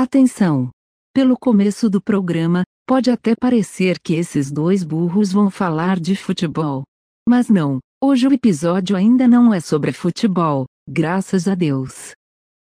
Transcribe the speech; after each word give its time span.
Atenção! 0.00 0.70
Pelo 1.12 1.36
começo 1.36 1.90
do 1.90 2.00
programa, 2.00 2.62
pode 2.86 3.10
até 3.10 3.34
parecer 3.34 3.98
que 3.98 4.14
esses 4.14 4.48
dois 4.48 4.84
burros 4.84 5.32
vão 5.32 5.50
falar 5.50 5.98
de 5.98 6.14
futebol. 6.14 6.84
Mas 7.28 7.48
não, 7.48 7.80
hoje 8.00 8.28
o 8.28 8.32
episódio 8.32 8.94
ainda 8.94 9.26
não 9.26 9.52
é 9.52 9.58
sobre 9.58 9.90
futebol, 9.90 10.66
graças 10.88 11.48
a 11.48 11.56
Deus. 11.56 12.12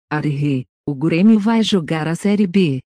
Arre, 0.07 0.65
o 0.87 0.93
Grêmio 0.93 1.39
vai 1.39 1.63
jogar 1.63 2.07
a 2.07 2.13
Série 2.13 2.45
B. 2.45 2.77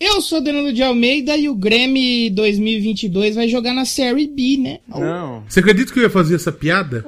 Eu 0.00 0.22
sou 0.22 0.42
Danilo 0.42 0.72
de 0.72 0.82
Almeida 0.82 1.36
e 1.36 1.50
o 1.50 1.54
Grêmio 1.54 2.34
2022 2.34 3.34
vai 3.34 3.46
jogar 3.46 3.74
na 3.74 3.84
Série 3.84 4.26
B, 4.26 4.56
né? 4.56 4.80
Não. 4.88 5.44
Você 5.46 5.60
acredita 5.60 5.92
que 5.92 5.98
eu 5.98 6.04
ia 6.04 6.08
fazer 6.08 6.36
essa 6.36 6.50
piada? 6.50 7.04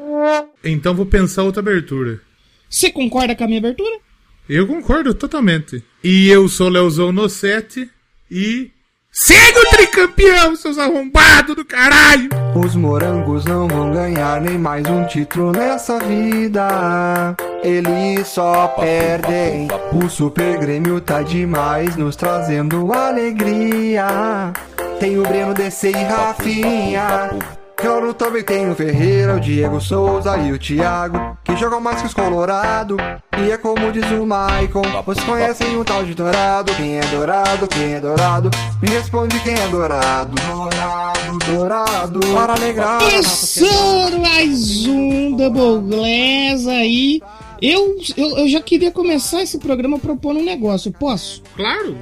Então 0.63 0.95
vou 0.95 1.07
pensar 1.07 1.45
outra 1.45 1.63
abertura. 1.63 2.21
Você 2.69 2.91
concorda 2.91 3.35
com 3.35 3.45
a 3.45 3.47
minha 3.47 3.61
abertura? 3.61 4.05
Eu 4.49 4.67
concordo 4.67 5.15
totalmente. 5.15 5.83
E 6.03 6.29
eu 6.29 6.49
sou 6.49 6.69
Leozão 6.69 7.13
no 7.13 7.29
7 7.29 7.91
e. 8.31 8.71
Segue 9.11 9.59
o 9.61 9.71
tricampeão, 9.71 10.57
seus 10.57 10.77
arrombados 10.77 11.55
do 11.55 11.65
caralho! 11.65 12.29
Os 12.53 12.75
morangos 12.75 13.45
não 13.45 13.69
vão 13.69 13.93
ganhar 13.93 14.41
nem 14.41 14.59
mais 14.59 14.85
um 14.89 15.07
título 15.07 15.53
nessa 15.53 16.01
vida. 16.01 17.37
Eles 17.63 18.27
só 18.27 18.67
perdem. 18.69 19.69
O 19.93 20.11
Super 20.11 20.59
Grêmio 20.59 21.01
tá 21.01 21.23
demais, 21.23 21.95
nos 21.95 22.17
trazendo 22.17 22.93
alegria. 22.93 24.53
Tem 24.99 25.17
o 25.17 25.23
Breno, 25.23 25.55
DC 25.55 25.91
e 25.91 25.93
Rafinha. 25.93 27.31
Claro, 27.77 28.15
também 28.15 28.43
tem 28.43 28.71
o 28.71 28.75
Ferreira, 28.75 29.37
o 29.37 29.41
Diego 29.41 29.81
Souza 29.81 30.37
e 30.39 30.53
o 30.53 30.59
Thiago, 30.59 31.37
que 31.45 31.57
jogam 31.57 31.81
mais 31.81 32.01
que 32.01 32.07
os 32.07 32.15
Colorado. 32.15 32.97
E 33.39 33.51
é 33.51 33.59
como 33.59 33.91
diz 33.91 34.09
o 34.13 34.25
Maicon, 34.25 34.83
vocês 35.05 35.25
conhecem 35.27 35.77
um 35.77 35.85
tal 35.85 36.05
de 36.05 36.15
Dourado? 36.15 36.73
Quem 36.75 36.99
é 36.99 37.01
Dourado? 37.07 37.67
Quem 37.67 37.95
é 37.95 38.01
Dourado? 38.01 38.51
Me 38.81 38.89
responde 38.89 39.39
quem 39.41 39.55
é 39.55 39.69
Dourado. 39.69 40.35
Dourado, 40.41 41.39
Dourado, 41.47 42.21
para 42.33 42.55
alegrar. 42.55 43.01
Começando 43.01 44.21
mais 44.21 44.87
um 44.87 45.37
Double 45.37 45.97
Glass 45.97 46.67
aí. 46.69 47.21
Eu, 47.61 47.97
eu, 48.17 48.39
eu 48.39 48.49
já 48.49 48.61
queria 48.61 48.91
começar 48.91 49.43
esse 49.43 49.59
programa 49.59 49.99
propondo 49.99 50.39
um 50.39 50.45
negócio, 50.45 50.93
posso? 50.93 51.43
Claro, 51.57 51.97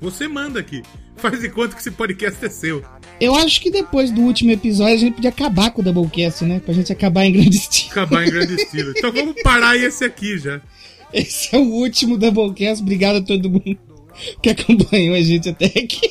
você 0.00 0.26
manda 0.26 0.60
aqui. 0.60 0.82
Faz 1.18 1.40
de 1.40 1.48
conta 1.48 1.74
que 1.74 1.80
esse 1.80 1.90
podcast 1.90 2.44
é 2.44 2.48
seu. 2.48 2.84
Eu 3.20 3.34
acho 3.34 3.60
que 3.60 3.70
depois 3.70 4.10
do 4.10 4.20
último 4.22 4.50
episódio 4.52 4.94
a 4.94 4.98
gente 4.98 5.14
podia 5.14 5.30
acabar 5.30 5.70
com 5.72 5.80
o 5.80 5.84
Doublecast, 5.84 6.44
né? 6.44 6.60
Pra 6.60 6.72
gente 6.72 6.92
acabar 6.92 7.24
em 7.24 7.32
grande 7.32 7.56
estilo. 7.56 7.90
Acabar 7.90 8.26
em 8.26 8.30
grande 8.30 8.54
estilo. 8.54 8.92
Então 8.96 9.12
vamos 9.12 9.34
parar 9.42 9.76
esse 9.76 10.04
aqui 10.04 10.38
já. 10.38 10.60
Esse 11.12 11.56
é 11.56 11.58
o 11.58 11.64
último 11.64 12.16
Doublecast. 12.16 12.82
Obrigado 12.82 13.16
a 13.16 13.22
todo 13.22 13.50
mundo 13.50 13.76
que 14.42 14.50
acompanhou 14.50 15.16
a 15.16 15.20
gente 15.22 15.48
até 15.48 15.66
aqui. 15.66 16.08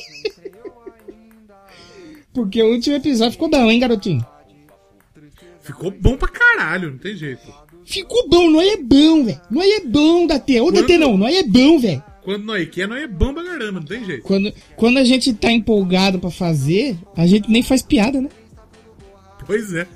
Porque 2.32 2.62
o 2.62 2.72
último 2.72 2.96
episódio 2.96 3.32
ficou 3.32 3.48
bom, 3.48 3.70
hein, 3.70 3.80
garotinho? 3.80 4.24
Ficou 5.62 5.90
bom 5.90 6.16
pra 6.16 6.28
caralho, 6.28 6.90
não 6.92 6.98
tem 6.98 7.16
jeito. 7.16 7.42
Ficou 7.84 8.28
bom, 8.28 8.50
nós 8.50 8.66
é 8.68 8.76
bom, 8.76 9.24
velho. 9.24 9.40
Nós 9.50 9.66
é 9.66 9.80
bom, 9.80 10.26
Datê. 10.26 10.60
Ô, 10.60 10.64
Quando- 10.66 10.80
Datê 10.82 10.98
não, 10.98 11.16
nós 11.16 11.34
é 11.34 11.42
bom, 11.42 11.78
velho. 11.78 12.02
Quando 12.28 12.44
nós 12.44 12.68
quer, 12.68 12.86
nós 12.86 13.02
é 13.02 13.06
bom 13.06 13.32
pra 13.32 13.42
caramba, 13.42 13.80
não 13.80 13.82
tem 13.86 14.04
jeito. 14.04 14.22
Quando, 14.22 14.52
quando 14.76 14.98
a 14.98 15.04
gente 15.04 15.32
tá 15.32 15.50
empolgado 15.50 16.18
pra 16.18 16.30
fazer, 16.30 16.94
a 17.16 17.26
gente 17.26 17.50
nem 17.50 17.62
faz 17.62 17.80
piada, 17.80 18.20
né? 18.20 18.28
Pois 19.46 19.72
é. 19.72 19.86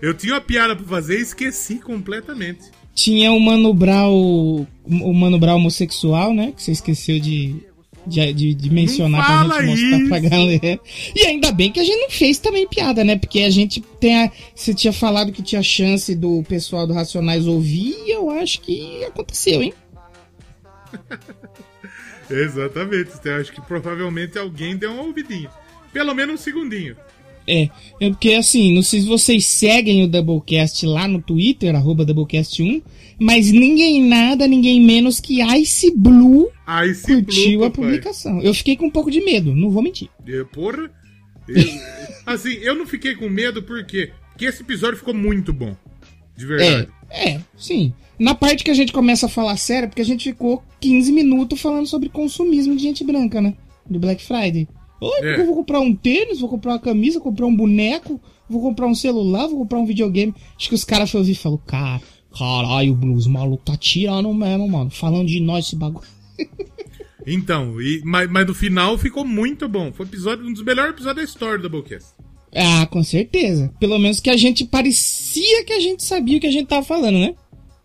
Eu 0.00 0.14
tinha 0.14 0.32
uma 0.32 0.40
piada 0.40 0.74
pra 0.74 0.86
fazer 0.86 1.18
e 1.18 1.22
esqueci 1.22 1.74
completamente. 1.74 2.62
Tinha 2.94 3.32
o 3.32 3.38
Mano 3.38 3.74
Brown, 3.74 4.66
o 4.84 5.12
Mano 5.12 5.38
Brown 5.38 5.56
homossexual, 5.56 6.32
né? 6.32 6.54
Que 6.56 6.62
você 6.62 6.72
esqueceu 6.72 7.20
de, 7.20 7.56
de, 8.06 8.32
de- 8.32 8.54
de 8.54 8.70
mencionar 8.70 9.46
pra 9.46 9.62
gente 9.62 9.70
mostrar 9.82 9.98
isso. 9.98 10.08
pra 10.08 10.18
galera. 10.20 10.80
E 11.14 11.26
ainda 11.26 11.52
bem 11.52 11.70
que 11.70 11.80
a 11.80 11.84
gente 11.84 12.00
não 12.00 12.10
fez 12.10 12.38
também 12.38 12.66
piada, 12.66 13.04
né? 13.04 13.16
Porque 13.18 13.40
a 13.40 13.50
gente 13.50 13.82
tem 14.00 14.22
a. 14.22 14.30
Você 14.54 14.72
tinha 14.72 14.92
falado 14.92 15.32
que 15.32 15.42
tinha 15.42 15.62
chance 15.62 16.14
do 16.14 16.42
pessoal 16.48 16.86
do 16.86 16.94
Racionais 16.94 17.46
ouvir 17.46 17.94
e 18.06 18.10
eu 18.14 18.30
acho 18.30 18.58
que 18.62 19.04
aconteceu, 19.04 19.62
hein? 19.62 19.74
Exatamente. 22.30 23.10
Eu 23.24 23.36
acho 23.36 23.52
que 23.52 23.60
provavelmente 23.60 24.38
alguém 24.38 24.76
deu 24.76 24.92
uma 24.92 25.02
ouvidinha. 25.02 25.50
Pelo 25.92 26.14
menos 26.14 26.34
um 26.34 26.42
segundinho. 26.42 26.96
É, 27.46 27.68
é 28.00 28.08
porque 28.10 28.34
assim, 28.34 28.72
não 28.72 28.82
sei 28.82 29.00
se 29.00 29.06
vocês 29.06 29.44
seguem 29.44 30.04
o 30.04 30.08
Doublecast 30.08 30.86
lá 30.86 31.08
no 31.08 31.20
Twitter, 31.20 31.74
arroba 31.74 32.06
Doublecast1, 32.06 32.82
mas 33.18 33.50
ninguém 33.50 34.02
nada, 34.06 34.46
ninguém 34.46 34.80
menos 34.80 35.18
que 35.18 35.42
Ice 35.56 35.92
Blue 35.96 36.48
se 36.94 37.14
curtiu 37.14 37.58
Blue, 37.58 37.64
a 37.66 37.70
publicação. 37.70 38.40
Eu 38.40 38.54
fiquei 38.54 38.76
com 38.76 38.86
um 38.86 38.90
pouco 38.90 39.10
de 39.10 39.20
medo, 39.24 39.54
não 39.56 39.70
vou 39.70 39.82
mentir. 39.82 40.08
Eu, 40.24 40.46
porra. 40.46 40.88
eu- 41.48 41.64
assim, 42.24 42.52
eu 42.54 42.76
não 42.76 42.86
fiquei 42.86 43.16
com 43.16 43.28
medo 43.28 43.60
por 43.62 43.84
quê? 43.84 44.12
Porque 44.30 44.44
esse 44.44 44.62
episódio 44.62 44.98
ficou 44.98 45.12
muito 45.12 45.52
bom. 45.52 45.76
De 46.36 46.46
verdade. 46.46 46.88
É, 46.88 47.01
é, 47.12 47.40
sim. 47.56 47.92
Na 48.18 48.34
parte 48.34 48.62
que 48.64 48.70
a 48.70 48.74
gente 48.74 48.92
começa 48.92 49.26
a 49.26 49.28
falar 49.28 49.56
sério, 49.56 49.88
porque 49.88 50.02
a 50.02 50.04
gente 50.04 50.24
ficou 50.30 50.62
15 50.80 51.10
minutos 51.12 51.60
falando 51.60 51.86
sobre 51.86 52.08
consumismo 52.08 52.76
de 52.76 52.82
gente 52.82 53.02
branca, 53.04 53.40
né? 53.40 53.54
Do 53.88 53.98
Black 53.98 54.22
Friday. 54.24 54.68
Oi, 55.00 55.20
É. 55.26 55.40
eu 55.40 55.46
vou 55.46 55.56
comprar 55.56 55.80
um 55.80 55.94
tênis, 55.94 56.38
vou 56.40 56.48
comprar 56.48 56.72
uma 56.72 56.78
camisa, 56.78 57.18
vou 57.18 57.24
comprar 57.30 57.46
um 57.46 57.56
boneco, 57.56 58.20
vou 58.48 58.60
comprar 58.62 58.86
um 58.86 58.94
celular, 58.94 59.48
vou 59.48 59.58
comprar 59.58 59.78
um 59.78 59.86
videogame. 59.86 60.32
Acho 60.56 60.68
que 60.68 60.74
os 60.74 60.84
caras 60.84 61.10
foram 61.10 61.22
ouvir 61.22 61.32
e 61.32 61.34
falaram, 61.34 61.62
cara, 61.66 62.02
caralho, 62.38 62.94
Blues, 62.94 63.26
o 63.26 63.30
maluco 63.30 63.64
tá 63.64 63.76
tirando 63.76 64.32
mesmo, 64.32 64.68
mano. 64.68 64.90
Falando 64.90 65.26
de 65.26 65.40
nós 65.40 65.66
esse 65.66 65.74
bagulho. 65.76 66.06
Então, 67.26 67.80
e- 67.80 68.02
mas, 68.04 68.28
mas 68.30 68.46
no 68.46 68.54
final 68.54 68.98
ficou 68.98 69.24
muito 69.24 69.68
bom. 69.68 69.92
Foi 69.92 70.06
episódio, 70.06 70.46
um 70.46 70.52
dos 70.52 70.62
melhores 70.62 70.92
episódios 70.92 71.16
da 71.16 71.22
história 71.30 71.58
do 71.58 71.68
Doublecast. 71.68 72.10
Ah, 72.54 72.86
com 72.86 73.02
certeza. 73.02 73.72
Pelo 73.80 73.98
menos 73.98 74.20
que 74.20 74.30
a 74.30 74.36
gente 74.36 74.64
parecia 74.64 75.64
que 75.64 75.72
a 75.72 75.80
gente 75.80 76.04
sabia 76.04 76.36
o 76.36 76.40
que 76.40 76.46
a 76.46 76.52
gente 76.52 76.66
tava 76.68 76.84
falando, 76.84 77.18
né? 77.18 77.34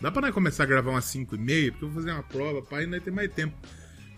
dá 0.00 0.10
pra 0.10 0.22
nós 0.22 0.34
começar 0.34 0.64
a 0.64 0.66
gravar 0.66 0.90
umas 0.90 1.04
5 1.06 1.36
e 1.36 1.38
meia? 1.38 1.70
Porque 1.70 1.84
eu 1.84 1.88
vou 1.88 2.02
fazer 2.02 2.12
uma 2.12 2.22
prova, 2.22 2.60
pai, 2.62 2.86
nós 2.86 3.02
tem 3.02 3.12
mais 3.12 3.32
tempo. 3.32 3.54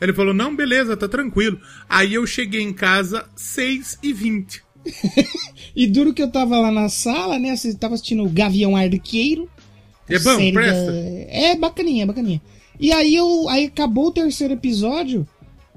Ele 0.01 0.13
falou, 0.13 0.35
não, 0.35 0.57
beleza, 0.57 0.97
tá 0.97 1.07
tranquilo. 1.07 1.61
Aí 1.89 2.15
eu 2.15 2.27
cheguei 2.27 2.63
em 2.63 2.73
casa 2.73 3.29
6 3.37 4.01
e 4.03 4.13
20. 4.13 4.65
e 5.77 5.87
duro 5.87 6.13
que 6.13 6.21
eu 6.21 6.29
tava 6.29 6.59
lá 6.59 6.73
na 6.73 6.89
sala, 6.89 7.39
né? 7.39 7.55
Você 7.55 7.73
tava 7.77 7.95
assistindo 7.95 8.25
o 8.25 8.29
Gavião 8.29 8.75
Arqueiro. 8.75 9.49
É 10.15 10.19
bom, 10.19 10.37
série 10.37 10.53
presta. 10.53 10.93
da- 10.93 10.99
É 10.99 11.57
bacaninha, 11.57 12.07
bacaninha. 12.07 12.41
E 12.81 12.93
aí 12.93 13.15
eu. 13.15 13.49
Aí 13.49 13.67
acabou 13.67 14.07
o 14.07 14.13
terceiro 14.13 14.55
episódio. 14.55 15.27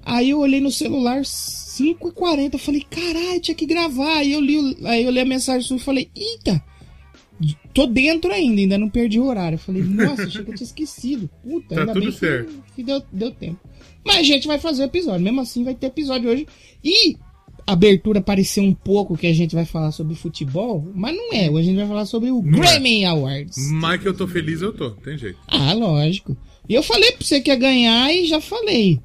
Aí 0.04 0.30
eu 0.30 0.40
olhei 0.40 0.62
no 0.62 0.72
celular 0.72 1.22
5h40. 1.26 2.54
Eu 2.54 2.60
falei, 2.60 2.86
caralho, 2.90 3.40
tinha 3.42 3.56
que 3.56 3.66
gravar. 3.66 4.18
Aí 4.18 4.34
eu 4.34 4.40
li, 4.42 4.78
aí 4.86 5.04
eu 5.04 5.12
li 5.12 5.20
a 5.20 5.26
mensagem 5.26 5.68
sua 5.68 5.78
e 5.78 5.80
falei, 5.80 6.10
eita! 6.16 6.64
Tô 7.74 7.86
dentro 7.86 8.32
ainda, 8.32 8.62
ainda 8.62 8.78
não 8.78 8.90
perdi 8.90 9.20
o 9.20 9.26
horário. 9.26 9.56
Eu 9.56 9.60
falei, 9.60 9.82
nossa, 9.84 10.24
achei 10.24 10.44
que 10.44 10.52
eu 10.52 10.56
tinha 10.56 10.66
esquecido. 10.66 11.30
Puta, 11.44 11.76
Tá 11.76 11.82
ainda 11.82 11.94
tudo 11.94 12.04
bem 12.04 12.12
que- 12.14 12.20
certo. 12.20 12.64
que 12.76 12.84
deu, 12.84 13.04
deu 13.12 13.32
tempo. 13.32 13.60
Mas 14.06 14.18
a 14.18 14.24
gente 14.24 14.48
vai 14.48 14.60
fazer 14.60 14.84
o 14.84 14.86
episódio. 14.86 15.22
Mesmo 15.22 15.42
assim, 15.42 15.64
vai 15.64 15.74
ter 15.76 15.88
episódio 15.88 16.30
hoje. 16.30 16.48
E 16.84 17.18
abertura 17.68 18.22
pareceu 18.22 18.64
um 18.64 18.74
pouco 18.74 19.18
que 19.18 19.28
a 19.28 19.34
gente 19.34 19.56
vai 19.56 19.66
falar 19.66 19.92
sobre 19.92 20.16
futebol, 20.16 20.88
mas 20.94 21.16
não 21.16 21.34
é. 21.34 21.50
Hoje 21.50 21.62
a 21.62 21.72
gente 21.72 21.78
vai 21.78 21.88
falar 21.88 22.06
sobre 22.06 22.32
o 22.32 22.42
Não 22.42 22.64
é. 22.64 22.74
Grammy 22.74 23.06
Awards. 23.06 23.58
Mas 23.72 24.02
que 24.02 24.08
eu 24.08 24.14
tô 24.14 24.28
feliz, 24.28 24.62
eu 24.62 24.72
tô. 24.74 24.92
Tem 24.92 25.18
jeito. 25.18 25.40
Ah, 25.48 25.74
lógico. 25.74 26.38
E 26.68 26.74
eu 26.74 26.84
falei 26.84 27.12
pra 27.12 27.26
você 27.26 27.42
que 27.42 27.50
ia 27.50 27.56
ganhar 27.56 28.12
e 28.14 28.26
já 28.26 28.40
falei. 28.42 29.00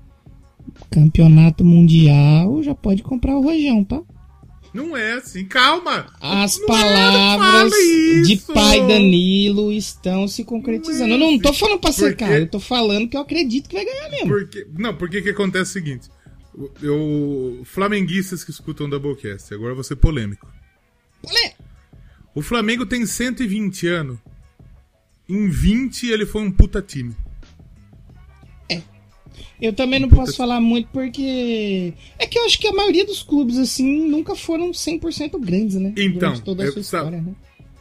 Campeonato 0.91 1.65
Mundial, 1.65 2.63
já 2.63 2.75
pode 2.75 3.03
comprar 3.03 3.37
o 3.37 3.43
rojão, 3.43 3.85
tá? 3.85 4.01
Não 4.73 4.97
é 4.97 5.15
assim. 5.15 5.45
Calma. 5.47 6.07
As 6.21 6.57
Não 6.59 6.65
é, 6.65 6.67
palavras 6.69 7.73
fala 7.75 8.23
de 8.25 8.37
pai 8.55 8.87
Danilo 8.87 9.73
estão 9.73 10.29
se 10.29 10.45
concretizando. 10.45 11.09
Não 11.09 11.27
é 11.27 11.29
eu 11.29 11.33
não 11.33 11.39
tô 11.41 11.49
assim. 11.49 11.59
falando 11.59 11.81
pra 11.81 11.91
Por 11.91 11.97
secar, 11.99 12.29
quê? 12.29 12.35
eu 12.43 12.47
tô 12.49 12.61
falando 12.61 13.09
que 13.09 13.17
eu 13.17 13.21
acredito 13.21 13.69
que 13.69 13.75
vai 13.75 13.85
ganhar 13.85 14.09
mesmo. 14.11 14.29
Porque, 14.29 14.67
não, 14.79 14.95
porque 14.95 15.23
que 15.23 15.31
acontece 15.31 15.71
o 15.71 15.73
seguinte. 15.73 16.09
Eu, 16.83 17.63
flamenguistas 17.65 18.45
que 18.45 18.51
escutam 18.51 18.87
o 18.87 18.91
Doublecast, 18.91 19.53
agora 19.55 19.71
eu 19.71 19.75
vou 19.75 19.85
ser 19.85 19.97
polêmico. 19.97 20.49
Olé! 21.23 21.55
O 22.35 22.43
Flamengo 22.43 22.87
tem 22.87 23.05
120 23.07 23.87
anos. 23.87 24.19
Em 25.29 25.49
20 25.49 26.09
ele 26.11 26.27
foi 26.27 26.43
um 26.43 26.51
puta 26.51 26.81
time. 26.83 27.15
Eu 29.61 29.75
também 29.75 30.01
não 30.01 30.09
Puta- 30.09 30.23
posso 30.23 30.37
falar 30.37 30.59
muito 30.61 30.89
porque. 30.91 31.93
É 32.19 32.27
que 32.27 32.39
eu 32.39 32.47
acho 32.47 32.59
que 32.59 32.67
a 32.67 32.73
maioria 32.73 33.05
dos 33.05 33.23
clubes, 33.23 33.59
assim, 33.59 34.09
nunca 34.09 34.35
foram 34.35 34.71
100% 34.71 35.39
grandes, 35.39 35.77
né? 35.77 35.93
Então, 35.99 36.35
toda 36.41 36.65
a 36.65 36.73
sua 36.73 36.81
história, 36.81 37.21
né? 37.21 37.35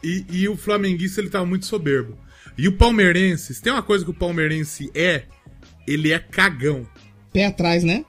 E, 0.04 0.24
e 0.30 0.48
o 0.48 0.56
flamenguista 0.56 1.20
ele 1.20 1.30
tava 1.30 1.46
muito 1.46 1.64
soberbo. 1.64 2.18
E 2.56 2.68
o 2.68 2.76
palmeirense, 2.76 3.54
se 3.54 3.62
tem 3.62 3.72
uma 3.72 3.82
coisa 3.82 4.04
que 4.04 4.10
o 4.10 4.14
palmeirense 4.14 4.90
é, 4.94 5.24
ele 5.86 6.12
é 6.12 6.18
cagão. 6.18 6.86
Pé 7.32 7.46
atrás, 7.46 7.82
né? 7.82 8.04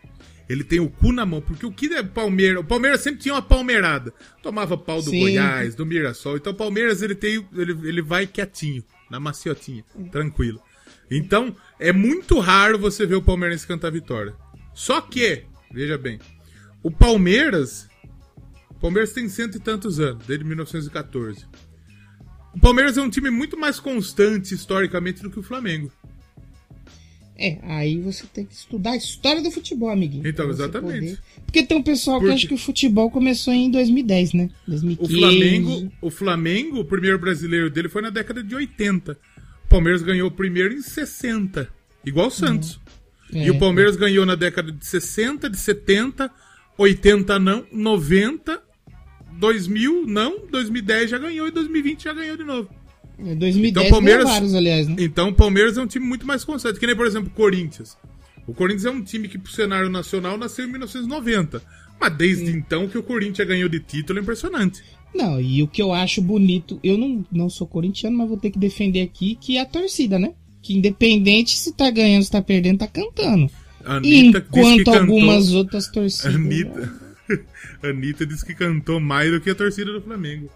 Ele 0.51 0.65
tem 0.65 0.81
o 0.81 0.89
cu 0.89 1.13
na 1.13 1.25
mão, 1.25 1.39
porque 1.41 1.65
o 1.65 1.71
que 1.71 1.85
é 1.93 2.03
Palmeiras? 2.03 2.59
O 2.59 2.65
Palmeiras 2.65 2.99
sempre 2.99 3.21
tinha 3.21 3.33
uma 3.33 3.41
palmeirada. 3.41 4.13
Tomava 4.43 4.77
pau 4.77 5.01
do 5.01 5.09
Sim. 5.09 5.21
Goiás, 5.21 5.75
do 5.75 5.85
Mirassol. 5.85 6.35
Então 6.35 6.51
o 6.51 6.55
Palmeiras 6.55 7.01
ele 7.01 7.15
tem, 7.15 7.47
ele, 7.55 7.71
ele 7.87 8.01
vai 8.01 8.27
quietinho, 8.27 8.83
na 9.09 9.17
maciotinha, 9.17 9.81
tranquilo. 10.11 10.61
Então 11.09 11.55
é 11.79 11.93
muito 11.93 12.37
raro 12.37 12.77
você 12.77 13.05
ver 13.05 13.15
o 13.15 13.21
palmeirense 13.21 13.65
cantar 13.65 13.93
vitória. 13.93 14.35
Só 14.73 14.99
que, 14.99 15.45
veja 15.71 15.97
bem, 15.97 16.19
o 16.83 16.91
Palmeiras, 16.91 17.87
o 18.69 18.73
Palmeiras 18.73 19.13
tem 19.13 19.29
cento 19.29 19.55
e 19.55 19.59
tantos 19.61 20.01
anos, 20.01 20.25
desde 20.25 20.43
1914. 20.43 21.45
O 22.53 22.59
Palmeiras 22.59 22.97
é 22.97 23.01
um 23.01 23.09
time 23.09 23.29
muito 23.29 23.57
mais 23.57 23.79
constante 23.79 24.53
historicamente 24.53 25.23
do 25.23 25.31
que 25.31 25.39
o 25.39 25.43
Flamengo. 25.43 25.89
É, 27.43 27.57
aí 27.63 27.97
você 27.99 28.25
tem 28.31 28.45
que 28.45 28.53
estudar 28.53 28.91
a 28.91 28.95
história 28.97 29.41
do 29.41 29.49
futebol, 29.49 29.89
amiguinho. 29.89 30.27
Então, 30.27 30.49
exatamente. 30.49 30.99
poder- 30.99 31.19
Porque 31.45 31.63
tem 31.63 31.77
um 31.77 31.81
pessoal 31.83 32.19
Porque- 32.19 32.31
que 32.33 32.35
acha 32.37 32.47
que 32.47 32.53
o 32.53 32.57
futebol 32.57 33.09
começou 33.09 33.51
em 33.53 33.71
2010, 33.71 34.33
né? 34.33 34.49
2015. 34.67 35.15
O 35.15 35.19
Flamengo, 35.19 35.91
o 36.01 36.11
Flamengo, 36.11 36.79
o 36.79 36.85
primeiro 36.85 37.17
brasileiro 37.17 37.69
dele 37.69 37.89
foi 37.89 38.01
na 38.03 38.09
década 38.11 38.43
de 38.43 38.53
80. 38.55 39.17
O 39.65 39.67
Palmeiras 39.67 40.01
ganhou 40.03 40.27
o 40.27 40.31
primeiro 40.31 40.73
em 40.73 40.81
60, 40.81 41.67
igual 42.05 42.27
o 42.27 42.31
Santos. 42.31 42.79
É, 43.33 43.47
E 43.47 43.49
o 43.49 43.57
Palmeiras 43.57 43.95
ganhou 43.95 44.25
na 44.25 44.35
década 44.35 44.71
de 44.71 44.85
60, 44.85 45.49
de 45.49 45.57
70, 45.57 46.29
80 46.77 47.39
não, 47.39 47.65
90, 47.71 48.61
2000 49.39 50.05
não, 50.05 50.45
2010 50.51 51.09
já 51.09 51.17
ganhou 51.17 51.47
e 51.47 51.51
2020 51.51 52.03
já 52.03 52.13
ganhou 52.13 52.37
de 52.37 52.43
novo. 52.43 52.69
É, 53.25 53.35
2010 53.35 53.65
Então, 53.69 53.83
ganhou 53.83 53.89
Palmeiras- 53.91 54.23
vários, 54.25 54.53
aliás, 54.55 54.87
né? 54.87 54.95
Então 54.99 55.29
o 55.29 55.33
Palmeiras 55.33 55.77
é 55.77 55.81
um 55.81 55.87
time 55.87 56.05
muito 56.05 56.25
mais 56.25 56.43
constante, 56.43 56.79
que 56.79 56.87
nem, 56.87 56.95
por 56.95 57.05
exemplo, 57.05 57.29
o 57.29 57.35
Corinthians. 57.35 57.97
O 58.47 58.53
Corinthians 58.53 58.85
é 58.85 58.89
um 58.91 59.03
time 59.03 59.27
que, 59.27 59.37
pro 59.37 59.51
cenário 59.51 59.89
nacional, 59.89 60.37
nasceu 60.37 60.65
em 60.65 60.71
1990. 60.71 61.61
Mas 61.99 62.17
desde 62.17 62.49
então 62.51 62.87
que 62.87 62.97
o 62.97 63.03
Corinthians 63.03 63.47
ganhou 63.47 63.69
de 63.69 63.79
título 63.79 64.17
é 64.19 64.21
impressionante. 64.21 64.81
Não, 65.13 65.39
e 65.39 65.61
o 65.61 65.67
que 65.67 65.81
eu 65.81 65.93
acho 65.93 66.21
bonito, 66.21 66.79
eu 66.83 66.97
não, 66.97 67.23
não 67.31 67.49
sou 67.49 67.67
corintiano, 67.67 68.17
mas 68.17 68.27
vou 68.27 68.37
ter 68.37 68.49
que 68.49 68.57
defender 68.57 69.01
aqui, 69.01 69.35
que 69.39 69.57
é 69.57 69.61
a 69.61 69.65
torcida, 69.65 70.17
né? 70.17 70.33
Que 70.61 70.73
independente 70.73 71.57
se 71.57 71.73
tá 71.73 71.89
ganhando, 71.91 72.23
se 72.23 72.31
tá 72.31 72.41
perdendo, 72.41 72.79
tá 72.79 72.87
cantando. 72.87 73.49
Anitta 73.85 74.39
Enquanto 74.39 74.77
cantou- 74.85 74.93
algumas 74.95 75.51
outras 75.53 75.87
torcidas. 75.91 76.33
Anitta, 76.35 76.93
Anitta 77.83 78.25
disse 78.25 78.45
que 78.45 78.53
cantou 78.55 78.99
mais 78.99 79.31
do 79.31 79.39
que 79.41 79.49
a 79.49 79.55
torcida 79.55 79.91
do 79.91 80.01
Flamengo. 80.01 80.49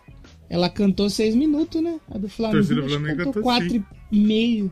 Ela 0.49 0.69
cantou 0.69 1.09
seis 1.09 1.33
minutos, 1.35 1.81
né? 1.81 1.99
A 2.09 2.17
do 2.17 2.29
Flamengo, 2.29 2.59
Torcida 2.59 2.81
do 2.81 2.89
Flamengo 2.89 3.17
cantou 3.17 3.33
cantou 3.33 3.43
quatro 3.43 3.85
e 4.11 4.19
meio. 4.19 4.71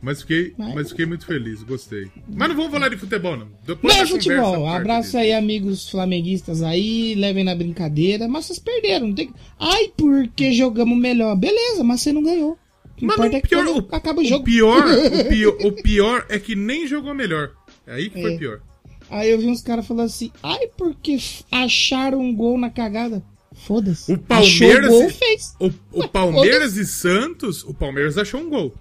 Mas 0.00 0.20
fiquei, 0.22 0.52
Mas- 0.58 0.74
mas 0.74 0.90
fiquei 0.90 1.06
muito 1.06 1.24
feliz, 1.24 1.62
gostei. 1.62 2.08
Mas 2.28 2.48
não 2.48 2.56
vamos 2.56 2.72
falar 2.72 2.88
de 2.88 2.96
futebol, 2.96 3.36
não. 3.36 3.46
Depois 3.64 3.94
Não 3.94 4.02
é 4.02 4.06
futebol. 4.06 4.66
Abraço 4.66 5.16
aí, 5.16 5.32
amigos 5.32 5.88
flamenguistas 5.88 6.60
aí, 6.60 7.14
levem 7.14 7.44
na 7.44 7.54
brincadeira. 7.54 8.26
Mas 8.26 8.46
vocês 8.46 8.58
perderam, 8.58 9.06
não 9.08 9.14
tem. 9.14 9.32
Ai, 9.60 9.92
porque 9.96 10.52
jogamos 10.52 10.98
melhor. 10.98 11.36
Beleza, 11.36 11.84
mas 11.84 12.00
você 12.00 12.12
não 12.12 12.22
ganhou. 12.24 12.58
O 13.00 13.06
Mas 13.06 13.16
não, 13.16 13.24
é 13.26 13.40
pior, 13.40 13.64
o, 13.66 13.88
acaba 13.94 14.20
o 14.20 14.24
o 14.24 14.26
jogo. 14.26 14.44
pior, 14.44 14.84
o, 14.84 15.24
pior, 15.28 15.56
o 15.66 15.72
pior 15.82 16.26
é 16.28 16.38
que 16.38 16.56
nem 16.56 16.84
jogou 16.86 17.14
melhor. 17.14 17.52
É 17.86 17.94
aí 17.94 18.10
que 18.10 18.20
foi 18.20 18.34
É. 18.34 18.38
pior. 18.38 18.60
Aí 19.08 19.30
eu 19.30 19.38
vi 19.38 19.46
uns 19.46 19.60
caras 19.60 19.86
falando 19.86 20.06
assim, 20.06 20.32
ai, 20.42 20.66
porque 20.76 21.16
acharam 21.50 22.20
um 22.20 22.34
gol 22.34 22.58
na 22.58 22.70
cagada. 22.70 23.22
Foda-se. 23.54 24.12
O 24.12 24.18
Palmeiras- 24.18 24.86
Achou 24.86 24.98
o 24.98 25.00
gol, 25.02 25.10
fez. 25.10 25.56
O, 25.60 25.70
o 26.00 26.08
Palmeiras 26.08 26.76
e 26.76 26.86
Santos, 26.86 27.62
o 27.64 27.74
Palmeiras 27.74 28.16
achou 28.18 28.40
um 28.40 28.48
gol. 28.48 28.74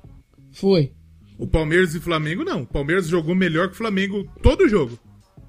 Foi. 0.54 0.92
O 1.38 1.48
Palmeiras 1.48 1.96
e 1.96 2.00
Flamengo 2.00 2.44
não. 2.44 2.62
O 2.64 2.68
Palmeiras 2.68 3.08
jogou 3.08 3.34
melhor 3.36 3.68
que 3.68 3.74
o 3.74 3.78
Flamengo 3.78 4.28
todo 4.42 4.62
o 4.62 4.70
jogo. 4.70 4.98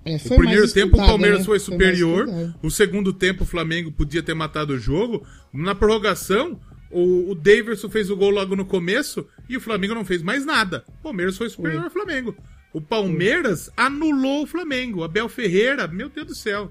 É, 0.04 0.16
O 0.16 0.18
foi 0.18 0.36
primeiro 0.38 0.72
tempo 0.72 0.96
o 0.96 0.98
Palmeiras 0.98 1.40
né? 1.40 1.44
foi 1.44 1.58
superior. 1.60 2.26
estudado. 2.26 2.54
o 2.62 2.70
segundo 2.70 3.12
tempo 3.12 3.44
o 3.44 3.46
Flamengo 3.46 3.92
podia 3.92 4.22
ter 4.22 4.34
matado 4.34 4.72
o 4.72 4.78
jogo. 4.78 5.24
Na 5.52 5.74
prorrogação, 5.74 6.58
o, 6.90 7.30
o 7.30 7.34
Daverson 7.34 7.88
fez 7.88 8.10
o 8.10 8.16
gol 8.16 8.30
logo 8.30 8.56
no 8.56 8.64
começo 8.64 9.26
e 9.48 9.56
o 9.56 9.60
Flamengo 9.60 9.94
não 9.94 10.04
fez 10.04 10.22
mais 10.22 10.44
nada. 10.44 10.84
O 10.88 11.02
Palmeiras 11.04 11.36
foi 11.36 11.48
superior 11.48 11.84
ao 11.84 11.90
Flamengo. 11.90 12.34
O 12.72 12.80
Palmeiras 12.80 13.70
anulou 13.76 14.42
o 14.44 14.46
Flamengo. 14.46 15.04
Abel 15.04 15.28
Ferreira, 15.28 15.86
meu 15.86 16.08
Deus 16.08 16.26
do 16.26 16.34
céu. 16.34 16.70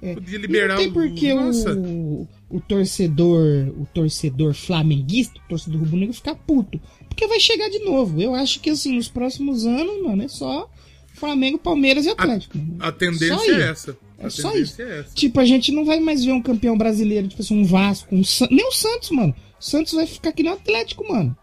É. 0.00 0.14
Podia 0.14 0.38
E 0.38 0.40
liberar 0.40 0.68
não 0.74 0.76
tem 0.76 0.88
o- 0.88 0.92
porque 0.92 1.34
Nossa. 1.34 1.74
o, 1.74 2.28
o 2.50 2.60
torcedor, 2.60 3.68
o 3.78 3.86
torcedor 3.92 4.54
flamenguista, 4.54 5.38
o 5.44 5.48
torcedor 5.48 5.80
rubro-negro 5.80 6.14
ficar 6.14 6.34
puto. 6.34 6.80
Porque 7.08 7.26
vai 7.26 7.40
chegar 7.40 7.68
de 7.68 7.80
novo. 7.80 8.20
Eu 8.20 8.34
acho 8.34 8.60
que 8.60 8.70
assim, 8.70 8.94
nos 8.94 9.08
próximos 9.08 9.66
anos, 9.66 10.02
mano, 10.02 10.22
é 10.22 10.28
só 10.28 10.70
Flamengo, 11.14 11.58
Palmeiras 11.58 12.06
e 12.06 12.10
Atlético. 12.10 12.56
mano. 12.58 12.76
A 12.80 12.92
tendência 12.92 13.50
é 13.52 13.70
essa. 13.70 13.96
É 14.20 14.26
a 14.26 14.30
só 14.30 14.50
tendência 14.50 14.72
isso. 14.72 14.82
é 14.82 14.98
essa. 15.00 15.14
Tipo, 15.14 15.40
a 15.40 15.44
gente 15.44 15.72
não 15.72 15.84
vai 15.84 15.98
mais 16.00 16.24
ver 16.24 16.32
um 16.32 16.42
campeão 16.42 16.76
brasileiro, 16.78 17.26
tipo 17.28 17.42
assim, 17.42 17.58
um 17.60 17.64
Vasco, 17.64 18.14
um 18.14 18.22
San... 18.22 18.46
nem 18.50 18.66
o 18.66 18.72
Santos, 18.72 19.10
mano. 19.10 19.34
O 19.60 19.64
Santos 19.64 19.92
vai 19.94 20.06
ficar 20.06 20.32
que 20.32 20.42
nem 20.44 20.52
o 20.52 20.54
Atlético, 20.54 21.08
mano. 21.08 21.36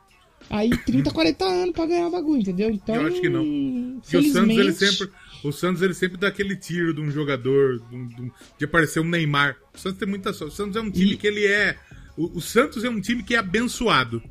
Aí 0.49 0.69
30, 0.85 1.09
40 1.11 1.43
anos 1.43 1.73
pra 1.73 1.87
ganhar 1.87 2.07
o 2.07 2.11
bagulho, 2.11 2.39
entendeu? 2.41 2.69
Então, 2.69 2.95
Eu 2.95 3.07
acho 3.07 3.19
que 3.19 3.27
não. 3.29 3.99
Porque 4.01 4.15
o 4.17 4.31
Santos, 4.31 4.57
ele 4.57 4.71
sempre, 4.73 5.09
o 5.43 5.51
Santos, 5.51 5.81
ele 5.81 5.93
sempre 5.93 6.17
dá 6.17 6.27
aquele 6.27 6.55
tiro 6.55 6.93
de 6.93 7.01
um 7.01 7.11
jogador, 7.11 7.79
de, 7.89 7.95
um- 7.95 8.07
de 8.07 8.21
um- 8.21 8.31
aparecer 8.63 8.99
um 8.99 9.07
Neymar. 9.09 9.55
O 9.73 9.77
Santos 9.77 9.99
tem 9.99 10.07
muita 10.07 10.33
sorte. 10.33 10.53
O 10.53 10.55
Santos 10.55 10.75
é 10.75 10.81
um 10.81 10.89
time 10.91 11.13
E- 11.13 11.17
que 11.17 11.27
ele 11.27 11.45
é. 11.45 11.75
O, 12.17 12.37
o 12.37 12.41
Santos 12.41 12.83
é 12.83 12.89
um 12.89 12.99
time 13.01 13.21
que 13.23 13.35
é 13.35 13.37
abençoado. 13.37 14.21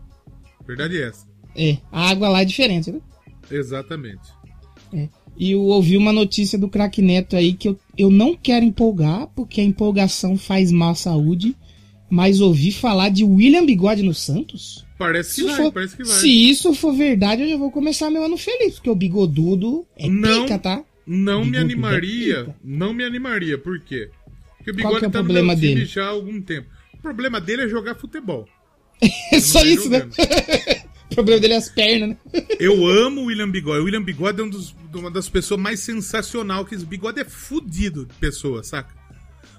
Verdade 0.67 0.97
é 0.99 1.09
essa. 1.09 1.27
É, 1.57 1.79
a 1.93 2.09
água 2.11 2.29
lá 2.29 2.41
é 2.43 2.45
diferente, 2.45 2.91
né? 2.91 3.01
Exatamente. 3.51 4.23
É. 4.93 5.09
E 5.37 5.53
eu 5.53 5.61
ouvi 5.63 5.97
uma 5.97 6.13
notícia 6.13 6.59
do 6.59 6.69
craque 6.69 7.03
Neto 7.03 7.37
aí 7.37 7.53
que 7.53 7.69
eu, 7.69 7.79
eu 7.99 8.11
não 8.11 8.37
quero 8.37 8.65
empolgar, 8.65 9.27
porque 9.35 9.61
a 9.61 9.65
empolgação 9.65 10.37
faz 10.37 10.71
mal 10.71 10.91
à 10.91 10.95
saúde, 10.95 11.57
mas 12.09 12.41
ouvi 12.41 12.71
falar 12.73 13.09
de 13.09 13.25
William 13.25 13.67
Bigode 13.67 14.03
no 14.03 14.15
Santos. 14.15 14.85
Parece 14.97 15.43
que 15.43 15.47
vai, 15.49 15.57
for- 15.57 15.73
parece 15.73 15.97
que 15.97 16.05
vai. 16.05 16.17
se 16.21 16.29
isso 16.29 16.73
for 16.75 16.93
verdade, 16.95 17.43
eu 17.43 17.49
já 17.49 17.57
vou 17.57 17.71
começar 17.71 18.11
meu 18.11 18.25
ano 18.25 18.37
feliz, 18.39 18.75
porque 18.75 18.89
o 18.91 18.95
bigodudo 18.95 19.85
é 19.97 20.09
Não. 20.09 20.43
pica, 20.45 20.59
tá? 20.59 20.85
Não 21.07 21.45
me 21.45 21.59
animaria. 21.59 22.55
Não 22.63 22.93
me 22.95 23.05
animaria. 23.05 23.59
Por 23.59 23.79
quê? 23.81 24.11
Porque 24.57 24.71
o 24.71 24.75
Qual 24.75 24.95
Bigode 24.95 24.99
que 25.01 25.05
é 25.05 25.09
o 25.09 25.11
tá 25.11 25.19
no 25.19 25.25
problema 25.25 25.53
meu 25.53 25.61
time 25.61 25.75
dele? 25.75 25.87
já 25.87 26.05
há 26.05 26.09
algum 26.09 26.41
tempo. 26.41 26.69
O 26.95 26.99
problema 26.99 27.41
dele 27.41 27.63
é 27.63 27.69
jogar 27.69 27.95
futebol. 27.95 28.49
É 29.33 29.41
só 29.41 29.63
isso, 29.65 29.91
né? 29.91 30.09
o 31.11 31.15
problema 31.15 31.41
dele 31.41 31.55
é 31.55 31.57
as 31.57 31.69
pernas, 31.69 32.11
né? 32.11 32.17
Eu 32.59 32.87
amo 32.87 33.23
o 33.23 33.25
William 33.27 33.51
Bigode. 33.51 33.81
O 33.81 33.85
William 33.85 34.03
Bigode 34.03 34.41
é 34.41 34.45
um 34.45 34.49
dos- 34.49 34.75
uma 34.95 35.11
das 35.11 35.29
pessoas 35.29 35.61
mais 35.61 35.81
sensacional 35.81 36.65
que 36.65 36.75
esse 36.75 36.87
Bigode 36.87 37.21
é 37.21 37.25
fudido 37.25 38.07
de 38.07 38.15
pessoa, 38.15 38.63
saca? 38.65 38.95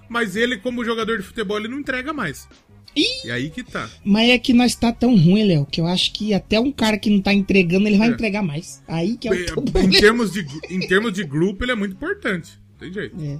mas 0.08 0.36
ele, 0.36 0.58
como 0.58 0.86
jogador 0.86 1.18
de 1.18 1.24
futebol, 1.24 1.58
ele 1.58 1.68
não 1.68 1.80
entrega 1.80 2.14
mais. 2.14 2.48
E 2.96 3.30
aí 3.32 3.50
que 3.50 3.64
tá. 3.64 3.90
Mas 4.04 4.30
é 4.30 4.38
que 4.38 4.54
nós 4.54 4.74
tá 4.76 4.92
tão 4.92 5.16
ruim, 5.18 5.44
Léo, 5.44 5.66
que 5.70 5.82
eu 5.82 5.86
acho 5.88 6.12
que 6.14 6.34
até 6.34 6.60
um 6.60 6.72
cara 6.72 6.98
que 6.98 7.10
não 7.10 7.22
tá 7.22 7.34
entregando, 7.34 7.88
ele 7.88 7.98
vai 7.98 8.10
É. 8.10 8.12
entregar 8.12 8.42
mais. 8.42 8.82
Aí 8.88 9.18
que 9.18 9.28
é 9.28 9.32
o 9.32 9.34
em, 9.36 9.46
problema. 9.46 9.92
termos 9.92 10.32
de, 10.32 10.46
em 10.70 10.80
termos 10.88 11.12
de 11.14 11.24
grupo, 11.24 11.64
ele 11.64 11.72
é 11.72 11.76
muito 11.76 11.94
importante. 11.94 12.52
Tem 12.80 12.92
jeito. 12.94 13.16
É. 13.22 13.40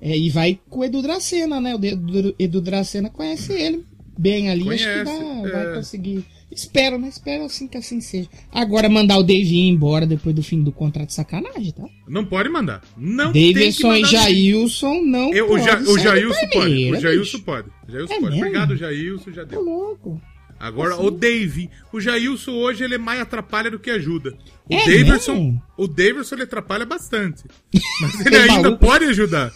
É, 0.00 0.18
e 0.18 0.28
vai 0.30 0.58
com 0.68 0.80
o 0.80 0.84
Edu 0.84 1.00
Dracena, 1.02 1.60
né? 1.60 1.74
O 1.74 1.84
Edu, 1.84 2.34
Edu 2.38 2.60
Dracena 2.60 3.08
conhece 3.08 3.52
ele 3.52 3.84
bem 4.18 4.50
ali. 4.50 4.68
acho 4.68 4.84
que 4.84 5.04
Conhece, 5.04 5.04
dá, 5.04 5.48
é. 5.48 5.52
vai 5.66 5.74
conseguir. 5.76 6.24
Espero, 6.50 6.98
né? 6.98 7.08
Espero 7.08 7.44
assim 7.44 7.66
que 7.66 7.76
assim 7.76 8.00
seja. 8.00 8.28
Agora 8.52 8.88
mandar 8.88 9.18
o 9.18 9.22
Dave 9.24 9.54
ir 9.54 9.68
embora 9.68 10.06
depois 10.06 10.34
do 10.34 10.42
fim 10.42 10.62
do 10.62 10.70
contrato 10.70 11.12
sacanagem, 11.12 11.72
tá? 11.72 11.82
Não 12.08 12.24
pode 12.24 12.48
mandar. 12.48 12.82
Não 12.96 13.32
tem 13.32 13.48
que 13.52 13.54
Davidson 13.54 13.88
mandar 13.88 14.08
e 14.08 14.10
Jailson 14.10 15.00
não 15.02 15.32
Eu, 15.34 15.46
o, 15.46 15.48
pode 15.48 15.64
ja, 15.64 15.78
o 15.78 15.84
sair 15.84 15.94
do 15.94 15.98
Jailson 15.98 16.46
pode. 16.52 16.90
O 16.92 17.00
Jailson 17.00 17.38
pode. 17.40 17.68
O 17.88 17.92
Jailson 17.92 18.12
É 18.12 18.20
pode. 18.20 18.30
mesmo? 18.30 18.38
Obrigado, 18.46 18.76
Jailson, 18.76 19.32
já 19.32 19.42
Tô 19.42 19.48
deu. 19.50 19.62
louco. 19.64 20.20
Agora, 20.60 20.94
Assim? 20.94 21.06
o 21.06 21.10
Dave. 21.10 21.70
O 21.92 22.00
Jailson 22.00 22.52
hoje 22.52 22.84
ele 22.84 22.94
é 22.94 22.98
mais 22.98 23.20
atrapalha 23.20 23.70
do 23.70 23.78
que 23.78 23.90
ajuda. 23.90 24.36
O 24.70 24.74
É 24.74 24.78
Daverson. 24.86 25.34
mesmo? 25.34 25.62
O 25.76 25.88
Daverson 25.88 26.36
ele 26.36 26.44
atrapalha 26.44 26.86
bastante. 26.86 27.42
Mas 28.00 28.24
ele 28.24 28.36
ainda 28.36 28.62
maluco. 28.62 28.86
pode 28.86 29.04
ajudar. 29.06 29.50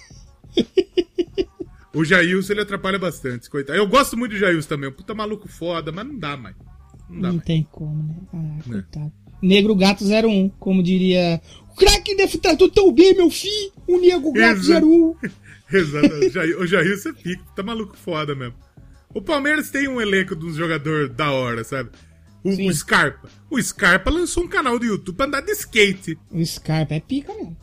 O 1.94 2.04
Jailson 2.04 2.52
ele 2.52 2.60
atrapalha 2.62 2.98
bastante, 2.98 3.48
coitado. 3.48 3.78
Eu 3.78 3.86
gosto 3.86 4.16
muito 4.16 4.32
do 4.32 4.38
Jailson 4.38 4.68
também. 4.68 4.90
um 4.90 4.92
Puta 4.92 5.14
maluco 5.14 5.48
foda, 5.48 5.90
mas 5.90 6.06
não 6.06 6.18
dá 6.18 6.36
mais. 6.36 6.54
Não 7.08 7.20
dá 7.20 7.32
Não 7.32 7.38
tem 7.38 7.66
como, 7.70 8.02
né? 8.02 8.14
Ah, 8.32 8.36
Né. 8.36 8.62
coitado. 8.66 9.12
Negro 9.40 9.74
Gato 9.76 10.04
01, 10.04 10.48
como 10.58 10.82
diria. 10.82 11.40
O 11.70 11.76
craque 11.76 12.16
deve 12.16 12.38
tratou 12.38 12.68
tão 12.68 12.92
bem, 12.92 13.14
meu 13.14 13.30
filho. 13.30 13.72
O 13.86 13.98
Negro 13.98 14.32
Gato 14.32 14.58
Exato. 14.60 14.86
01. 14.86 15.16
Exato. 15.72 16.14
O 16.14 16.28
Jair- 16.30 16.58
O 16.60 16.66
Jailson 16.66 17.08
é 17.10 17.12
pico. 17.12 17.44
Tá 17.54 17.62
maluco 17.62 17.96
foda 17.96 18.34
mesmo. 18.34 18.54
O 19.14 19.22
Palmeiras 19.22 19.70
tem 19.70 19.88
um 19.88 20.00
elenco 20.00 20.34
de 20.36 20.44
uns 20.44 20.56
jogadores 20.56 21.10
da 21.14 21.30
hora, 21.30 21.62
sabe? 21.64 21.90
O, 22.44 22.50
o 22.50 22.72
Scarpa. 22.74 23.28
O 23.50 23.60
Scarpa 23.62 24.10
lançou 24.10 24.44
um 24.44 24.48
canal 24.48 24.78
do 24.78 24.84
YouTube 24.86 25.16
pra 25.16 25.26
andar 25.26 25.40
de 25.40 25.52
skate. 25.52 26.18
O 26.30 26.44
Scarpa 26.44 26.94
é 26.94 27.00
pica 27.00 27.32
mesmo. 27.34 27.56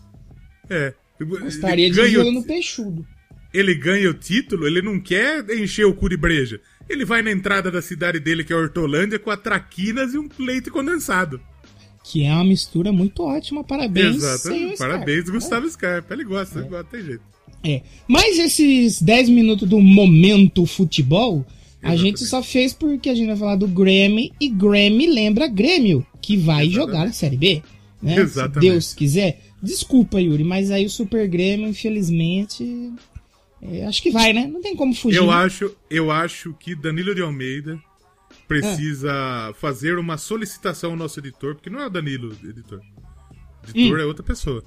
É. 0.70 0.94
Gostaria 1.22 1.86
Ele 1.86 1.94
de 1.94 2.02
ganha 2.02 2.22
o- 2.26 2.32
no 2.32 2.44
peixudo. 2.44 3.06
ele 3.54 3.74
ganha 3.76 4.10
o 4.10 4.14
título, 4.14 4.68
ele 4.68 4.82
não 4.82 5.00
quer 5.00 5.50
encher 5.52 5.86
o 5.86 5.94
cu 5.94 6.10
de 6.10 6.18
breja. 6.18 6.60
Ele 6.90 7.06
vai 7.06 7.22
na 7.22 7.32
entrada 7.32 7.72
da 7.72 7.82
cidade 7.82 8.20
dele, 8.20 8.44
que 8.44 8.54
é 8.54 8.56
Hortolândia, 8.56 9.18
com 9.18 9.32
a 9.32 9.38
traquinas 9.38 10.14
e 10.14 10.18
um 10.18 10.30
leite 10.38 10.70
condensado. 10.70 11.42
Que 12.04 12.24
é 12.24 12.32
uma 12.32 12.44
mistura 12.44 12.92
muito 12.92 13.24
ótima. 13.24 13.64
Parabéns. 13.64 14.22
Scarpa. 14.22 14.78
Parabéns, 14.78 15.30
Gustavo 15.30 15.68
Scarpa. 15.70 16.14
Ele 16.14 16.24
gosta, 16.24 16.60
ele 16.60 16.70
gosta, 16.70 16.84
tem 16.92 17.04
jeito. 17.04 17.24
É. 17.64 17.82
Mas 18.08 18.38
esses 18.38 19.02
10 19.02 19.30
minutos 19.30 19.68
do 19.68 19.80
momento 19.82 20.68
futebol, 20.68 21.44
a 21.82 21.94
Exatamente. 21.94 22.02
gente 22.02 22.26
só 22.26 22.44
fez 22.44 22.74
porque 22.74 23.10
a 23.10 23.16
gente 23.16 23.28
vai 23.28 23.38
falar 23.38 23.56
do 23.56 23.68
Grammy 23.68 24.32
e 24.40 24.48
Grammy 24.50 25.08
lembra 25.08 25.48
Grêmio, 25.48 26.06
que 26.22 26.38
vai 26.38 26.68
Exatamente. 26.68 26.76
jogar 26.76 27.06
na 27.06 27.12
Série 27.12 27.38
B. 27.38 27.64
Né? 28.02 28.20
Exatamente. 28.20 28.54
Se 28.54 28.60
Deus 28.60 28.94
quiser. 28.94 29.42
Desculpa, 29.64 30.22
Yuri, 30.22 30.44
mas 30.44 30.70
aí 30.70 30.86
o 30.86 30.90
Super 30.92 31.28
Grêmio, 31.28 31.68
infelizmente. 31.68 32.94
É, 33.72 33.86
acho 33.86 34.02
que 34.02 34.12
vai, 34.12 34.34
né? 34.34 34.48
Não 34.48 34.62
tem 34.62 34.76
como 34.76 34.94
fugir. 34.94 35.18
Eu 35.18 35.28
né? 35.28 35.34
acho, 35.34 35.76
eu 35.90 36.12
acho 36.12 36.54
que 36.60 36.76
Danilo 36.76 37.14
de 37.16 37.22
Almeida 37.22 37.80
precisa 38.48 39.12
Ah. 39.12 39.54
fazer 39.56 39.98
uma 39.98 40.18
solicitação 40.18 40.92
ao 40.92 40.98
nosso 40.98 41.20
editor, 41.20 41.56
porque 41.56 41.70
não 41.70 41.80
é 41.82 41.88
o 41.88 41.90
Danilo, 41.90 42.36
editor. 42.44 42.80
O 43.66 43.70
editor 43.70 43.98
Hum. 43.98 44.02
é 44.02 44.06
outra 44.06 44.24
pessoa. 44.24 44.64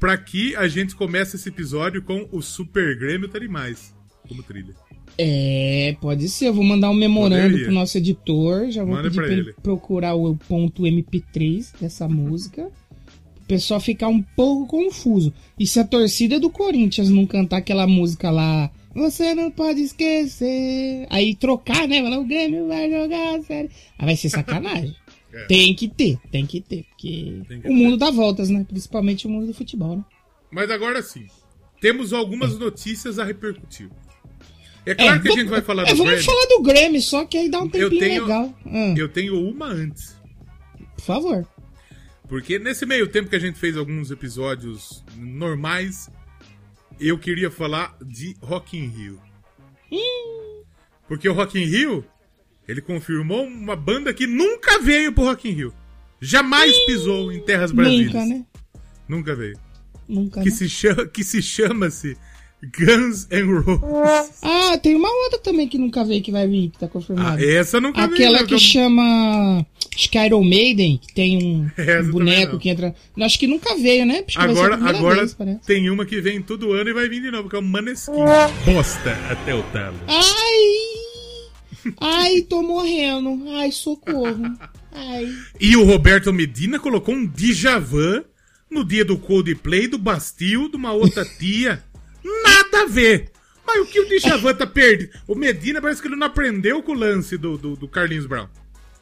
Pra 0.00 0.16
que 0.18 0.56
a 0.56 0.66
gente 0.66 0.96
comece 0.96 1.36
esse 1.36 1.48
episódio 1.48 2.02
com 2.02 2.28
o 2.32 2.42
Super 2.42 2.98
Grêmio 2.98 3.28
tá 3.28 3.38
demais. 3.38 3.94
Como 4.28 4.42
trilha. 4.42 4.74
É, 5.18 5.96
pode 6.00 6.28
ser. 6.28 6.48
Eu 6.48 6.54
vou 6.54 6.64
mandar 6.64 6.90
um 6.90 6.94
memorando 6.94 7.42
Poderia. 7.50 7.64
pro 7.66 7.74
nosso 7.74 7.98
editor. 7.98 8.70
Já 8.70 8.82
vou 8.82 8.94
Manda 8.94 9.04
pedir 9.10 9.16
pra 9.16 9.28
ele. 9.32 9.52
procurar 9.62 10.14
o 10.14 10.34
ponto 10.36 10.82
MP3 10.86 11.72
dessa 11.80 12.08
música. 12.08 12.70
Pessoal 13.52 13.78
ficar 13.80 14.08
um 14.08 14.22
pouco 14.22 14.66
confuso. 14.66 15.30
E 15.58 15.66
se 15.66 15.78
a 15.78 15.84
torcida 15.84 16.40
do 16.40 16.48
Corinthians 16.48 17.10
não 17.10 17.26
cantar 17.26 17.58
aquela 17.58 17.86
música 17.86 18.30
lá, 18.30 18.70
você 18.94 19.34
não 19.34 19.50
pode 19.50 19.82
esquecer. 19.82 21.06
Aí 21.10 21.34
trocar, 21.34 21.86
né? 21.86 22.02
Falar, 22.02 22.18
o 22.18 22.24
Grêmio 22.24 22.66
vai 22.66 22.90
jogar, 22.90 23.42
sério. 23.42 23.70
Aí 23.98 24.06
vai 24.06 24.16
ser 24.16 24.28
sacanagem. 24.30 24.94
É. 25.34 25.46
Tem 25.46 25.74
que 25.74 25.88
ter, 25.88 26.18
tem 26.30 26.44
que 26.44 26.60
ter. 26.60 26.84
Porque 26.90 27.40
que 27.46 27.66
o 27.66 27.72
mundo 27.72 27.96
dá 27.96 28.10
voltas, 28.10 28.50
né? 28.50 28.66
Principalmente 28.68 29.26
o 29.26 29.30
mundo 29.30 29.46
do 29.46 29.54
futebol, 29.54 29.96
né? 29.96 30.04
Mas 30.50 30.70
agora 30.70 31.00
sim, 31.02 31.24
temos 31.80 32.12
algumas 32.12 32.58
notícias 32.58 33.18
a 33.18 33.24
repercutir. 33.24 33.88
É 34.84 34.94
claro 34.94 35.22
que 35.22 35.28
a 35.28 35.30
vamos- 35.30 35.40
gente 35.42 35.48
vai 35.50 35.62
falar 35.62 35.84
é, 35.84 35.86
do 35.86 35.96
vamos 35.96 36.12
Grêmio. 36.12 36.24
falar 36.26 36.46
do 36.48 36.62
Grêmio, 36.62 37.00
só 37.00 37.24
que 37.24 37.38
aí 37.38 37.48
dá 37.48 37.60
um 37.62 37.64
Eu 37.64 37.70
tempinho 37.70 37.98
tenho- 38.00 38.22
legal. 38.24 38.54
Ah, 38.66 38.94
Eu 38.94 39.08
tenho 39.08 39.48
uma 39.48 39.68
antes. 39.68 40.14
Por 40.96 41.02
favor. 41.02 41.48
Porque 42.32 42.58
nesse 42.58 42.86
meio 42.86 43.06
tempo 43.06 43.28
que 43.28 43.36
a 43.36 43.38
gente 43.38 43.58
fez 43.58 43.76
alguns 43.76 44.10
episódios 44.10 45.04
normais, 45.18 46.08
eu 46.98 47.18
queria 47.18 47.50
falar 47.50 47.94
de 48.02 48.34
Rock 48.40 48.74
in 48.74 48.86
Rio. 48.86 49.20
Porque 51.06 51.28
o 51.28 51.34
Rock 51.34 51.60
in 51.60 51.66
Rio, 51.66 52.02
ele 52.66 52.80
confirmou 52.80 53.44
uma 53.44 53.76
banda 53.76 54.14
que 54.14 54.26
nunca 54.26 54.78
veio 54.78 55.12
pro 55.12 55.24
Rock 55.24 55.46
in 55.46 55.52
Rio. 55.52 55.74
Jamais 56.22 56.74
pisou 56.86 57.30
em 57.30 57.44
terras 57.44 57.70
brasileiras. 57.70 58.14
Nunca, 58.14 58.26
né? 58.26 58.46
Nunca 59.06 59.34
veio. 59.34 59.58
Nunca. 60.08 60.42
Que 60.42 60.48
né? 60.48 60.56
se 60.56 60.70
chama, 60.70 61.06
que 61.06 61.22
se 61.22 61.42
chama-se 61.42 62.16
Guns 62.78 63.26
N' 63.30 63.60
Roses. 63.60 64.38
Ah, 64.42 64.78
tem 64.78 64.94
uma 64.94 65.10
outra 65.24 65.38
também 65.40 65.66
que 65.66 65.76
nunca 65.76 66.04
veio 66.04 66.22
que 66.22 66.30
vai 66.30 66.46
vir, 66.46 66.70
que 66.70 66.78
tá 66.78 66.86
Ah, 66.86 66.88
confirmada. 66.88 67.44
essa 67.44 67.80
nunca 67.80 68.00
veio. 68.06 68.12
Aquela 68.14 68.46
que 68.46 68.58
chama. 68.58 69.66
Acho 69.94 70.08
que 70.10 70.18
Iron 70.24 70.44
Maiden, 70.44 70.98
que 70.98 71.12
tem 71.12 71.38
um, 71.42 71.68
um 72.06 72.10
boneco 72.12 72.58
que 72.58 72.68
entra. 72.68 72.94
Acho 73.20 73.38
que 73.38 73.46
nunca 73.48 73.74
veio, 73.76 74.06
né? 74.06 74.24
Acho 74.26 74.40
Agora, 74.40 74.76
agora 74.76 75.26
vez, 75.26 75.36
tem 75.66 75.90
uma 75.90 76.06
que 76.06 76.20
vem 76.20 76.40
todo 76.40 76.72
ano 76.72 76.88
e 76.90 76.92
vai 76.92 77.08
vir 77.08 77.20
de 77.22 77.30
novo, 77.30 77.48
que 77.48 77.56
é 77.56 77.58
o 77.58 77.62
Maneskin. 77.62 78.12
Bosta 78.64 79.12
até 79.28 79.54
o 79.54 79.62
talo. 79.64 79.96
Ai! 80.06 81.92
Ai, 82.00 82.42
tô 82.42 82.62
morrendo. 82.62 83.42
Ai, 83.56 83.72
socorro. 83.72 84.56
Ai. 84.92 85.28
E 85.60 85.76
o 85.76 85.84
Roberto 85.84 86.32
Medina 86.32 86.78
colocou 86.78 87.14
um 87.14 87.26
Djavan 87.26 88.22
no 88.70 88.84
dia 88.84 89.04
do 89.04 89.18
Coldplay, 89.18 89.88
do 89.88 89.98
Bastil, 89.98 90.68
de 90.70 90.76
uma 90.76 90.92
outra 90.92 91.24
tia. 91.24 91.82
Nada 92.24 92.82
a 92.82 92.86
ver. 92.86 93.30
Mas 93.66 93.80
o 93.80 93.86
que 93.86 94.00
o 94.00 94.08
Djavan 94.08 94.54
tá 94.54 94.66
perdido? 94.66 95.12
O 95.26 95.34
Medina 95.34 95.80
parece 95.80 96.00
que 96.02 96.08
ele 96.08 96.16
não 96.16 96.26
aprendeu 96.26 96.82
com 96.82 96.92
o 96.92 96.96
lance 96.96 97.36
do, 97.36 97.56
do, 97.56 97.76
do 97.76 97.88
Carlinhos 97.88 98.26
Brown. 98.26 98.48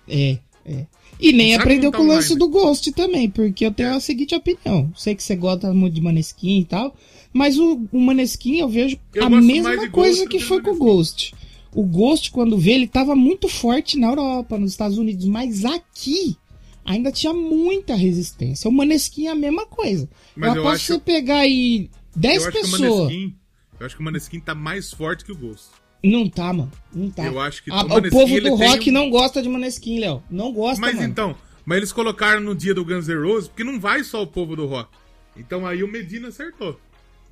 É, 0.08 0.38
é. 0.64 0.86
E 1.18 1.32
nem 1.32 1.52
Sabe 1.52 1.62
aprendeu 1.62 1.92
com 1.92 2.02
o 2.02 2.04
um 2.04 2.08
lance 2.08 2.34
do 2.34 2.48
Ghost 2.48 2.92
também, 2.92 3.28
porque 3.28 3.64
eu 3.66 3.72
tenho 3.72 3.94
a 3.94 4.00
seguinte 4.00 4.34
opinião. 4.34 4.90
Sei 4.96 5.14
que 5.14 5.22
você 5.22 5.36
gosta 5.36 5.72
muito 5.72 5.94
de 5.94 6.00
Maneskin 6.00 6.60
e 6.60 6.64
tal, 6.64 6.96
mas 7.32 7.58
o, 7.58 7.86
o 7.92 8.00
Maneskin 8.00 8.58
eu 8.58 8.68
vejo 8.68 8.98
Eu 9.14 9.26
a 9.26 9.30
mesma 9.30 9.88
coisa 9.90 10.26
que 10.26 10.38
foi 10.40 10.62
com 10.62 10.70
o. 10.70 10.76
Ghost. 10.76 11.34
O 11.74 11.84
Ghost, 11.84 12.30
quando 12.30 12.58
veio, 12.58 12.76
ele 12.76 12.86
tava 12.88 13.14
muito 13.14 13.48
forte 13.48 13.98
na 13.98 14.08
Europa, 14.08 14.58
nos 14.58 14.72
Estados 14.72 14.98
Unidos, 14.98 15.26
mas 15.26 15.64
aqui 15.64 16.36
ainda 16.84 17.12
tinha 17.12 17.32
muita 17.32 17.94
resistência. 17.94 18.68
O 18.68 18.72
Maneskin 18.72 19.26
é 19.26 19.30
a 19.30 19.34
mesma 19.34 19.66
coisa. 19.66 20.08
Mas 20.34 20.54
eu 20.56 20.62
aposto 20.62 20.74
acho- 20.76 20.94
você 20.94 20.98
pegar 20.98 21.38
aí 21.40 21.88
10 22.16 22.42
eu 22.42 22.48
acho 22.48 22.52
que 22.52 22.58
o 22.66 22.70
pessoas. 22.70 23.12
Eu 23.78 23.86
acho 23.86 23.96
que 23.96 24.02
o 24.02 24.04
Maneskin 24.04 24.40
tá 24.40 24.54
mais 24.54 24.92
forte 24.92 25.24
que 25.24 25.32
o 25.32 25.36
Ghost. 25.36 25.68
Não 26.02 26.28
tá, 26.28 26.52
mano. 26.52 26.70
Não 26.94 27.10
tá. 27.10 27.24
Eu 27.26 27.38
acho 27.40 27.62
que 27.62 27.70
A- 27.70 27.84
o 27.84 27.88
Maneskin, 27.88 28.10
povo 28.18 28.40
do 28.40 28.54
rock 28.54 28.90
um- 28.90 28.92
não 28.92 29.10
gosta 29.10 29.42
de 29.42 29.48
Maneskin, 29.48 29.98
Léo. 30.00 30.22
Não 30.30 30.52
gosta, 30.52 30.80
Mas 30.80 30.94
mano. 30.96 31.06
então, 31.08 31.36
mas 31.64 31.78
eles 31.78 31.92
colocaram 31.92 32.40
no 32.40 32.54
dia 32.54 32.74
do 32.74 32.84
Guns 32.84 33.06
N' 33.08 33.22
Roses, 33.22 33.48
porque 33.48 33.64
não 33.64 33.78
vai 33.80 34.02
só 34.04 34.22
o 34.22 34.26
povo 34.26 34.54
do 34.56 34.66
rock. 34.66 34.90
Então 35.36 35.66
aí 35.66 35.82
o 35.82 35.88
Medina 35.88 36.28
acertou. 36.28 36.78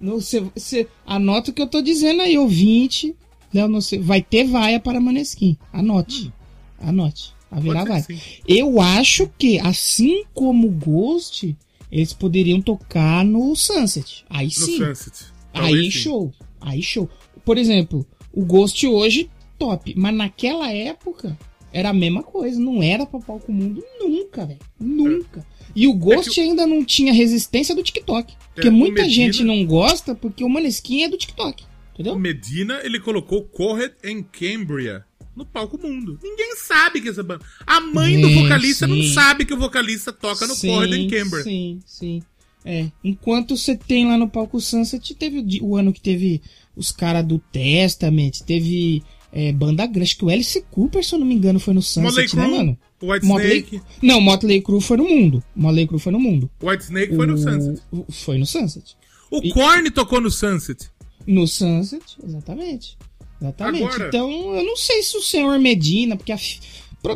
Não, 0.00 0.20
cê, 0.20 0.42
cê- 0.56 0.86
anota 1.06 1.50
o 1.50 1.54
que 1.54 1.60
eu 1.60 1.66
tô 1.66 1.80
dizendo 1.82 2.22
aí, 2.22 2.38
ouvinte. 2.38 3.16
Léo, 3.52 3.68
não 3.68 3.80
sei, 3.80 3.98
vai 3.98 4.22
ter 4.22 4.44
vaia 4.44 4.78
para 4.78 5.00
Maneskin. 5.00 5.56
Anote. 5.72 6.32
Anote. 6.78 7.32
Haverá 7.50 7.80
Hum. 7.82 7.86
Pode 7.86 7.88
vaia. 7.88 8.02
ser 8.02 8.14
que 8.14 8.20
sim. 8.20 8.42
Eu 8.46 8.80
acho 8.80 9.30
que, 9.38 9.58
assim 9.58 10.24
como 10.34 10.68
o 10.68 10.70
Ghost, 10.70 11.56
eles 11.90 12.12
poderiam 12.12 12.60
tocar 12.60 13.24
no 13.24 13.54
Sunset. 13.56 14.24
Aí 14.28 14.46
No 14.46 14.50
sim. 14.52 14.78
Sunset. 14.78 15.26
Talvez 15.52 15.74
Aí 15.76 15.84
sim. 15.92 15.98
show. 15.98 16.32
Aí 16.60 16.82
show. 16.82 17.08
Por 17.44 17.56
exemplo, 17.58 18.06
o 18.32 18.44
Ghost 18.44 18.86
hoje, 18.86 19.30
top. 19.58 19.94
Mas 19.96 20.14
naquela 20.14 20.70
época, 20.72 21.36
era 21.72 21.90
a 21.90 21.94
mesma 21.94 22.22
coisa. 22.22 22.60
Não 22.60 22.82
era 22.82 23.06
pra 23.06 23.20
palco 23.20 23.50
mundo 23.52 23.82
nunca, 24.00 24.44
velho. 24.46 24.58
Nunca. 24.78 25.46
E 25.74 25.86
o 25.86 25.92
Ghost 25.94 26.38
ainda 26.40 26.66
não 26.66 26.84
tinha 26.84 27.12
resistência 27.12 27.74
do 27.74 27.82
TikTok. 27.82 28.34
Porque 28.54 28.68
É, 28.68 28.70
o 28.70 28.74
muita 28.74 29.02
Medina- 29.02 29.26
gente 29.32 29.44
não 29.44 29.64
gosta 29.64 30.14
porque 30.14 30.42
o 30.44 30.48
Maneskin 30.48 31.02
é 31.04 31.08
do 31.08 31.16
TikTok. 31.16 31.62
O 31.64 31.66
Entendeu? 31.94 32.18
Medina, 32.18 32.80
ele 32.84 33.00
colocou 33.00 33.42
Corred 33.44 33.92
em 34.04 34.22
Cambria 34.22 35.04
no 35.38 35.46
palco 35.46 35.78
mundo. 35.78 36.18
Ninguém 36.22 36.54
sabe 36.56 37.00
que 37.00 37.08
essa 37.08 37.22
banda. 37.22 37.44
A 37.66 37.80
mãe 37.80 38.20
do 38.20 38.28
Sim, 38.28 38.42
vocalista 38.42 38.86
não 38.86 38.96
sim. 38.96 39.12
sabe 39.14 39.44
que 39.44 39.54
o 39.54 39.58
vocalista 39.58 40.12
toca 40.12 40.46
no 40.46 40.56
Corred 40.56 40.94
em 40.96 41.08
Cambria. 41.08 41.42
Sim, 41.44 41.80
sim. 41.86 42.22
É, 42.64 42.90
enquanto 43.02 43.56
você 43.56 43.76
tem 43.76 44.06
lá 44.06 44.18
no 44.18 44.28
palco 44.28 44.60
Sunset, 44.60 45.14
teve 45.14 45.38
o 45.62 45.68
o 45.68 45.76
ano 45.76 45.92
que 45.92 46.00
teve 46.00 46.42
os 46.76 46.92
caras 46.92 47.24
do 47.24 47.38
Testament, 47.38 48.40
teve 48.44 49.02
é, 49.32 49.52
banda 49.52 49.86
grande, 49.86 50.02
acho 50.10 50.18
que 50.18 50.24
o 50.24 50.28
Alice 50.28 50.60
Cooper, 50.70 51.04
se 51.04 51.14
eu 51.14 51.18
não 51.18 51.26
me 51.26 51.34
engano, 51.34 51.60
foi 51.60 51.72
no 51.74 51.80
Motley 51.80 52.28
Sunset, 52.28 52.36
né, 52.36 52.44
Crue, 52.44 52.56
mano? 52.58 52.78
White 53.00 53.26
Motley- 53.26 53.58
Snake. 53.60 53.80
Não, 54.02 54.20
Motley 54.20 54.60
Crue 54.60 54.80
foi 54.80 54.96
no 54.96 55.04
mundo. 55.08 55.42
Motley 55.54 55.86
Crue 55.86 56.00
foi 56.00 56.12
no 56.12 56.18
mundo. 56.20 56.50
White 56.62 56.84
Snake 56.84 57.14
foi 57.14 57.26
no 57.26 57.34
O- 57.34 57.38
Sunset. 57.38 57.82
o- 57.92 58.12
Foi 58.12 58.38
no 58.38 58.46
Sunset. 58.46 58.96
O 59.30 59.40
E- 59.44 59.52
Korn 59.52 59.90
tocou 59.90 60.20
no 60.20 60.30
Sunset. 60.30 60.90
No 61.26 61.46
Sunset, 61.46 62.02
exatamente. 62.24 62.96
Exatamente. 63.40 63.84
Agora- 63.84 64.08
Então, 64.08 64.54
eu 64.56 64.64
não 64.64 64.76
sei 64.76 65.02
se 65.02 65.16
o 65.16 65.22
senhor 65.22 65.58
Medina, 65.58 66.16
porque 66.16 66.32
a 66.32 66.38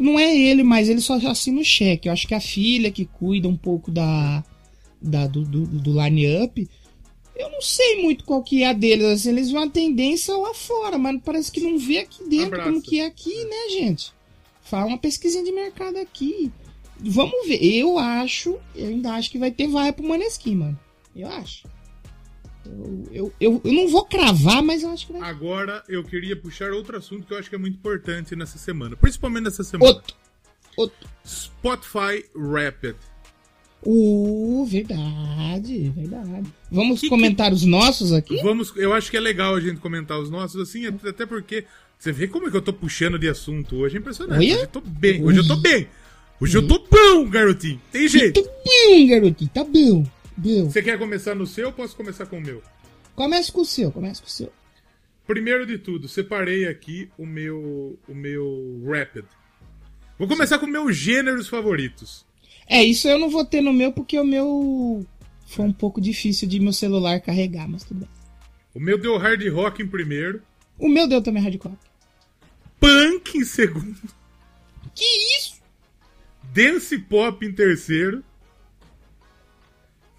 não 0.01 0.19
é 0.19 0.35
ele, 0.37 0.63
mas 0.63 0.89
ele 0.89 1.01
só 1.01 1.15
assina 1.27 1.61
o 1.61 1.65
cheque. 1.65 2.09
Eu 2.09 2.13
acho 2.13 2.27
que 2.29 2.35
a 2.35 2.41
filha 2.41 2.91
que 2.91 3.05
cuida 3.05 3.49
um 3.49 3.57
pouco 3.57 3.91
da, 3.91 4.45
da 5.01 5.27
do, 5.27 5.43
do, 5.45 5.67
do 5.67 6.01
line-up. 6.03 6.69
Eu 7.35 7.51
não 7.51 7.61
sei 7.61 8.01
muito 8.03 8.25
qual 8.25 8.43
que 8.43 8.63
é 8.63 8.69
a 8.69 8.73
deles. 8.73 9.05
Assim, 9.07 9.31
eles 9.31 9.51
vão 9.51 9.65
a 9.65 9.69
tendência 9.71 10.37
lá 10.37 10.55
fora, 10.55 10.97
mas 10.99 11.21
parece 11.25 11.51
que 11.51 11.61
não 11.61 11.79
vê 11.79 11.99
aqui 11.99 12.23
dentro 12.29 12.47
Abraço. 12.55 12.69
como 12.71 12.83
que 12.83 13.01
é 13.01 13.07
aqui, 13.07 13.45
né, 13.45 13.71
gente? 13.71 14.13
Fala 14.63 14.87
uma 14.87 14.99
pesquisinha 14.99 15.43
de 15.43 15.51
mercado 15.51 15.97
aqui. 15.97 16.53
Vamos 17.01 17.49
ver. 17.49 17.63
Eu 17.65 17.99
acho, 17.99 18.57
eu 18.77 18.87
ainda 18.87 19.13
acho 19.15 19.31
que 19.31 19.39
vai 19.39 19.51
ter 19.51 19.67
vaia 19.67 19.93
pro 19.93 20.07
Maneskin, 20.07 20.55
mano. 20.55 20.79
Eu 21.17 21.27
acho. 21.29 21.67
Eu, 22.65 23.05
eu, 23.13 23.33
eu, 23.41 23.61
eu 23.65 23.73
não 23.73 23.89
vou 23.89 24.05
cravar, 24.05 24.63
mas 24.63 24.83
eu 24.83 24.91
acho 24.91 25.07
que 25.07 25.13
vai 25.13 25.29
Agora 25.29 25.83
eu 25.89 26.05
queria 26.05 26.37
puxar 26.37 26.71
outro 26.73 26.97
assunto 26.97 27.27
que 27.27 27.33
eu 27.35 27.39
acho 27.39 27.49
que 27.49 27.55
é 27.57 27.59
muito 27.59 27.75
importante 27.77 28.37
nessa 28.37 28.59
semana. 28.59 28.97
Principalmente 28.97 29.45
nessa 29.45 29.65
semana. 29.65 29.93
Outro. 29.93 30.15
Outro. 30.77 31.09
Spotify 31.27 32.25
Rapid. 32.37 32.95
Uh, 33.85 34.65
verdade, 34.67 35.93
verdade. 35.95 36.47
Vamos 36.71 37.01
Que- 37.01 37.09
comentar 37.09 37.53
os 37.53 37.65
nossos 37.65 38.13
aqui? 38.13 38.41
Vamos, 38.43 38.73
eu 38.77 38.93
acho 38.93 39.11
que 39.11 39.17
é 39.17 39.21
legal 39.21 39.57
a 39.57 39.61
gente 39.61 39.81
comentar 39.81 40.19
os 40.21 40.31
nossos 40.31 40.61
assim, 40.61 40.87
até 40.87 41.27
porque 41.27 41.65
você 41.99 42.13
vê 42.13 42.29
como 42.29 42.47
é 42.47 42.51
que 42.51 42.57
eu 42.57 42.63
tô 42.63 42.73
puxando 42.73 43.19
de 43.19 43.29
assunto 43.29 43.77
hoje, 43.77 43.97
é 43.97 43.99
impressionante. 43.99 44.39
Olha. 44.39 44.55
Hoje 44.55 44.63
eu 44.63 44.69
tô 44.69 44.81
bem, 44.81 45.25
hoje 45.25 45.39
eu 45.41 45.47
tô 45.49 45.57
bem. 45.57 45.89
Hoje 46.41 46.59
eu 46.59 46.67
tô 46.67 46.79
bom, 46.91 47.29
garotinho. 47.29 47.81
Tem 47.91 48.09
jeito. 48.09 48.41
Tá 48.43 48.49
bom, 48.51 49.07
garotinho, 49.09 49.51
tá 49.53 49.65
bom. 49.65 50.07
Bom. 50.37 50.65
Você 50.71 50.83
quer 50.83 50.99
começar 50.99 51.35
no 51.35 51.47
seu 51.47 51.69
ou 51.69 51.73
posso 51.73 51.97
começar 51.97 52.27
com 52.27 52.39
o 52.39 52.41
meu? 52.41 52.63
Comece 53.15 53.53
com 53.53 53.61
o 53.61 53.65
seu, 53.65 53.91
comece 53.93 54.21
com 54.21 54.27
o 54.29 54.31
seu. 54.31 54.53
Primeiro 55.27 55.67
de 55.67 55.79
tudo, 55.79 56.09
separei 56.09 56.67
aqui 56.67 57.09
o 57.17 57.25
meu 57.27 57.99
o 58.09 58.15
meu 58.15 58.83
Rapid. 58.87 59.25
Vou 60.19 60.27
começar 60.29 60.59
com 60.59 60.67
meus 60.67 60.97
gêneros 60.97 61.49
favoritos. 61.49 62.25
É, 62.69 62.83
isso 62.83 63.09
eu 63.09 63.19
não 63.19 63.29
vou 63.31 63.45
ter 63.45 63.61
no 63.61 63.73
meu 63.73 63.93
porque 63.93 64.19
o 64.19 64.25
meu 64.25 65.07
foi 65.47 65.65
um 65.65 65.73
pouco 65.73 66.01
difícil 66.01 66.49
de 66.49 66.59
meu 66.61 66.73
celular 66.73 67.21
carregar, 67.21 67.69
mas 67.69 67.85
tudo 67.85 68.01
bem. 68.01 68.09
O 68.75 68.81
meu 68.81 68.97
deu 68.99 69.17
hard 69.19 69.47
rock 69.49 69.83
em 69.83 69.87
primeiro, 69.87 70.43
O 70.79 70.89
meu 70.89 71.07
deu 71.07 71.21
também 71.23 71.43
hardcore. 71.43 71.75
punk 72.81 73.37
em 73.39 73.45
segundo, 73.45 73.97
Que 74.95 75.05
isso? 75.39 75.61
dance 76.53 76.99
pop 76.99 77.45
em 77.47 77.53
terceiro, 77.53 78.25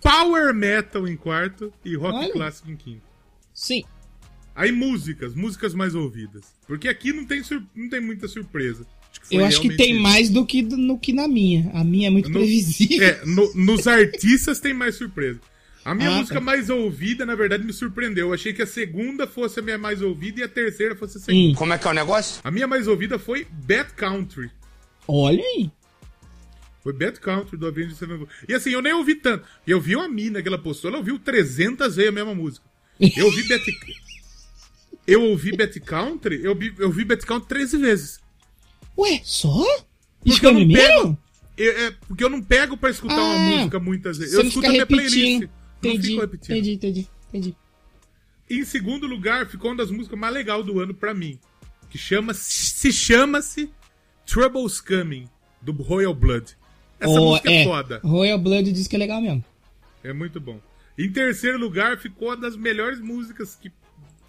power 0.04 0.54
metal 0.54 1.08
em 1.08 1.16
quarto 1.16 1.72
e 1.84 1.96
rock 1.96 2.18
Olha. 2.18 2.32
clássico 2.34 2.70
em 2.70 2.76
quinto. 2.76 3.02
Sim. 3.54 3.84
Aí 4.56 4.72
músicas, 4.72 5.34
músicas 5.34 5.74
mais 5.74 5.96
ouvidas. 5.96 6.44
Porque 6.68 6.88
aqui 6.88 7.12
não 7.12 7.26
tem, 7.26 7.44
sur- 7.44 7.64
não 7.76 7.90
tem 7.90 8.00
muita 8.02 8.28
surpresa. 8.28 8.86
Acho 9.10 9.22
que 9.22 9.28
foi 9.28 9.38
Eu 9.38 9.46
acho 9.46 9.62
que 9.62 9.76
tem 9.76 9.94
isso. 9.94 10.02
mais 10.04 10.30
do 10.30 10.46
que 10.46 10.62
do- 10.62 10.78
no 10.78 11.00
que 11.00 11.12
na 11.14 11.28
minha. 11.28 11.72
A 11.74 11.84
minha 11.84 12.08
é 12.08 12.12
muito 12.12 12.30
No- 12.30 12.36
previsível. 12.40 13.08
É, 13.08 13.26
no- 13.26 13.52
nos 13.56 13.88
artistas 13.88 14.60
tem 14.60 14.74
mais 14.74 14.96
surpresa. 14.96 15.40
A 15.86 15.94
minha 15.94 16.10
Ah, 16.12 16.18
música 16.18 16.36
tá. 16.36 16.42
mais 16.42 16.70
ouvida, 16.70 17.26
na 17.26 17.36
verdade, 17.36 17.64
me 17.66 17.74
surpreendeu. 17.74 18.28
Eu 18.28 18.34
achei 18.34 18.54
que 18.54 18.62
a 18.62 18.66
segunda 18.68 19.28
fosse 19.28 19.60
a 19.60 19.64
minha 19.64 19.78
mais 19.78 20.02
ouvida 20.02 20.40
e 20.40 20.44
a 20.44 20.48
terceira 20.48 20.96
fosse 20.96 21.18
a 21.18 21.22
segunda. 21.22 21.50
Hum, 21.52 21.56
Como 21.56 21.74
é 21.74 21.78
que 21.78 21.88
é 21.88 21.92
o 21.92 21.94
negócio? 21.94 22.40
A 22.44 22.50
minha 22.52 22.68
mais 22.68 22.88
ouvida 22.88 23.20
foi 23.20 23.46
Bad 23.52 23.94
Country. 23.94 24.50
olha 25.08 25.44
aí. 25.44 25.70
Foi 26.84 26.92
Bad 26.94 27.20
Country 27.22 27.56
do 27.58 27.66
Avenged 27.66 27.96
Sevenfold. 27.96 28.30
E 28.48 28.54
assim, 28.54 28.72
eu 28.72 28.82
nem 28.82 28.94
ouvi 28.94 29.16
tanto. 29.16 29.46
Eu 29.66 29.80
vi 29.80 29.96
uma 29.96 30.08
mina 30.10 30.42
que 30.42 30.48
ela 30.48 30.58
postou, 30.58 30.90
ela 30.90 30.98
ouviu 30.98 31.18
300 31.18 31.96
vezes 31.96 32.10
a 32.10 32.12
mesma 32.14 32.36
música. 32.36 32.66
Eu 33.00 33.26
ouvi 33.26 33.44
Bad... 33.48 33.64
Eu 35.08 35.22
ouvi 35.24 35.56
Bad 35.56 35.80
Country, 35.82 36.44
eu 36.44 36.52
ouvi, 36.52 36.74
eu 36.78 36.88
ouvi 36.88 37.04
Bad 37.06 37.26
Country 37.26 37.48
13 37.48 37.78
vezes. 37.78 38.20
Ué, 38.98 39.22
só? 39.24 39.50
Porque 40.20 40.30
Isso 40.30 40.40
que 40.40 40.46
é 40.46 40.50
eu 40.50 40.52
o 40.52 40.60
não 40.60 40.66
primeiro? 40.66 40.94
pego. 41.04 41.18
É, 41.58 41.92
porque 42.08 42.24
eu 42.24 42.30
não 42.30 42.42
pego 42.42 42.76
pra 42.78 42.90
escutar 42.90 43.16
uma 43.16 43.36
Ah, 43.36 43.58
música 43.58 43.80
muitas 43.80 44.18
vezes. 44.18 44.34
Eu 44.34 44.42
escuto 44.44 44.66
a 44.68 44.70
minha 44.70 44.82
repetindo. 44.84 45.50
playlist. 45.50 45.50
Não 45.84 45.92
Entendi, 45.92 46.14
entendi, 46.16 46.72
entendi, 46.74 47.08
entendi. 47.30 47.56
Em 48.50 48.64
segundo 48.66 49.06
lugar, 49.08 49.48
ficou 49.48 49.72
uma 49.72 49.78
das 49.78 49.92
músicas 49.92 50.18
mais 50.18 50.34
legais 50.34 50.66
do 50.66 50.80
ano 50.80 50.94
pra 50.94 51.14
mim. 51.14 51.40
Que 51.90 51.98
chama 51.98 52.34
se 52.34 52.92
chama-se 52.92 53.70
Trouble's 54.26 54.80
Coming, 54.82 55.28
do 55.62 55.72
Royal 55.74 56.14
Blood. 56.16 56.56
Essa 57.04 57.20
Oh, 57.22 57.30
música 57.32 57.52
é. 57.52 57.64
foda. 57.64 58.00
Royal 58.04 58.38
Blood 58.40 58.72
diz 58.72 58.88
que 58.88 58.96
é 58.96 59.00
legal 59.00 59.22
mesmo. 59.22 59.44
É 60.04 60.12
muito 60.14 60.40
bom. 60.40 60.60
Em 60.98 61.12
terceiro 61.12 61.58
lugar, 61.58 61.98
ficou 61.98 62.30
uma 62.30 62.38
das 62.38 62.56
melhores 62.56 63.00
músicas 63.00 63.56
que, 63.56 63.72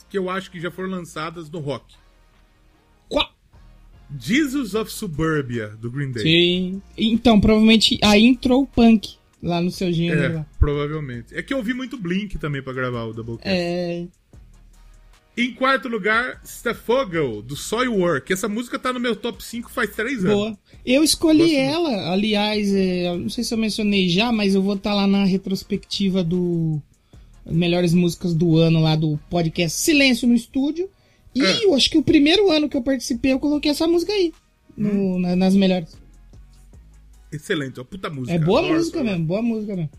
que 0.09 0.17
eu 0.19 0.31
acho 0.31 0.51
que 0.51 0.61
já 0.61 0.71
foram 0.71 0.91
lançadas 0.91 1.51
no 1.51 1.59
rock. 1.61 1.95
Qua- 3.09 3.31
Jesus 4.19 4.75
of 4.75 4.91
Suburbia, 4.93 5.69
do 5.81 5.91
Green 5.91 6.11
Day. 6.13 6.23
Sim. 6.23 6.83
Então, 6.97 7.41
provavelmente 7.41 7.99
a 8.03 8.17
intro 8.19 8.67
punk 8.67 9.17
lá 9.43 9.61
no 9.61 9.71
seu 9.71 9.93
gênero. 9.93 10.39
É, 10.39 10.47
provavelmente. 10.59 11.35
É 11.35 11.43
que 11.43 11.53
eu 11.53 11.59
ouvi 11.59 11.75
muito 11.75 11.97
Blink 11.99 12.39
também 12.39 12.63
pra 12.63 12.73
gravar 12.73 13.05
o 13.05 13.13
Doublecast. 13.13 13.49
É. 13.49 14.07
Em 15.37 15.53
quarto 15.53 15.89
lugar, 15.89 16.41
Stefogel, 16.47 17.43
do 17.43 17.57
Soilwork. 17.57 18.33
Essa 18.33 18.49
música 18.49 18.79
tá 18.79 18.93
no 18.93 19.01
meu 19.01 19.17
top 19.17 19.43
5 19.43 19.69
faz 19.71 19.91
3 19.91 20.25
anos. 20.25 20.37
Boa. 20.37 20.59
Eu 20.87 21.03
escolhi 21.03 21.57
ela, 21.57 22.13
aliás, 22.13 22.73
é, 22.73 23.17
não 23.17 23.29
sei 23.29 23.43
se 23.43 23.53
eu 23.53 23.59
mencionei 23.59 24.09
já, 24.09 24.31
mas 24.31 24.55
eu 24.55 24.63
vou 24.63 24.75
estar 24.77 24.95
lá 24.95 25.07
na 25.09 25.25
retrospectiva 25.25 26.23
do 26.23 26.81
melhores 27.45 27.93
músicas 27.93 28.33
do 28.33 28.57
ano 28.59 28.81
lá 28.81 28.95
do 28.95 29.19
podcast 29.29 29.79
Silêncio 29.81 30.29
no 30.29 30.35
Estúdio. 30.35 30.89
E 31.35 31.43
É. 31.45 31.65
eu 31.65 31.75
acho 31.75 31.91
que 31.91 31.99
o 31.99 32.03
primeiro 32.03 32.49
ano 32.51 32.69
que 32.69 32.77
eu 32.77 32.83
participei, 32.83 33.33
eu 33.33 33.41
coloquei 33.41 33.71
essa 33.73 33.87
música 33.89 34.13
aí. 34.13 34.33
no- 34.77 34.91
Hum. 35.17 35.19
na- 35.21 35.37
nas 35.37 35.55
melhores. 35.55 35.97
Excelente, 37.31 37.79
uma 37.79 37.85
puta 37.85 38.09
música. 38.11 38.33
É 38.35 38.39
boa 38.39 38.61
Adoro 38.61 38.75
música 38.75 39.03
mesmo, 39.05 39.25
boa 39.25 39.43
música 39.43 39.75
mesmo. 39.77 39.91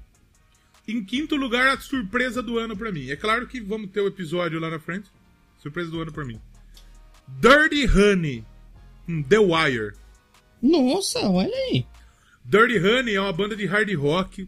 Em 0.88 1.04
quinto 1.04 1.36
lugar, 1.38 1.70
a 1.76 1.80
surpresa 1.80 2.42
do 2.44 2.58
ano 2.58 2.76
pra 2.78 2.92
mim. 2.92 3.10
É 3.10 3.16
claro 3.16 3.48
que 3.48 3.60
vamos 3.62 3.90
ter 3.92 4.02
o 4.02 4.08
episódio 4.08 4.60
lá 4.60 4.70
na 4.70 4.80
frente. 4.80 5.10
Surpresa 5.66 5.90
do 5.90 6.00
ano 6.00 6.12
pra 6.12 6.24
mim. 6.24 6.40
Dirty 7.42 7.88
Honey, 7.88 8.44
The 9.28 9.40
Wire. 9.40 9.94
Nossa, 10.62 11.20
olha 11.28 11.50
aí. 11.56 11.84
Dirty 12.46 12.78
Honey 12.78 13.16
é 13.16 13.22
uma 13.22 13.34
banda 13.34 13.56
de 13.56 13.66
hard 13.66 13.92
rock 13.96 14.48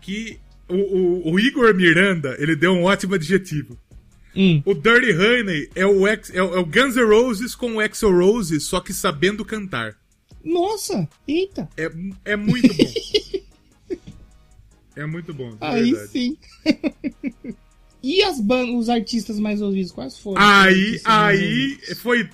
que 0.00 0.40
o, 0.68 0.74
o- 0.74 1.32
o 1.34 1.38
Igor 1.38 1.72
Miranda 1.74 2.34
ele 2.40 2.56
deu 2.56 2.72
um 2.72 2.82
ótimo 2.82 3.14
adjetivo. 3.14 3.78
Hum. 4.34 4.60
O 4.66 4.74
Dirty 4.74 5.12
Honey 5.12 5.70
é 5.76 5.86
o, 5.86 6.08
ex, 6.08 6.30
é, 6.34 6.42
o, 6.42 6.56
é 6.56 6.58
o 6.58 6.66
Guns 6.66 6.96
N' 6.96 7.04
Roses 7.04 7.54
com 7.54 7.76
o 7.76 7.82
Exo 7.82 8.10
Roses, 8.10 8.64
só 8.64 8.80
que 8.80 8.92
sabendo 8.92 9.44
cantar. 9.44 9.96
Nossa, 10.44 11.08
eita. 11.28 11.68
É, 11.76 11.88
é 12.24 12.34
muito 12.34 12.66
bom. 12.74 12.92
é 14.96 15.06
muito 15.06 15.32
bom, 15.32 15.50
de 15.50 15.58
Aí 15.60 15.92
verdade. 15.92 16.10
sim. 16.10 16.36
e 18.02 18.22
as 18.22 18.40
bandas, 18.40 18.74
os 18.74 18.88
artistas 18.88 19.38
mais 19.38 19.60
ouvidos, 19.62 19.92
quais 19.92 20.18
foram? 20.18 20.40
Aí, 20.40 21.00
aí 21.04 21.78
foi 21.96 22.28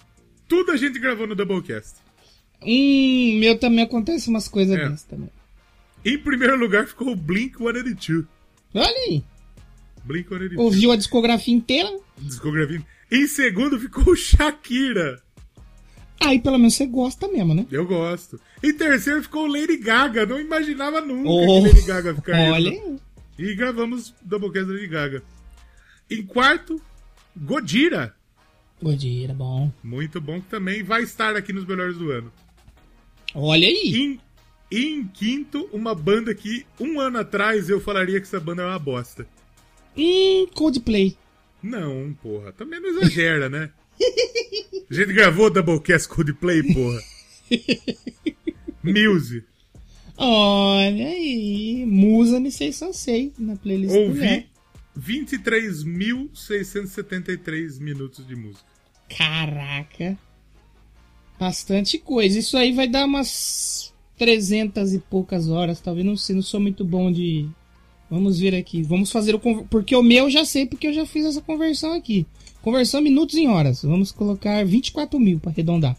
tudo 0.49 0.73
a 0.73 0.77
gente 0.77 0.99
gravou 0.99 1.27
no 1.27 1.35
Doublecast. 1.35 1.95
Hum, 2.63 3.39
meu 3.39 3.59
também 3.59 3.85
acontece 3.85 4.29
umas 4.29 4.49
coisas 4.49 4.77
É. 4.77 4.81
dessas 4.85 5.03
também. 5.05 5.31
Em 6.05 6.19
primeiro 6.19 6.57
lugar 6.57 6.87
ficou 6.87 7.13
o 7.13 7.17
Blink 7.17 7.59
182. 7.59 8.25
Olha 8.75 8.87
aí. 9.09 9.23
Blink 10.05 10.29
182. 10.29 10.59
Ouviu 10.65 10.91
a 10.93 10.97
discografia 10.97 11.55
inteira? 11.55 11.91
Discografia. 12.19 12.83
Em 13.11 13.27
segundo 13.27 13.79
ficou 13.79 14.13
o 14.13 14.17
Shakira. 14.17 15.21
Aí 16.21 16.41
pelo 16.41 16.59
menos 16.59 16.75
você 16.75 16.87
gosta 16.87 17.29
mesmo, 17.29 17.55
né? 17.55 17.65
Eu 17.71 17.87
gosto. 17.87 18.41
Em 18.63 18.73
terceiro 18.73 19.23
ficou 19.23 19.45
o 19.45 19.53
Lady 19.53 19.77
Gaga. 19.77 20.27
Não 20.27 20.41
imaginava 20.41 21.01
nunca 21.01 21.29
Oh, 21.31 21.63
que 21.63 21.69
Lady 21.69 21.83
Gaga 21.83 22.15
ficaria. 22.15 22.51
Olha 22.53 22.71
aí. 22.71 22.97
E 23.39 23.55
gravamos 23.55 24.13
Doublecast 24.23 24.69
Lady 24.71 24.89
Gaga. 24.89 25.23
Em 26.11 26.23
quarto, 26.23 26.81
Godira. 27.37 28.15
Godira, 28.83 29.35
bom. 29.35 29.71
Muito 29.83 30.21
bom, 30.21 30.41
que 30.41 30.49
também 30.49 30.83
vai 30.83 31.03
estar 31.03 31.37
aqui 31.37 31.53
nos 31.53 31.67
melhores 31.67 31.97
do 31.97 32.11
ano. 32.11 32.33
Olha 33.35 33.67
aí. 33.67 33.95
Em, 33.95 34.21
em 34.71 35.07
quinto, 35.07 35.69
uma 35.73 35.95
banda 35.95 36.35
que 36.35 36.65
um 36.81 37.01
ano 37.01 37.19
atrás 37.19 37.69
eu 37.69 37.81
falaria 37.81 38.21
que 38.21 38.27
essa 38.27 38.41
banda 38.41 38.63
é 38.63 38.67
uma 38.67 38.79
bosta. 38.79 39.27
Hum, 39.97 40.47
Coldplay. 40.55 41.17
Não, 41.63 42.17
porra. 42.23 42.53
Também 42.53 42.81
não 42.81 42.89
exagera, 42.89 43.49
né? 43.49 43.71
A 44.91 44.95
gente 44.95 45.13
gravou 45.13 45.51
Doublecast 45.51 46.09
Coldplay, 46.09 46.63
porra. 46.63 47.01
Muse. 48.83 49.45
Olha 50.17 51.07
aí, 51.07 51.85
Musa 51.87 52.41
me 52.41 52.51
sei 52.51 52.73
Sansei 52.73 53.33
na 53.39 53.55
playlist 53.57 53.95
do 53.95 54.01
Ouvi. 54.01 54.47
23.673 54.99 57.81
minutos 57.81 58.27
de 58.27 58.35
música. 58.35 58.65
Caraca. 59.17 60.19
Bastante 61.39 61.99
coisa. 61.99 62.39
Isso 62.39 62.57
aí 62.57 62.73
vai 62.73 62.89
dar 62.89 63.07
umas 63.07 63.95
300 64.17 64.95
e 64.95 64.99
poucas 64.99 65.49
horas, 65.49 65.81
talvez 65.81 66.05
não 66.05 66.17
sei, 66.17 66.35
não 66.35 66.43
sou 66.43 66.61
muito 66.61 66.85
bom 66.85 67.13
de 67.13 67.49
Vamos 68.11 68.39
ver 68.39 68.55
aqui. 68.55 68.83
Vamos 68.83 69.13
fazer 69.13 69.35
o 69.35 69.65
porque 69.67 69.95
o 69.95 70.03
meu 70.03 70.25
eu 70.25 70.31
já 70.31 70.45
sei 70.45 70.67
porque 70.67 70.87
eu 70.87 70.93
já 70.93 71.05
fiz 71.05 71.27
essa 71.27 71.43
conversão 71.43 71.93
aqui. 71.93 72.27
Conversão 72.63 73.03
minutos 73.03 73.37
em 73.37 73.49
horas. 73.49 73.83
Vamos 73.83 74.11
colocar 74.11 74.65
24 74.65 75.21
mil 75.21 75.39
para 75.39 75.51
arredondar. 75.51 75.97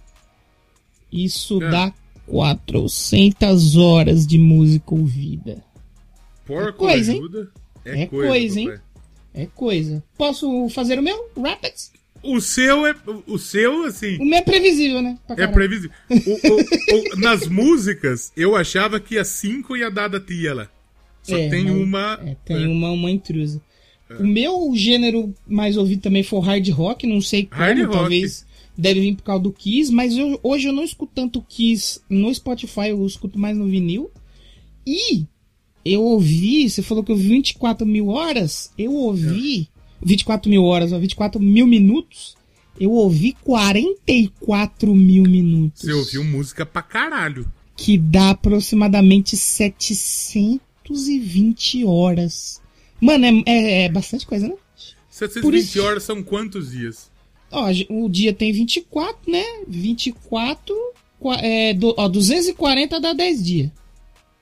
Isso 1.12 1.62
É. 1.62 1.70
dá 1.70 1.94
400 2.26 3.76
horas 3.76 4.26
de 4.26 4.40
música 4.40 4.94
ouvida. 4.94 5.64
Porco 6.46 6.80
coisa, 6.80 7.14
hein? 7.14 7.20
ajuda. 7.20 7.52
É 7.86 8.06
coisa, 8.08 8.60
hein? 8.60 8.80
É 9.34 9.46
coisa. 9.46 10.04
Posso 10.18 10.68
fazer 10.70 10.98
o 11.00 11.04
meu? 11.04 11.30
Rapids? 11.38 11.92
O 12.22 12.42
seu 12.42 12.86
é. 12.86 12.94
O 13.28 13.38
seu, 13.38 13.86
assim. 13.86 14.18
O 14.18 14.26
meu 14.26 14.40
é 14.40 14.42
previsível, 14.42 15.02
né? 15.02 15.18
É 15.38 15.48
previsível. 15.48 15.92
O- 16.10 16.16
o- 16.16 17.14
o- 17.14 17.16
nas 17.20 17.48
músicas, 17.48 18.32
eu 18.36 18.56
achava 18.56 19.00
que 19.00 19.18
a 19.18 19.24
5 19.24 19.78
ia 19.78 19.90
dar 19.90 20.10
da 20.10 20.20
tia 20.20 20.54
lá. 20.54 20.70
Só 21.24 21.38
É, 21.38 21.48
tem 21.50 21.66
mas- 21.66 21.76
uma. 21.76 22.20
É, 22.26 22.36
tem 22.44 22.68
uma, 22.68 22.92
uma 22.92 23.10
intrusa. 23.12 23.62
O 24.20 24.26
meu 24.26 24.72
gênero 24.76 25.34
mais 25.48 25.78
ouvido 25.78 26.02
também 26.02 26.24
foi 26.24 26.40
o 26.40 26.42
hard 26.42 26.68
rock, 26.70 27.06
não 27.06 27.22
sei 27.22 27.46
como, 27.46 27.62
Hard 27.62 27.80
rock. 27.80 27.92
talvez 27.94 28.46
deve 28.76 29.00
vir 29.02 29.16
por 29.16 29.24
causa 29.24 29.44
do 29.44 29.52
Kiss, 29.54 29.92
mas 29.94 30.18
eu- 30.18 30.40
hoje 30.42 30.68
eu 30.68 30.74
não 30.74 30.84
escuto 30.84 31.12
tanto 31.14 31.42
Kiss 31.48 32.02
no 32.10 32.34
Spotify, 32.34 32.90
eu 32.90 33.06
escuto 33.06 33.38
mais 33.38 33.56
no 33.56 33.68
vinil. 33.68 34.10
E 34.86 35.26
eu 35.92 36.04
ouvi, 36.04 36.70
você 36.70 36.82
falou 36.82 37.04
que 37.04 37.12
eu 37.12 37.16
ouvi 37.16 37.28
24 37.30 37.86
mil 37.86 38.08
horas, 38.10 38.72
eu 38.78 38.94
ouvi 38.94 39.68
24 40.02 40.50
mil 40.50 40.64
horas, 40.64 40.92
ó, 40.94 41.00
24 41.00 41.42
mil 41.42 41.68
minutos, 41.68 42.36
eu 42.80 42.92
ouvi 42.92 43.36
44 43.44 44.94
mil 44.96 45.24
minutos. 45.24 45.82
Você 45.82 45.94
ouviu 45.94 46.24
música 46.24 46.66
pra 46.66 46.82
caralho. 46.82 47.46
Que 47.76 47.98
dá 47.98 48.32
aproximadamente 48.32 49.36
720 49.38 51.86
horas. 51.86 52.62
Mano, 53.00 53.26
é, 53.26 53.44
é- 53.46 53.84
é 53.86 53.90
bastante 53.90 54.26
coisa, 54.26 54.48
né? 54.48 54.56
720 55.10 55.64
isso- 55.64 55.82
horas 55.82 56.04
são 56.04 56.22
quantos 56.24 56.72
dias? 56.72 57.10
Ó, 57.52 57.66
o 57.90 58.10
dia 58.10 58.34
tem 58.34 58.52
24, 58.52 59.32
né? 59.32 59.44
24, 59.68 60.76
qua- 61.20 61.40
é, 61.42 61.74
do, 61.74 61.94
ó, 61.98 62.08
240 62.08 63.00
dá 63.00 63.14
10 63.14 63.44
dias. 63.44 63.72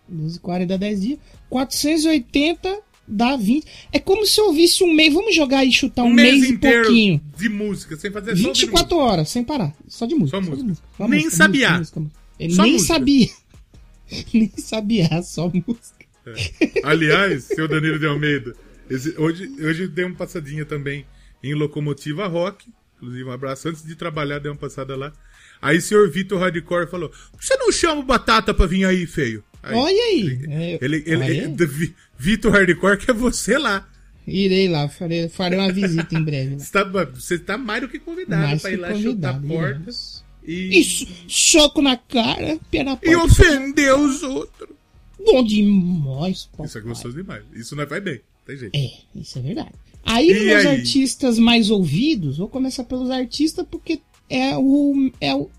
240 0.09 0.65
dá 0.67 0.77
10 0.77 1.01
dias. 1.01 1.19
480 1.49 2.79
dá 3.07 3.35
20. 3.35 3.65
É 3.91 3.99
como 3.99 4.25
se 4.25 4.39
eu 4.39 4.45
ouvisse 4.47 4.83
um 4.83 4.93
mês. 4.93 5.13
Vamos 5.13 5.35
jogar 5.35 5.59
aí 5.59 5.71
chutar 5.71 6.03
um, 6.03 6.07
Um 6.07 6.13
mês, 6.13 6.39
mês 6.41 6.51
e 6.51 6.57
pouquinho. 6.57 7.21
de 7.37 7.49
música, 7.49 7.95
sem 7.97 8.11
fazer 8.11 8.35
só 8.37 8.47
ouvir 8.49 8.59
24 8.61 8.97
horas, 8.97 9.29
sem 9.29 9.43
parar. 9.43 9.73
Só 9.87 10.05
de 10.05 10.15
música. 10.15 10.37
Só 10.39 10.43
de 10.43 10.49
música. 10.63 10.87
Só 10.97 11.07
Nem 11.07 11.23
música, 11.23 11.35
sabiá. 11.35 11.77
música, 11.77 11.99
música. 11.99 12.19
É, 12.39 12.49
Só 12.49 12.63
nem 12.63 12.73
música. 12.73 12.93
sabia. 12.93 13.29
nem 14.33 14.51
sabia, 14.57 15.21
só 15.23 15.47
música. 15.53 15.97
Aliás, 16.83 17.45
seu 17.45 17.67
Danilo 17.67 17.97
de 17.99 18.05
Almeida, 18.05 18.53
hoje, 19.17 19.49
hoje 19.61 19.87
dei 19.87 20.05
uma 20.05 20.15
passadinha 20.15 20.65
também 20.65 21.05
em 21.43 21.53
Locomotiva 21.53 22.27
Rock. 22.27 22.67
Inclusive, 22.97 23.23
um 23.25 23.31
abraço. 23.31 23.69
Antes 23.69 23.83
de 23.83 23.95
trabalhar, 23.95 24.39
dei 24.39 24.51
uma 24.51 24.57
passada 24.57 24.95
lá. 24.95 25.13
Aí 25.61 25.77
o 25.77 25.81
senhor 25.81 26.09
Vitor 26.09 26.39
Hardcore 26.39 26.87
falou: 26.89 27.09
Por 27.09 27.39
que 27.39 27.45
você 27.45 27.55
não 27.57 27.71
chama 27.71 28.01
o 28.01 28.03
Batata 28.03 28.53
pra 28.53 28.65
vir 28.65 28.85
aí, 28.85 29.05
feio? 29.05 29.43
Aí, 29.63 29.75
Olha 29.75 30.03
aí. 30.03 30.19
Ele, 30.21 30.47
É, 30.49 30.77
ele, 30.81 31.03
ele- 31.05 31.23
aí. 31.23 31.39
é 31.39 31.47
Vitor 32.17 32.51
Hardcore, 32.53 32.97
que 32.97 33.11
é 33.11 33.13
você 33.13 33.57
lá. 33.57 33.87
Irei 34.25 34.67
lá, 34.67 34.89
farei, 34.89 35.29
farei 35.29 35.57
uma 35.57 35.71
visita 35.71 36.13
em 36.17 36.21
breve. 36.23 36.51
lá. 36.55 36.59
Você 36.59 36.71
tá, 36.71 36.83
você 36.83 37.39
tá 37.39 37.57
mais 37.57 37.81
do 37.81 37.87
que 37.87 37.97
convidado 37.97 38.41
Mais 38.41 38.61
pra 38.61 38.71
ir 38.71 38.75
lá 38.77 38.93
chutar 38.93 39.41
portas 39.41 40.23
e, 40.45 40.79
Isso, 40.79 41.07
soco 41.29 41.81
na 41.81 41.95
cara, 41.95 42.59
pé 42.69 42.83
na 42.83 42.93
e 42.93 42.97
porta. 42.97 43.23
ofender 43.23 43.95
os 43.97 44.23
outros. 44.23 44.69
Bom 45.19 45.43
demais, 45.43 46.45
papai. 46.51 46.65
Isso 46.67 46.77
é 46.77 46.81
gostoso 46.81 47.15
demais. 47.15 47.43
Isso 47.53 47.75
não 47.75 47.85
vai 47.87 47.99
bem. 48.01 48.19
Tem 48.45 48.57
jeito. 48.57 48.75
É, 48.75 48.89
isso 49.19 49.39
é 49.39 49.41
verdade. 49.41 49.71
Aí, 50.03 50.29
E 50.29 50.45
meus 50.45 50.65
aí? 50.65 50.77
artistas 50.77 51.37
mais 51.39 51.69
ouvidos, 51.69 52.37
vou 52.37 52.47
começar 52.47 52.83
pelos 52.85 53.09
artistas 53.09 53.65
porque 53.69 53.99
é 54.29 54.57
o. 54.57 55.11
É 55.21 55.33
o 55.35 55.49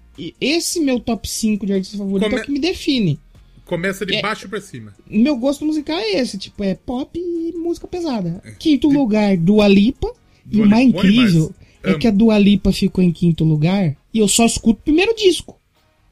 esse 0.41 0.81
meu 0.81 0.99
top 0.99 1.29
5 1.29 1.65
de 1.65 1.73
artista 1.75 1.97
favorito 1.97 2.27
é 2.27 2.31
Come- 2.31 2.43
o 2.43 2.45
que 2.45 2.51
me 2.53 2.59
define. 2.59 3.21
Começa 3.65 4.05
de 4.05 4.17
É. 4.17 4.23
baixo 4.23 4.49
pra 4.49 4.61
cima. 4.61 4.93
Meu 5.09 5.37
gosto 5.37 5.65
musical 5.65 5.97
é 5.97 6.19
esse, 6.19 6.37
tipo, 6.39 6.65
é 6.65 6.75
pop 6.75 7.11
e 7.19 7.53
música 7.57 7.87
pesada. 7.87 8.43
Quinto 8.59 8.89
lugar, 8.89 9.37
Dua 9.37 9.69
Lipa. 9.69 10.13
E 10.51 10.57
Dua 10.57 10.67
o 10.67 10.69
mais 10.69 10.89
incrível 10.89 11.55
é 11.85 11.91
Amo. 11.91 11.99
que 12.01 12.09
a 12.09 12.11
Dua 12.11 12.37
Lipa 12.39 12.73
ficou 12.73 13.05
em 13.05 13.13
quinto 13.13 13.45
lugar 13.45 13.95
e 14.13 14.19
eu 14.19 14.27
só 14.27 14.45
escuto 14.45 14.81
o 14.81 14.83
primeiro 14.85 15.15
disco. 15.15 15.57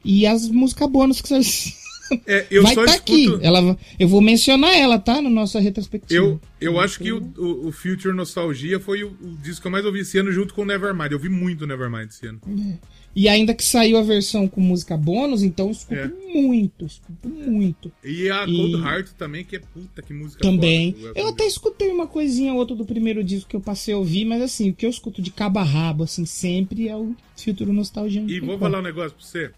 E 0.05 0.25
as 0.27 0.49
músicas 0.49 0.88
bônus 0.88 1.21
que 1.21 1.29
você 1.29 1.40
É, 2.27 2.47
eu 2.51 2.62
vai 2.62 2.75
só 2.75 2.85
tá 2.85 2.92
escuto. 2.95 3.12
aqui. 3.37 3.45
Ela, 3.47 3.77
eu 3.99 4.09
vou 4.09 4.21
mencionar 4.21 4.75
ela, 4.77 4.99
tá? 4.99 5.21
No 5.21 5.31
nossa 5.31 5.59
retrospectiva. 5.61 6.14
Eu, 6.25 6.40
eu 6.61 6.79
acho 6.81 6.99
que 6.99 7.12
o, 7.12 7.23
o, 7.37 7.69
o 7.69 7.73
Future 7.73 8.14
Nostalgia 8.14 8.79
foi 8.79 9.03
o, 9.05 9.09
o 9.21 9.37
disco 9.42 9.62
que 9.62 9.66
eu 9.66 9.73
mais 9.73 9.85
ouvi 9.85 10.01
esse 10.01 10.19
ano 10.19 10.31
junto 10.33 10.55
com 10.55 10.62
o 10.62 10.64
Nevermind. 10.64 11.11
Eu 11.12 11.19
ouvi 11.19 11.29
muito 11.29 11.64
o 11.64 11.66
Nevermind 11.66 12.09
esse 12.09 12.27
ano. 12.27 12.40
E 13.14 13.31
ainda 13.31 13.55
que 13.55 13.64
saiu 13.64 13.97
a 13.97 14.03
versão 14.03 14.47
com 14.47 14.61
música 14.61 14.95
bônus, 14.95 15.42
então 15.42 15.66
eu 15.66 15.73
escuto 15.73 15.95
É. 15.95 16.07
muito, 16.35 16.85
escuto 16.85 17.29
muito. 17.31 17.90
E 18.05 18.29
a 18.29 18.45
E- 18.47 18.55
Cold 18.55 18.75
Heart 18.77 19.09
também, 19.16 19.42
que 19.42 19.57
é 19.57 19.59
puta 19.59 20.03
que 20.03 20.12
música 20.12 20.42
Também. 20.42 20.92
foda. 20.92 21.12
Eu 21.16 21.29
até 21.29 21.47
escutei 21.47 21.90
uma 21.90 22.07
coisinha 22.07 22.53
ou 22.53 22.59
outra 22.59 22.77
do 22.77 22.85
primeiro 22.85 23.25
disco 23.25 23.49
que 23.49 23.57
eu 23.57 23.61
passei 23.61 23.95
a 23.95 23.97
ouvir, 23.99 24.27
mas 24.27 24.42
assim, 24.42 24.69
o 24.69 24.75
que 24.75 24.85
eu 24.85 24.90
escuto 24.90 25.23
de 25.23 25.31
cabo 25.31 25.59
a 25.59 25.62
rabo, 25.62 26.05
assim, 26.05 26.27
sempre 26.27 26.88
é 26.88 26.95
o 26.97 27.16
Futuro 27.37 27.73
Nostalgia. 27.73 28.23
E 28.29 28.38
vou 28.38 28.59
falar 28.59 28.81
um 28.81 28.83
negócio 28.83 29.12
pra 29.16 29.27
você. 29.27 29.51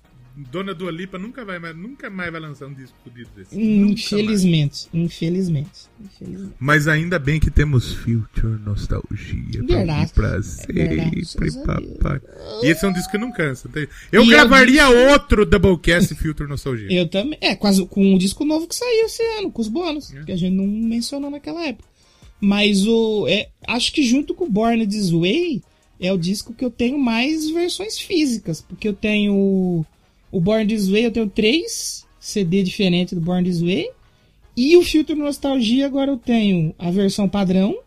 Dona 0.53 0.73
Dua 0.75 0.91
Lipa 0.91 1.19
nunca, 1.19 1.45
vai, 1.45 1.59
mais- 1.59 1.77
nunca 1.77 2.09
mais 2.09 2.31
vai 2.31 2.41
lançar 2.41 2.67
um 2.67 2.75
disco 2.75 2.97
fodido 3.03 3.29
desse. 3.37 3.59
Infelizmente, 3.61 4.89
infelizmente. 4.95 5.89
infelizmente. 6.01 6.55
Mas 6.59 6.87
ainda 6.87 7.19
bem 7.19 7.41
que 7.41 7.51
temos 7.51 7.93
Future 7.93 8.59
Nostalgia 8.65 9.63
Verdade. 9.67 10.13
pra 10.13 10.41
sempre, 10.43 11.13
papai. 11.67 12.21
E 12.63 12.67
esse 12.69 12.85
é 12.85 12.89
um 12.89 12.93
disco 12.93 13.11
que 13.11 13.19
não 13.19 13.33
cansa. 13.33 13.69
tá? 13.69 13.81
Eu 14.13 14.25
E 14.25 14.29
gravaria 14.29 14.89
outro 15.11 15.45
Doublecast 15.45 16.15
Future 16.15 16.49
Nostalgia. 16.49 16.91
Eu 16.93 17.09
também. 17.09 17.39
É, 17.41 17.55
quase 17.57 17.85
com 17.87 18.15
o 18.15 18.19
disco 18.19 18.45
novo 18.45 18.67
que 18.69 18.77
saiu 18.77 19.07
esse 19.07 19.23
ano, 19.39 19.51
com 19.51 19.61
os 19.61 19.69
bônus, 19.69 20.15
É. 20.15 20.23
que 20.23 20.33
a 20.33 20.37
gente 20.37 20.55
não 20.55 20.67
mencionou 20.67 21.31
naquela 21.31 21.67
época. 21.67 21.89
Mas 22.41 22.87
o. 22.87 23.27
É, 23.29 23.49
acho 23.67 23.93
que 23.93 24.03
junto 24.05 24.35
com 24.35 24.45
o 24.45 24.51
Born 24.51 24.87
This 24.87 25.11
Way 25.11 25.63
é 26.01 26.13
o 26.13 26.17
disco 26.19 26.55
que 26.55 26.65
eu 26.65 26.71
tenho 26.71 26.97
mais 26.97 27.51
versões 27.51 27.99
físicas. 27.99 28.61
Porque 28.61 28.87
eu 28.87 28.93
tenho. 28.95 29.85
O- 30.31 30.41
Born 30.41 30.67
This 30.67 30.89
Way, 30.89 31.07
eu 31.07 31.11
tenho 31.11 31.29
três 31.29 32.07
CD 32.21 32.63
diferentes 32.63 33.15
do 33.15 33.21
Born 33.21 33.49
This 33.49 33.61
Way. 33.61 33.91
E 34.57 34.77
o 34.77 34.83
Filtro 34.83 35.15
Nostalgia, 35.17 35.87
agora 35.87 36.11
eu 36.11 36.17
tenho 36.17 36.75
a 36.79 36.91
versão 36.91 37.29
padrão. 37.29 37.79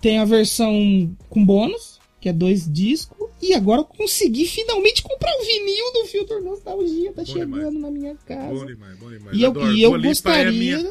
Tenho 0.00 0.22
a 0.22 0.24
versão 0.24 1.14
com 1.28 1.44
bônus, 1.44 1.98
que 2.20 2.28
é 2.28 2.32
dois 2.32 2.70
discos. 2.70 3.28
E 3.42 3.52
agora 3.54 3.80
eu 3.80 3.84
consegui 3.84 4.46
finalmente 4.46 5.02
comprar 5.02 5.30
o 5.40 5.44
vinil 5.44 5.92
do 5.92 6.04
Filtro 6.06 6.42
Nostalgia. 6.42 7.12
Tá 7.12 7.24
chegando 7.24 7.54
demais. 7.54 7.74
na 7.74 7.90
minha 7.90 8.14
casa. 8.26 8.54
Bom 8.54 8.66
demais, 8.66 8.98
bom 8.98 9.10
demais. 9.10 9.36
E 9.36 9.42
eu, 9.42 9.50
Adoro. 9.50 9.72
e 9.72 9.82
eu 9.82 9.90
Dua 9.90 9.98
Lipa 9.98 10.08
gostaria. 10.08 10.48
É 10.48 10.50
minha, 10.52 10.90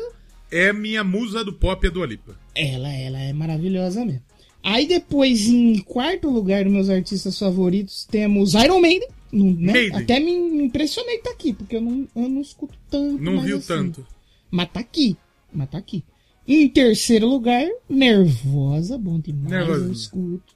é 0.51 0.73
minha 0.73 1.03
musa 1.03 1.43
do 1.43 1.53
pop, 1.53 1.85
a 1.87 1.89
Dua 1.89 2.05
Lipa. 2.05 2.37
Ela, 2.53 2.91
ela 2.93 3.19
é 3.19 3.33
maravilhosa 3.33 4.05
mesmo. 4.05 4.21
Aí 4.61 4.87
depois, 4.87 5.47
em 5.47 5.77
quarto 5.79 6.29
lugar 6.29 6.63
dos 6.63 6.73
meus 6.73 6.89
artistas 6.89 7.37
favoritos, 7.37 8.05
temos 8.09 8.53
Iron 8.55 8.79
Maiden. 8.79 9.07
Né? 9.35 9.89
Até 9.93 10.19
me, 10.19 10.31
impressionei 10.63 11.17
tá 11.17 11.31
aqui, 11.31 11.53
porque 11.53 11.75
eu 11.75 11.81
não, 11.81 12.07
eu 12.15 12.29
não 12.29 12.41
escuto 12.41 12.77
tanto. 12.89 13.21
Não 13.21 13.41
viu 13.41 13.57
assim. 13.57 13.67
tanto. 13.67 14.07
Mas 14.49 14.69
tá 14.71 14.79
aqui. 14.79 15.17
Mas 15.53 15.69
tá 15.69 15.77
aqui. 15.77 16.03
Em 16.47 16.69
terceiro 16.69 17.27
lugar, 17.27 17.67
Nervosa. 17.89 18.97
Bom 18.97 19.19
demais, 19.19 19.49
Nervosa. 19.51 19.85
eu 19.85 19.91
escuto. 19.91 20.55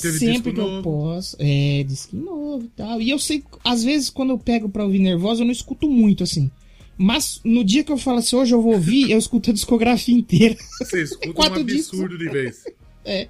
Teve 0.00 0.18
Sempre 0.18 0.52
que 0.52 0.60
eu 0.60 0.66
novo. 0.68 0.82
posso. 0.82 1.36
É, 1.38 1.82
disco 1.84 2.16
novo 2.16 2.64
e 2.64 2.68
tal. 2.68 3.00
E 3.00 3.10
eu 3.10 3.18
sei, 3.18 3.42
às 3.64 3.84
vezes, 3.84 4.10
quando 4.10 4.30
eu 4.30 4.38
pego 4.38 4.68
pra 4.68 4.84
ouvir 4.84 4.98
Nervosa, 4.98 5.42
eu 5.42 5.46
não 5.46 5.52
escuto 5.52 5.88
muito, 5.88 6.22
assim. 6.24 6.50
Mas 6.98 7.40
no 7.44 7.62
dia 7.62 7.84
que 7.84 7.92
eu 7.92 7.98
falo 7.98 8.18
assim, 8.18 8.36
hoje 8.36 8.54
eu 8.54 8.60
vou 8.62 8.72
ouvir, 8.72 9.10
eu 9.10 9.18
escuto 9.18 9.50
a 9.50 9.52
discografia 9.52 10.14
inteira. 10.16 10.56
Você 10.78 11.02
escuta 11.02 11.28
um 11.30 11.32
Quatro 11.32 11.62
discos. 11.64 12.00
absurdo 12.00 12.18
de 12.18 12.28
vez. 12.28 12.64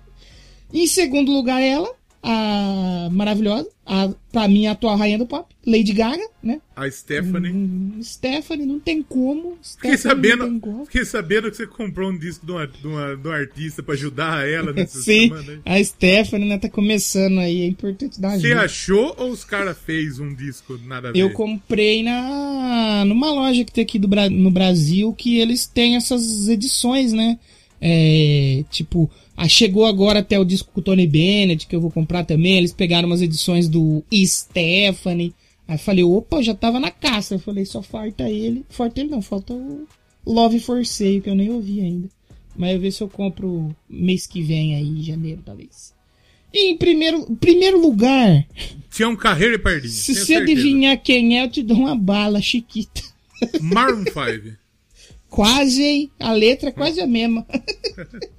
Em 0.72 0.86
segundo 0.86 1.30
lugar, 1.32 1.60
ela, 1.60 1.92
a 2.28 3.08
maravilhosa, 3.12 3.68
a, 3.86 4.10
pra 4.32 4.48
mim 4.48 4.66
a 4.66 4.72
atual 4.72 4.96
rainha 4.96 5.16
do 5.16 5.26
pop, 5.26 5.54
Lady 5.64 5.92
Gaga, 5.92 6.26
né? 6.42 6.60
A 6.74 6.90
Stephanie. 6.90 7.52
Hum, 7.52 8.00
Stephanie, 8.02 8.66
não 8.66 8.80
tem 8.80 9.00
como. 9.00 9.56
Fiquei 9.62 9.96
Stephanie 9.96 10.22
tem 10.22 10.30
sabendo, 10.38 10.60
como. 10.60 10.84
fiquei 10.86 11.04
sabendo 11.04 11.50
que 11.50 11.56
você 11.56 11.66
comprou 11.68 12.10
um 12.10 12.18
disco 12.18 12.44
de, 12.44 12.50
uma, 12.50 12.66
de, 12.66 12.86
uma- 12.86 13.16
de 13.16 13.28
um 13.28 13.30
artista 13.30 13.80
pra 13.82 13.94
ajudar 13.94 14.48
ela 14.48 14.72
nessa 14.74 14.98
Sim, 14.98 15.28
semana. 15.28 15.62
aí. 15.64 15.80
a 15.80 15.84
Stephanie, 15.84 16.48
né, 16.48 16.58
tá 16.58 16.68
começando 16.68 17.38
aí, 17.38 17.62
é 17.62 17.66
importante 17.66 18.20
dar 18.20 18.30
Você 18.38 18.46
ajuda. 18.48 18.62
achou 18.62 19.14
ou 19.18 19.30
os 19.30 19.44
caras 19.44 19.78
fez 19.78 20.18
um 20.18 20.34
disco 20.34 20.78
nada 20.84 21.10
a 21.10 21.12
ver? 21.12 21.18
Eu 21.20 21.30
comprei 21.30 22.02
na 22.02 23.04
numa 23.06 23.30
loja 23.32 23.64
que 23.64 23.70
tem 23.72 23.82
aqui 23.84 23.98
do, 24.00 24.08
no 24.30 24.50
Brasil 24.50 25.12
que 25.12 25.38
eles 25.38 25.64
têm 25.64 25.94
essas 25.96 26.48
edições, 26.48 27.12
né? 27.12 27.38
É, 27.80 28.64
tipo, 28.70 29.08
ah, 29.36 29.48
chegou 29.48 29.84
agora 29.84 30.20
até 30.20 30.38
o 30.38 30.44
disco 30.44 30.70
com 30.72 30.80
o 30.80 30.82
Tony 30.82 31.06
Bennett, 31.06 31.66
que 31.66 31.76
eu 31.76 31.80
vou 31.80 31.90
comprar 31.90 32.24
também. 32.24 32.56
Eles 32.56 32.72
pegaram 32.72 33.06
umas 33.06 33.20
edições 33.22 33.68
do 33.68 34.02
Stephanie. 34.14 35.34
Aí 35.68 35.76
falei, 35.78 36.04
opa, 36.04 36.42
já 36.42 36.54
tava 36.54 36.80
na 36.80 36.90
caça. 36.90 37.34
Eu 37.34 37.38
falei, 37.38 37.64
só 37.64 37.82
falta 37.82 38.28
ele. 38.30 38.64
Falta 38.68 39.00
ele 39.00 39.10
não, 39.10 39.20
falta 39.20 39.52
o 39.52 39.86
Love 40.24 40.60
for 40.60 40.84
Sale, 40.86 41.20
que 41.20 41.28
eu 41.28 41.34
nem 41.34 41.50
ouvi 41.50 41.80
ainda. 41.80 42.08
Mas 42.56 42.72
eu 42.74 42.80
ver 42.80 42.90
se 42.92 43.02
eu 43.02 43.08
compro 43.08 43.74
mês 43.88 44.26
que 44.26 44.40
vem 44.42 44.74
aí, 44.74 44.86
em 44.88 45.02
janeiro, 45.02 45.42
talvez. 45.44 45.92
E 46.54 46.70
em 46.70 46.76
primeiro, 46.78 47.26
primeiro 47.36 47.78
lugar, 47.78 48.46
Tinha 48.90 49.08
um 49.08 49.16
carreiro 49.16 49.56
e 49.56 49.58
pardinho. 49.58 49.92
se 49.92 50.14
você 50.14 50.24
certeza. 50.24 50.52
adivinhar 50.52 50.96
quem 51.02 51.38
é, 51.38 51.44
eu 51.44 51.50
te 51.50 51.62
dou 51.62 51.76
uma 51.76 51.94
bala, 51.94 52.40
Chiquita. 52.40 53.02
Maroon 53.60 54.04
5. 54.04 54.56
Quase, 55.28 55.82
hein? 55.82 56.10
A 56.18 56.32
letra 56.32 56.70
é 56.70 56.72
quase 56.72 56.98
a 57.00 57.06
mesma. 57.06 57.44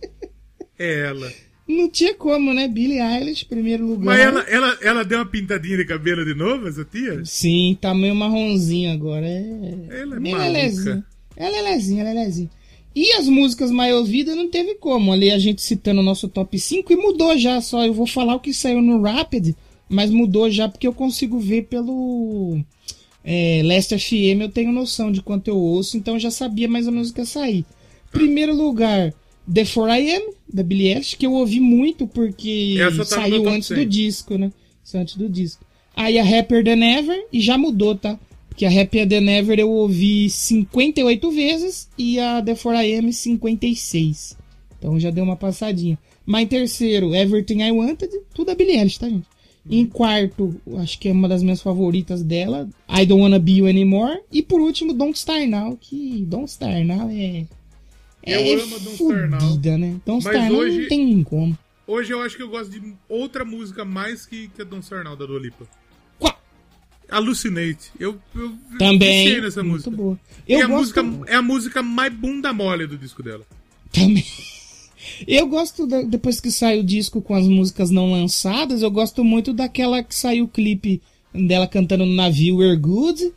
É 0.77 1.07
ela. 1.07 1.31
Não 1.67 1.89
tinha 1.89 2.13
como, 2.13 2.53
né? 2.53 2.67
Billie 2.67 3.01
Eilish, 3.01 3.43
primeiro 3.43 3.85
lugar. 3.85 4.05
Mas 4.05 4.19
ela, 4.19 4.41
ela, 4.43 4.77
ela 4.81 5.03
deu 5.03 5.17
uma 5.17 5.25
pintadinha 5.25 5.75
de 5.75 5.85
cabelo 5.85 6.23
de 6.23 6.33
novo, 6.33 6.67
essa 6.67 6.85
tia? 6.85 7.25
Sim, 7.25 7.77
tá 7.79 7.93
meio 7.93 8.15
marronzinho 8.15 8.93
agora. 8.93 9.25
É... 9.25 10.01
Ela 10.01 10.15
é 10.15 10.19
meio 10.19 10.37
maluca. 10.37 10.51
lelezinha. 10.53 11.05
É 11.35 11.49
lelezinha, 11.49 12.03
lelezinha. 12.05 12.49
E 12.95 13.11
as 13.13 13.27
músicas 13.27 13.69
mais 13.69 13.93
ouvidas 13.93 14.35
não 14.35 14.49
teve 14.49 14.75
como. 14.75 15.11
Ali 15.11 15.29
a 15.29 15.37
gente 15.37 15.61
citando 15.61 15.99
o 15.99 16.03
nosso 16.03 16.29
top 16.29 16.57
5 16.57 16.91
e 16.91 16.95
mudou 16.95 17.37
já. 17.37 17.59
Só 17.59 17.85
eu 17.85 17.93
vou 17.93 18.07
falar 18.07 18.35
o 18.35 18.39
que 18.39 18.53
saiu 18.53 18.81
no 18.81 19.01
Rapid, 19.01 19.53
mas 19.89 20.09
mudou 20.09 20.49
já 20.49 20.69
porque 20.69 20.87
eu 20.87 20.93
consigo 20.93 21.37
ver 21.37 21.63
pelo 21.63 22.59
é, 23.23 23.61
Last 23.63 23.95
FM. 23.99 24.41
Eu 24.41 24.49
tenho 24.49 24.71
noção 24.71 25.11
de 25.11 25.21
quanto 25.21 25.49
eu 25.49 25.57
ouço, 25.57 25.97
então 25.97 26.15
eu 26.15 26.19
já 26.19 26.31
sabia 26.31 26.67
mais 26.67 26.87
ou 26.87 26.93
menos 26.93 27.09
o 27.09 27.13
que 27.13 27.21
ia 27.21 27.25
sair. 27.25 27.65
Primeiro 28.09 28.55
lugar, 28.55 29.13
The 29.51 29.63
4am, 29.63 30.33
da 30.51 30.63
Billie 30.63 30.93
Eilish, 30.93 31.15
que 31.15 31.25
eu 31.25 31.33
ouvi 31.33 31.59
muito 31.59 32.05
porque 32.07 32.77
tá 32.97 33.05
saiu 33.05 33.47
antes 33.47 33.69
100. 33.69 33.77
do 33.77 33.85
disco, 33.85 34.37
né? 34.37 34.51
Saiu 34.83 35.01
antes 35.01 35.15
do 35.15 35.29
disco. 35.29 35.65
Aí 35.95 36.19
a 36.19 36.23
Happier 36.23 36.63
Than 36.63 36.83
Ever, 36.83 37.25
e 37.31 37.41
já 37.41 37.57
mudou, 37.57 37.95
tá? 37.95 38.19
Porque 38.49 38.65
a 38.65 38.69
Happier 38.69 39.07
Than 39.07 39.29
Ever 39.29 39.59
eu 39.59 39.69
ouvi 39.69 40.29
58 40.29 41.31
vezes 41.31 41.89
e 41.97 42.19
a 42.19 42.41
The 42.41 42.53
4am 42.53 43.11
56. 43.11 44.37
Então 44.77 44.99
já 44.99 45.09
deu 45.09 45.23
uma 45.23 45.35
passadinha. 45.35 45.97
Mas 46.25 46.43
em 46.43 46.47
terceiro, 46.47 47.15
Everything 47.15 47.61
I 47.61 47.71
Wanted, 47.71 48.11
tudo 48.33 48.51
a 48.51 48.55
Billie 48.55 48.77
Eilish, 48.77 48.99
tá, 48.99 49.09
gente? 49.09 49.25
Em 49.69 49.85
quarto, 49.85 50.55
acho 50.77 50.97
que 50.97 51.09
é 51.09 51.11
uma 51.11 51.27
das 51.27 51.43
minhas 51.43 51.61
favoritas 51.61 52.23
dela, 52.23 52.69
I 52.89 53.05
Don't 53.05 53.21
Wanna 53.21 53.39
Be 53.39 53.57
You 53.57 53.67
Anymore. 53.67 54.19
E 54.31 54.41
por 54.41 54.61
último, 54.61 54.93
Don't 54.93 55.17
Star 55.17 55.45
Now, 55.47 55.77
que 55.79 56.23
Don't 56.27 56.49
Star 56.49 56.83
Now 56.85 57.09
é... 57.09 57.45
é 58.33 58.53
Eu 58.55 58.63
amo 58.63 58.79
Don't 58.79 58.97
fudida, 58.97 59.77
né? 59.77 59.95
Don't 60.05 60.23
Mas 60.23 60.35
Star 60.35 60.51
hoje- 60.51 60.81
não 60.81 60.87
tem 60.89 61.23
como. 61.23 61.57
Hoje 61.87 62.11
eu 62.13 62.21
acho 62.21 62.35
que 62.35 62.43
eu 62.43 62.49
gosto 62.49 62.69
de 62.69 62.93
outra 63.07 63.45
música 63.45 63.85
mais 63.85 64.25
que, 64.25 64.49
que 64.49 64.61
a 64.61 64.65
Don 64.65 64.81
Sarnal 64.81 65.15
da 65.15 65.25
Dua 65.25 65.39
Lipa. 65.39 65.65
Qual? 66.19 66.37
Hallucinate. 67.09 67.91
Eu, 67.99 68.17
eu 68.35 68.53
Também. 68.77 69.39
nessa 69.41 69.63
muito 69.63 69.89
música. 69.89 69.91
boa. 69.91 70.19
Eu 70.47 70.65
a 70.65 70.67
gosto, 70.67 71.03
música, 71.03 71.31
é 71.31 71.35
a 71.35 71.41
música 71.41 71.81
mais 71.83 72.13
bunda 72.13 72.51
mole 72.53 72.85
do 72.87 72.97
disco 72.97 73.23
dela. 73.23 73.45
Também. 73.91 74.25
Eu 75.25 75.47
gosto, 75.47 75.87
da- 75.87 76.01
depois 76.01 76.41
que 76.41 76.51
sai 76.51 76.79
o 76.79 76.83
disco 76.83 77.21
com 77.21 77.33
as 77.33 77.47
músicas 77.47 77.89
não 77.89 78.11
lançadas, 78.11 78.81
eu 78.81 78.91
gosto 78.91 79.23
muito 79.23 79.53
daquela 79.53 80.03
que 80.03 80.13
saiu 80.13 80.45
o 80.45 80.47
clipe 80.49 81.01
dela 81.33 81.65
cantando 81.65 82.05
no 82.05 82.13
navio 82.13 82.57
We're 82.57 82.75
Good. 82.75 83.31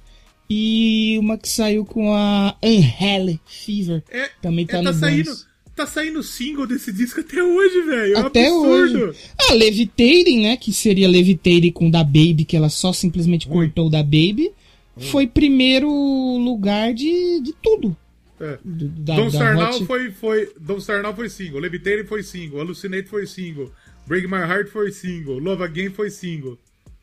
E 0.51 1.17
uma 1.21 1.39
que 1.39 1.49
saiu 1.49 1.85
com 1.85 2.13
a 2.13 2.57
Unhelle 2.63 3.41
Fever. 3.47 4.03
É, 4.11 4.29
Também 4.43 4.67
tá 4.67 4.79
é, 4.79 4.83
no 4.83 4.93
tá 4.93 4.99
saindo, 4.99 5.25
Bones. 5.27 5.47
tá 5.77 5.87
saindo 5.87 6.23
single 6.25 6.67
desse 6.67 6.93
disco 6.93 7.21
até 7.21 7.41
hoje, 7.43 7.83
velho. 7.83 8.15
É 8.17 8.19
um 8.21 8.27
Até 8.27 8.47
absurdo. 8.49 9.05
hoje. 9.11 9.19
A 9.49 9.55
Levitating, 9.55 10.41
né? 10.43 10.57
Que 10.57 10.73
seria 10.73 11.09
Levitating 11.09 11.71
com 11.71 11.89
da 11.89 12.03
Baby, 12.03 12.45
que 12.45 12.57
ela 12.57 12.69
só 12.69 12.93
simplesmente 12.93 13.47
cortou 13.47 13.89
da 13.89 14.03
Baby. 14.03 14.51
Foi 14.97 15.27
primeiro 15.27 15.89
lugar 15.89 16.93
de, 16.93 17.41
de 17.41 17.55
tudo. 17.63 17.97
É. 18.41 18.59
Da, 18.65 19.15
Don 19.17 19.31
Sarnal 19.31 19.75
Hot- 19.77 19.87
foi, 19.87 20.11
foi, 20.11 20.53
Don 20.61 20.81
Sarnal 20.81 21.15
foi 21.15 21.29
single, 21.29 21.61
Levitating 21.61 22.07
foi 22.07 22.23
single, 22.23 22.59
Hallucinate 22.59 23.09
foi 23.09 23.27
single, 23.27 23.71
Break 24.07 24.27
My 24.27 24.39
Heart 24.39 24.69
foi 24.71 24.91
single, 24.93 25.39
Love 25.39 25.63
Again 25.63 25.91
foi 25.91 26.11
single. 26.11 26.59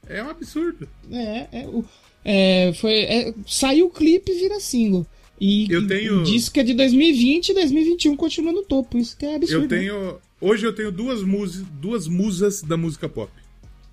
É 0.09 0.21
um 0.23 0.29
absurdo. 0.29 0.87
É, 1.11 1.47
é, 1.51 1.67
o- 1.67 1.85
é, 2.29 2.73
foi, 2.73 2.93
é, 3.03 3.33
saiu 3.47 3.87
o 3.87 3.89
clipe 3.89 4.31
e 4.31 4.39
vira 4.39 4.59
single. 4.59 5.07
E 5.39 5.65
Eu 5.71 5.87
tenho- 5.87 6.19
o 6.21 6.23
disco 6.23 6.59
é 6.59 6.63
de 6.63 6.73
2020 6.73 7.49
e 7.49 7.53
2021 7.53 8.15
continua 8.17 8.51
no 8.51 8.63
topo. 8.63 8.97
Isso 8.97 9.15
que 9.15 9.25
é 9.25 9.35
absurdo. 9.35 9.63
Eu 9.63 9.67
tenho. 9.79 10.17
Hoje 10.41 10.65
eu 10.65 10.73
tenho 10.73 10.91
duas, 10.91 11.23
mus, 11.23 11.57
duas 11.61 12.07
musas 12.07 12.61
da 12.61 12.75
música 12.75 13.07
pop. 13.07 13.31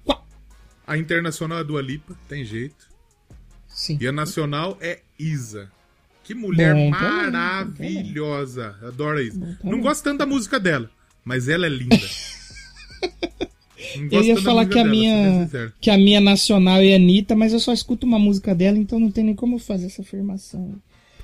Qual? 0.04 0.26
A 0.86 0.98
internacional 0.98 1.58
é 1.60 1.64
Dua 1.64 1.80
Lipa, 1.80 2.14
tem 2.28 2.44
jeito. 2.44 2.88
Sim. 3.68 3.98
E 4.00 4.06
a 4.08 4.12
nacional 4.12 4.76
é 4.80 5.00
Isa. 5.18 5.70
Que 6.22 6.34
mulher 6.34 6.74
Bom 6.74 6.90
maravilhosa. 6.90 8.76
Adoro 8.82 9.18
a 9.18 9.22
Isa. 9.22 9.38
também. 9.38 9.56
Não 9.62 9.80
gosto 9.80 10.02
tanto 10.02 10.18
da 10.18 10.26
música 10.26 10.58
dela, 10.58 10.90
mas 11.24 11.48
ela 11.48 11.66
é 11.66 11.68
linda. 11.68 11.96
Eu 14.10 14.22
ia 14.22 14.36
falar 14.36 14.66
que 14.66 14.78
a, 14.78 14.82
dela, 14.82 14.94
minha, 14.94 15.50
que 15.80 15.90
a 15.90 15.98
minha 15.98 16.20
nacional 16.20 16.80
é 16.80 16.94
Anitta, 16.94 17.34
mas 17.34 17.52
eu 17.52 17.60
só 17.60 17.72
escuto 17.72 18.06
uma 18.06 18.18
música 18.18 18.54
dela, 18.54 18.78
então 18.78 18.98
não 18.98 19.10
tem 19.10 19.24
nem 19.24 19.34
como 19.34 19.58
fazer 19.58 19.86
essa 19.86 20.02
afirmação. 20.02 20.74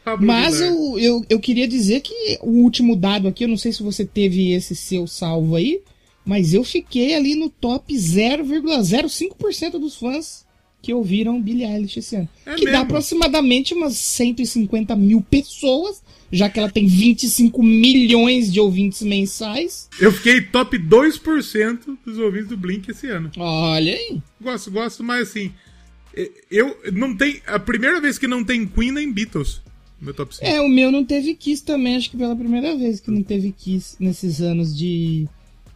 Pablo 0.04 0.26
Mas 0.26 0.54
Vittar. 0.58 0.68
eu, 0.68 0.98
eu, 0.98 1.24
eu 1.28 1.40
queria 1.40 1.68
dizer 1.68 2.00
que 2.00 2.38
o 2.42 2.62
último 2.62 2.96
dado 2.96 3.28
aqui, 3.28 3.44
eu 3.44 3.48
não 3.48 3.56
sei 3.56 3.72
se 3.72 3.82
você 3.82 4.04
teve 4.04 4.52
esse 4.52 4.74
seu 4.74 5.06
salvo 5.06 5.56
aí, 5.56 5.82
mas 6.24 6.54
eu 6.54 6.64
fiquei 6.64 7.14
ali 7.14 7.34
no 7.34 7.50
top 7.50 7.94
0,05% 7.94 9.72
dos 9.72 9.96
fãs 9.96 10.46
que 10.82 10.92
ouviram 10.94 11.40
Billie 11.40 11.64
Eilish 11.64 11.98
esse 11.98 12.16
ano. 12.16 12.28
É 12.46 12.54
que 12.54 12.64
dá 12.64 12.70
mesmo? 12.72 12.84
aproximadamente 12.84 13.74
umas 13.74 13.96
150 13.96 14.94
mil 14.96 15.20
pessoas, 15.20 16.02
já 16.32 16.48
que 16.48 16.58
ela 16.58 16.70
tem 16.70 16.86
25 16.86 17.62
milhões 17.62 18.52
de 18.52 18.58
ouvintes 18.60 19.02
mensais. 19.02 19.88
Eu 20.00 20.10
fiquei 20.12 20.40
top 20.40 20.78
2% 20.78 21.98
dos 22.04 22.18
ouvintes 22.18 22.48
do 22.48 22.56
Blink 22.56 22.90
esse 22.90 23.06
ano. 23.08 23.30
Olha 23.36 23.92
aí. 23.94 24.20
Gosto, 24.40 24.70
gosto, 24.70 25.02
mas 25.04 25.28
assim. 25.28 25.52
Eu 26.50 26.76
não 26.92 27.16
tem. 27.16 27.40
A 27.46 27.58
primeira 27.58 28.00
vez 28.00 28.18
que 28.18 28.26
não 28.26 28.42
tem 28.44 28.66
Queen 28.66 28.90
nem 28.92 29.12
Beatles 29.12 29.60
meu 30.00 30.14
top 30.14 30.34
5. 30.34 30.46
É, 30.46 30.60
o 30.62 30.68
meu 30.68 30.90
não 30.90 31.04
teve 31.04 31.34
Kiss 31.34 31.62
também, 31.62 31.94
acho 31.96 32.10
que 32.10 32.16
pela 32.16 32.34
primeira 32.34 32.74
vez 32.74 33.00
que 33.00 33.10
não 33.10 33.22
teve 33.22 33.52
Kiss 33.52 33.96
nesses 34.00 34.40
anos 34.40 34.74
de, 34.76 35.28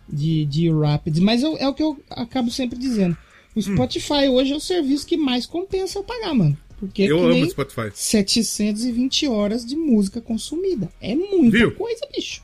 de, 0.08 0.46
de 0.46 0.70
Rapids. 0.70 1.20
Mas 1.20 1.42
eu- 1.42 1.58
é 1.58 1.68
o 1.68 1.74
que 1.74 1.82
eu 1.82 2.02
acabo 2.10 2.50
sempre 2.50 2.78
dizendo. 2.78 3.14
O 3.54 3.58
Hum. 3.60 3.62
Spotify 3.62 4.28
hoje 4.28 4.52
é 4.52 4.56
o 4.56 4.60
serviço 4.60 5.06
que 5.06 5.16
mais 5.16 5.46
compensa 5.46 5.98
eu 5.98 6.02
pagar, 6.02 6.34
mano. 6.34 6.56
Porque 6.78 7.02
eu 7.02 7.24
amo 7.24 7.44
o 7.44 7.50
Spotify. 7.50 7.90
720 7.94 9.28
horas 9.28 9.64
de 9.64 9.76
música 9.76 10.20
consumida. 10.20 10.90
É 11.00 11.14
muita 11.14 11.56
Viu? 11.58 11.72
coisa, 11.72 12.00
bicho. 12.14 12.42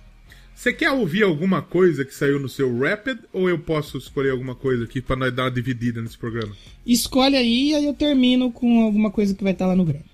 Você 0.55 0.73
quer 0.73 0.91
ouvir 0.93 1.23
alguma 1.23 1.63
coisa 1.63 2.05
que 2.05 2.15
saiu 2.15 2.39
no 2.39 2.49
seu 2.49 2.79
Rapid 2.79 3.19
ou 3.33 3.49
eu 3.49 3.59
posso 3.59 3.97
escolher 3.99 4.31
alguma 4.31 4.55
coisa 4.55 4.85
aqui 4.85 5.01
pra 5.01 5.17
nós 5.17 5.33
dar 5.35 5.45
uma 5.45 5.51
dividida 5.51 6.01
nesse 6.03 6.17
programa? 6.19 6.55
Escolhe 6.87 7.35
aí, 7.37 7.75
aí 7.75 7.85
eu 7.85 7.95
termino 7.95 8.53
com 8.53 8.83
alguma 8.83 9.11
coisa 9.11 9.35
que 9.35 9.43
vai 9.43 9.53
estar 9.53 9.67
lá 9.67 9.75
no 9.75 9.85
Grêmio. 9.85 10.05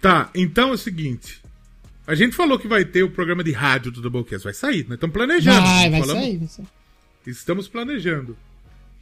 Tá, 0.00 0.30
então 0.34 0.70
é 0.70 0.72
o 0.72 0.78
seguinte. 0.78 1.40
A 2.06 2.14
gente 2.14 2.34
falou 2.34 2.58
que 2.58 2.68
vai 2.68 2.84
ter 2.84 3.02
o 3.02 3.10
programa 3.10 3.42
de 3.44 3.52
rádio 3.52 3.90
do 3.92 4.00
Doublecast. 4.00 4.44
Vai 4.44 4.54
sair, 4.54 4.84
nós 4.84 4.94
estamos 4.94 5.14
planejando. 5.14 5.60
Vai, 5.66 5.90
vai 5.90 6.00
Falamos- 6.00 6.22
sair, 6.24 6.36
vai 6.36 6.48
sair. 6.48 6.66
Estamos 7.26 7.68
planejando. 7.68 8.36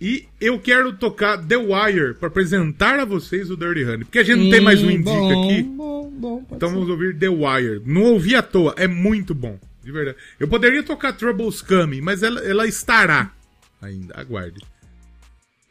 E 0.00 0.26
eu 0.40 0.58
quero 0.60 0.92
tocar 0.96 1.38
The 1.38 1.56
Wire 1.56 2.14
pra 2.14 2.28
apresentar 2.28 3.00
a 3.00 3.04
vocês 3.04 3.50
o 3.50 3.56
Dirty 3.56 3.82
Honey. 3.84 4.04
Porque 4.04 4.18
a 4.18 4.24
gente 4.24 4.42
não 4.42 4.50
tem 4.50 4.60
mais 4.60 4.82
um 4.82 4.90
indica 4.90 5.10
bom, 5.10 5.44
aqui. 5.50 5.62
Bom, 5.62 6.10
bom, 6.10 6.36
pode 6.44 6.54
Então 6.56 6.68
ser. 6.68 6.74
vamos 6.74 6.90
ouvir 6.90 7.18
The 7.18 7.28
Wire. 7.28 7.82
Não 7.86 8.02
ouvi 8.12 8.34
à 8.34 8.42
toa, 8.42 8.74
é 8.76 8.86
muito 8.86 9.34
bom. 9.34 9.58
De 9.82 9.90
verdade. 9.92 10.18
Eu 10.38 10.48
poderia 10.48 10.82
tocar 10.82 11.12
Trouble's 11.14 11.62
Coming, 11.62 12.00
mas 12.02 12.22
ela, 12.22 12.40
ela 12.40 12.66
estará 12.66 13.32
ainda. 13.80 14.14
Aguarde. 14.20 14.60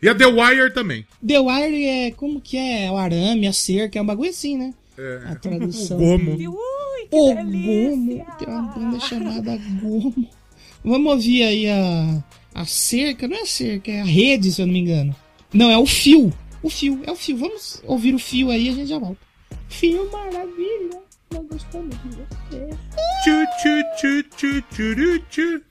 E 0.01 0.09
a 0.09 0.15
The 0.15 0.25
Wire 0.25 0.73
também. 0.73 1.05
The 1.25 1.39
Wire 1.39 1.85
é 1.85 2.11
como 2.11 2.41
que 2.41 2.57
é? 2.57 2.89
O 2.91 2.97
arame, 2.97 3.47
a 3.47 3.53
cerca, 3.53 3.99
é 3.99 4.01
um 4.01 4.05
bagulho 4.05 4.29
assim, 4.29 4.57
né? 4.57 4.73
É, 4.97 5.21
A 5.25 5.35
tradução. 5.35 5.97
o 5.97 5.99
Gomo. 5.99 6.31
Ui, 6.31 7.07
que 7.09 7.15
O 7.15 7.35
delícia! 7.35 7.89
Gomo. 7.91 8.25
Tem 8.39 8.47
uma 8.47 8.61
banda 8.73 8.99
chamada 9.01 9.57
Gomo. 9.81 10.29
Vamos 10.83 11.11
ouvir 11.13 11.43
aí 11.43 11.69
a 11.69 12.23
a 12.55 12.65
cerca, 12.65 13.27
não 13.27 13.35
é 13.35 13.41
a 13.41 13.45
cerca, 13.45 13.91
é 13.91 13.99
a 13.99 14.05
rede, 14.05 14.49
se 14.49 14.61
eu 14.61 14.65
não 14.65 14.73
me 14.73 14.79
engano. 14.79 15.13
Não, 15.53 15.69
é 15.69 15.77
o 15.77 15.85
fio. 15.85 16.33
O 16.63 16.69
fio, 16.69 17.01
é 17.05 17.11
o 17.11 17.15
fio. 17.15 17.35
Vamos 17.35 17.83
ouvir 17.83 18.15
o 18.15 18.19
fio 18.19 18.49
aí 18.49 18.67
e 18.67 18.69
a 18.69 18.73
gente 18.73 18.87
já 18.87 18.97
volta. 18.97 19.19
Fio 19.67 20.09
maravilha, 20.09 21.01
nós 21.33 21.45
gostamos 21.47 21.95
de 22.01 22.09
você. 22.09 22.69
Tchu, 23.23 23.45
tchu, 23.59 23.83
tchu, 23.97 24.23
tchu, 24.37 24.61
tchu, 24.71 25.19
tchu. 25.29 25.61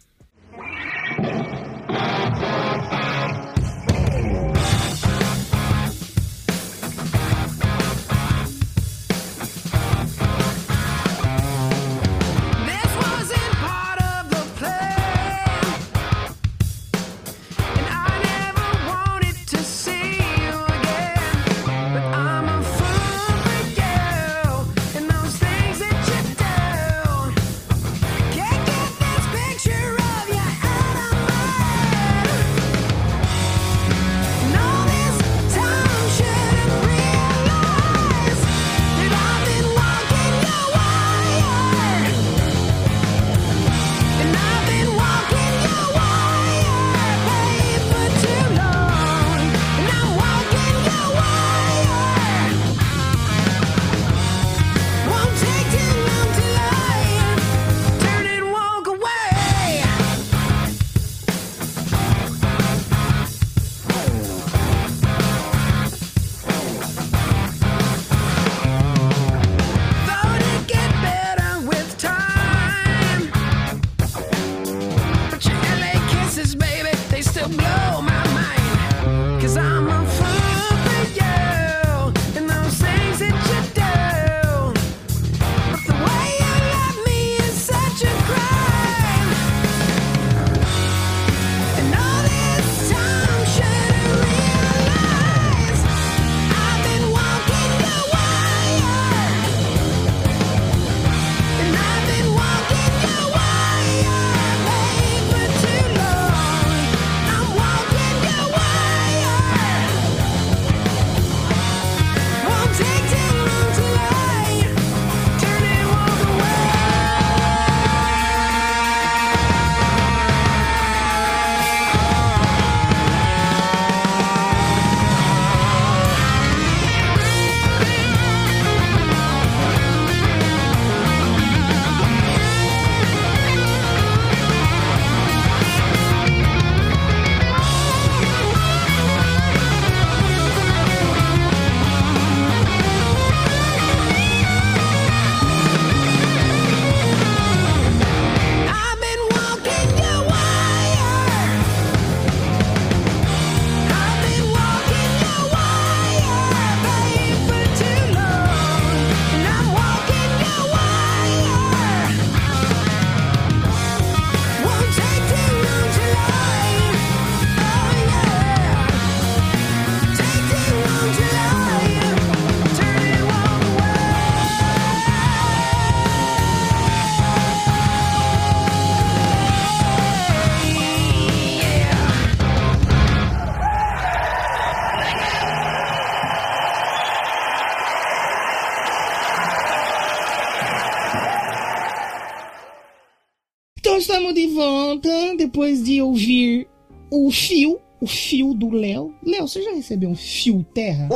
Recebeu 199.85 200.09
um 200.09 200.17
fio 200.17 200.65
terra? 200.73 201.09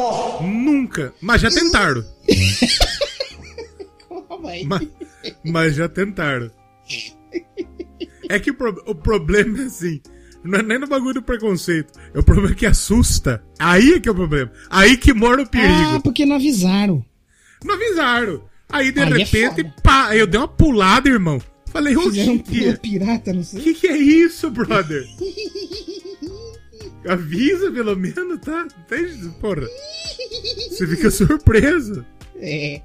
Nunca. 0.43 1.15
Mas 1.23 1.41
já 1.41 1.49
tentaram. 1.51 2.05
Calma 4.29 4.51
aí. 4.51 4.65
mas, 4.67 4.87
mas 5.43 5.75
já 5.75 5.89
tentaram. 5.89 6.51
É 8.29 8.39
que 8.39 8.51
o, 8.51 8.55
pro- 8.55 8.85
o 8.87 8.95
problema 8.95 9.63
é 9.63 9.65
assim. 9.65 10.03
Não 10.45 10.59
é 10.59 10.63
nem 10.63 10.79
no 10.79 10.87
bagulho 10.87 11.15
do 11.15 11.23
preconceito. 11.23 11.99
É 12.13 12.19
o 12.19 12.23
problema 12.23 12.55
que 12.55 12.67
assusta. 12.67 13.43
Aí 13.59 13.95
é 13.95 14.01
que 14.01 14.09
é 14.09 14.13
o 14.13 14.15
problema. 14.15 14.53
Aí 14.69 14.99
que 14.99 15.15
mora 15.15 15.41
o 15.41 15.45
Ah, 15.45 15.49
perigo. 15.49 16.03
porque 16.03 16.27
não 16.27 16.37
avisaram. 16.37 17.03
Não 17.65 17.75
avisaram. 17.75 18.45
Aí 18.69 18.93
de 18.93 19.01
Aí 19.01 19.13
é 19.13 19.17
repente, 19.25 19.63
foda. 19.63 19.75
pá, 19.83 20.15
eu 20.15 20.27
dei 20.27 20.39
uma 20.39 20.47
pulada, 20.47 21.09
irmão. 21.09 21.41
Falei, 21.73 21.97
Fizeram 21.97 22.35
um 22.35 22.39
pulo 22.39 22.79
pirata, 22.81 23.33
não 23.33 23.43
sei. 23.43 23.63
que 23.63 23.73
que 23.75 23.87
é 23.87 23.97
isso, 23.97 24.51
brother? 24.51 25.07
Avisa 27.07 27.71
pelo 27.71 27.97
menos, 27.97 28.41
tá? 28.41 28.67
Tem, 28.89 29.07
porra. 29.41 29.67
Você 30.71 30.87
fica 30.87 31.11
surpreso. 31.11 32.05
É. 32.37 32.81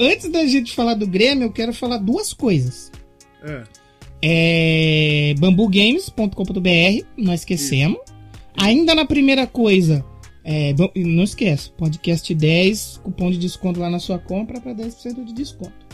Antes 0.00 0.30
da 0.30 0.44
gente 0.46 0.74
falar 0.74 0.94
do 0.94 1.06
Grêmio, 1.06 1.44
eu 1.44 1.52
quero 1.52 1.72
falar 1.72 1.98
duas 1.98 2.32
coisas. 2.32 2.90
É. 3.42 3.64
É 4.20 5.34
bambugames.com.br, 5.38 7.06
não 7.16 7.32
esquecemos. 7.32 8.00
Ainda 8.56 8.94
na 8.94 9.04
primeira 9.04 9.46
coisa, 9.46 10.04
é, 10.44 10.74
não 10.96 11.22
esquece, 11.22 11.70
podcast 11.70 12.34
10, 12.34 13.00
cupom 13.04 13.30
de 13.30 13.38
desconto 13.38 13.78
lá 13.78 13.88
na 13.88 14.00
sua 14.00 14.18
compra 14.18 14.60
para 14.60 14.74
10% 14.74 15.24
de 15.24 15.32
desconto. 15.32 15.86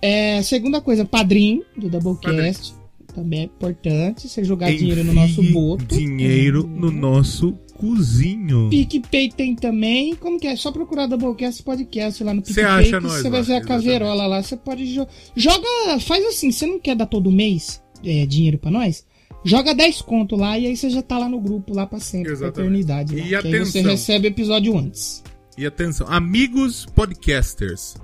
É, 0.00 0.40
segunda 0.42 0.80
coisa, 0.80 1.04
padrinho 1.04 1.64
do 1.76 1.88
Doublecast, 1.88 2.74
também 3.14 3.40
é 3.40 3.44
importante 3.44 4.28
você 4.28 4.44
jogar 4.44 4.70
dinheiro 4.70 5.02
no 5.04 5.12
nosso 5.12 5.42
boto. 5.52 5.96
Dinheiro 5.96 6.64
Uhum. 6.64 6.80
no 6.80 6.90
nosso 6.90 7.52
cozinho. 7.76 8.68
PicPay 8.70 9.30
tem 9.30 9.54
também. 9.54 10.14
Como 10.16 10.38
que 10.38 10.46
é? 10.46 10.56
Só 10.56 10.70
procurar 10.72 11.06
Doublecast 11.06 11.62
Podcast 11.62 12.22
lá 12.22 12.34
no 12.34 12.42
PicPay. 12.42 12.64
acha 12.64 12.84
que 12.98 13.00
nós 13.06 13.12
Você 13.22 13.30
vai 13.30 13.42
ver 13.42 13.54
a 13.54 13.60
caveirola 13.64 14.26
lá. 14.26 14.42
Você 14.42 14.56
pode 14.56 14.86
jogar. 14.94 15.10
Joga. 15.36 15.66
Faz 16.00 16.24
assim. 16.26 16.50
Você 16.52 16.66
não 16.66 16.78
quer 16.78 16.94
dar 16.96 17.06
todo 17.06 17.30
mês 17.30 17.82
é, 18.04 18.26
dinheiro 18.26 18.58
pra 18.58 18.70
nós? 18.70 19.04
Joga 19.44 19.72
10 19.74 20.02
conto 20.02 20.34
lá 20.36 20.58
e 20.58 20.66
aí 20.66 20.76
você 20.76 20.90
já 20.90 21.00
tá 21.00 21.16
lá 21.18 21.28
no 21.28 21.40
grupo 21.40 21.72
lá 21.72 21.86
pra 21.86 22.00
sempre, 22.00 22.24
pra 22.26 22.32
Exatamente. 22.46 22.60
eternidade. 22.82 23.14
lá. 23.14 23.20
E 23.20 23.34
aí 23.34 23.42
você 23.42 23.78
atenção. 23.78 23.82
recebe 23.90 24.26
o 24.26 24.30
episódio 24.30 24.76
antes. 24.76 25.22
E 25.56 25.64
atenção, 25.66 26.06
amigos 26.08 26.86
podcasters 26.94 27.94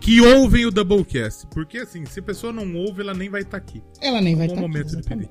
que 0.00 0.20
ouvem 0.20 0.64
o 0.66 0.70
Doublecast. 0.70 1.46
Porque 1.48 1.78
assim, 1.78 2.04
se 2.06 2.20
a 2.20 2.22
pessoa 2.22 2.52
não 2.52 2.74
ouve, 2.76 3.02
ela 3.02 3.14
nem 3.14 3.28
vai 3.28 3.42
estar 3.42 3.56
aqui. 3.56 3.82
Ela 4.00 4.20
nem 4.20 4.34
vai 4.36 4.46
Bom 4.46 4.54
estar 4.54 4.62
momento 4.62 4.96
de 4.96 5.02
pedir. 5.02 5.28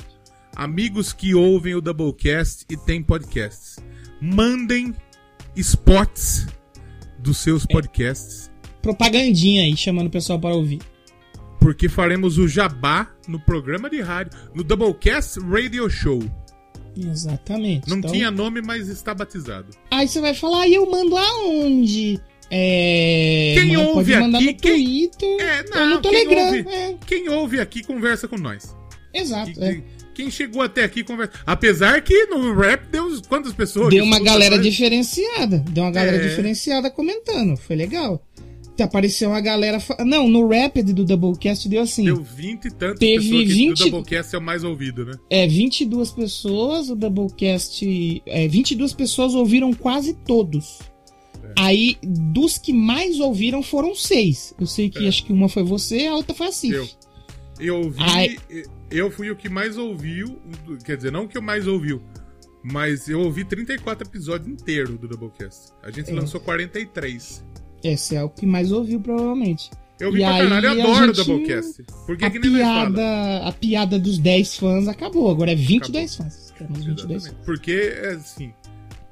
amigos 0.55 1.13
que 1.13 1.33
ouvem 1.33 1.75
o 1.75 1.81
Doublecast 1.81 2.65
e 2.69 2.75
têm 2.77 3.01
podcasts, 3.01 3.77
mandem 4.21 4.93
spots 5.55 6.47
dos 7.19 7.37
seus 7.37 7.65
podcasts, 7.65 8.51
Propagandinha 8.81 9.63
aí, 9.63 9.75
chamando 9.75 10.07
o 10.07 10.11
pessoal 10.11 10.39
para 10.39 10.53
ouvir. 10.55 10.79
porque 11.59 11.89
faremos 11.89 12.37
o 12.37 12.47
jabá 12.47 13.09
no 13.27 13.39
programa 13.39 13.89
de 13.89 13.99
rádio, 14.01 14.37
no 14.55 14.63
Doublecast 14.63 15.39
Radio 15.41 15.89
Show. 15.89 16.23
Exatamente. 16.95 17.89
Não 17.89 17.97
Então, 17.97 18.11
tinha 18.11 18.31
nome, 18.31 18.61
mas 18.61 18.87
está 18.87 19.13
batizado. 19.13 19.67
Aí 19.91 20.07
você 20.07 20.21
vai 20.21 20.33
falar, 20.33 20.67
e 20.67 20.75
eu 20.75 20.89
mando 20.89 21.17
aonde? 21.17 22.19
É. 22.49 23.53
Quem 23.57 23.75
manda- 23.75 23.89
ouve 23.89 24.13
aqui, 24.13 24.27
no 24.27 24.37
quem- 24.39 24.55
Twitter 24.57 25.37
É, 25.39 25.63
não, 25.69 25.89
no 25.95 26.01
quem 26.01 26.11
Telegram. 26.11 26.45
ouve, 26.47 26.69
É, 26.69 26.95
quem 27.05 27.29
ouve 27.29 27.59
aqui 27.59 27.83
conversa 27.83 28.27
com 28.27 28.37
nós. 28.37 28.75
exato. 29.13 29.51
Que- 29.53 29.63
é. 29.63 29.73
que- 29.75 29.97
Quem 30.17 30.31
chegou 30.31 30.63
até 30.63 30.83
aqui 30.83 31.03
conversa. 31.03 31.33
Apesar 31.45 32.01
que 32.01 32.25
no 32.25 32.51
rap 32.55 32.87
deu 32.91 33.21
quantas 33.29 33.53
pessoas? 33.53 33.89
Deu 33.91 34.03
uma 34.03 34.19
galera 34.19 34.57
diferenciada. 34.57 35.59
Deu 35.69 35.83
uma 35.83 35.91
galera 35.91 36.17
É. 36.17 36.27
diferenciada 36.27 36.89
comentando. 36.89 37.55
Foi 37.55 37.75
legal. 37.75 38.19
Até 38.73 38.83
Apareceu 38.83 39.29
uma 39.29 39.39
galera. 39.41 39.79
fa- 39.79 40.03
Não, 40.03 40.27
no 40.27 40.47
Rapid 40.47 40.89
do 40.91 41.05
Doublecast 41.05 41.69
deu 41.69 41.83
assim. 41.83 42.03
Deu 42.05 42.15
20 42.23 42.65
e 42.65 42.71
tantas 42.71 42.97
Teve 42.97 43.25
pessoas 43.29 43.41
que 43.43 43.53
20 43.53 43.77
do 43.77 43.89
Doublecast 43.91 44.35
é 44.35 44.39
o 44.39 44.41
mais 44.41 44.63
ouvido, 44.63 45.05
né? 45.05 45.11
É, 45.29 45.47
22 45.47 46.11
pessoas, 46.11 46.89
o 46.89 46.95
Doublecast. 46.95 48.21
É, 48.25 48.47
22 48.47 48.93
pessoas 48.93 49.35
ouviram 49.35 49.71
quase 49.71 50.13
todos. 50.25 50.79
É. 51.49 51.53
Aí, 51.57 51.97
dos 52.03 52.57
que 52.57 52.73
mais 52.73 53.19
ouviram 53.19 53.61
foram 53.63 53.93
seis. 53.95 54.53
Eu 54.59 54.65
sei 54.67 54.89
que 54.89 55.05
É. 55.05 55.07
acho 55.07 55.23
que 55.25 55.31
uma 55.33 55.47
foi 55.49 55.63
você, 55.63 56.07
a 56.07 56.15
outra 56.15 56.35
foi 56.35 56.47
a 56.47 56.51
Cif. 56.51 56.73
Eu. 56.75 56.87
Eu 57.59 57.77
ouvi. 57.77 57.97
Ai. 58.01 58.37
Eu 58.91 59.09
fui 59.11 59.29
o 59.31 59.35
que 59.35 59.49
mais 59.49 59.77
ouviu. 59.77 60.39
Quer 60.85 60.97
dizer, 60.97 61.11
não 61.11 61.23
o 61.25 61.27
que 61.27 61.37
eu 61.37 61.41
mais 61.41 61.67
ouviu. 61.67 62.01
Mas 62.63 63.07
eu 63.07 63.19
ouvi 63.21 63.45
34 63.45 64.07
episódios 64.07 64.47
inteiros 64.49 64.97
do 64.97 65.07
Doublecast. 65.07 65.71
A 65.81 65.89
gente 65.91 66.09
É. 66.11 66.13
lançou 66.13 66.39
43. 66.39 67.43
Esse 67.83 68.15
é 68.15 68.23
o 68.23 68.29
que 68.29 68.45
mais 68.45 68.71
ouviu, 68.71 68.99
provavelmente. 68.99 69.69
Eu 69.99 70.11
vi 70.11 70.19
E 70.19 70.21
pra 70.25 70.35
aí, 70.35 70.43
caralho, 70.49 70.65
eu 70.67 70.71
adoro 70.91 71.11
o 71.11 71.15
gente- 71.15 71.25
Doublecast. 71.25 71.83
Porque 72.05 72.25
A 72.25 72.29
que 72.29 72.39
nem 72.39 72.51
piada, 72.51 73.37
a 73.47 73.51
piada 73.51 73.97
dos 73.99 74.17
10 74.19 74.55
fãs 74.57 74.87
acabou, 74.87 75.29
agora 75.31 75.51
é 75.51 75.55
22 75.55 76.15
fãs. 76.15 76.53
Temos 76.57 76.83
22 76.85 77.23
Exatamente. 77.23 77.45
Porque, 77.45 77.71
é 77.71 78.09
assim. 78.13 78.53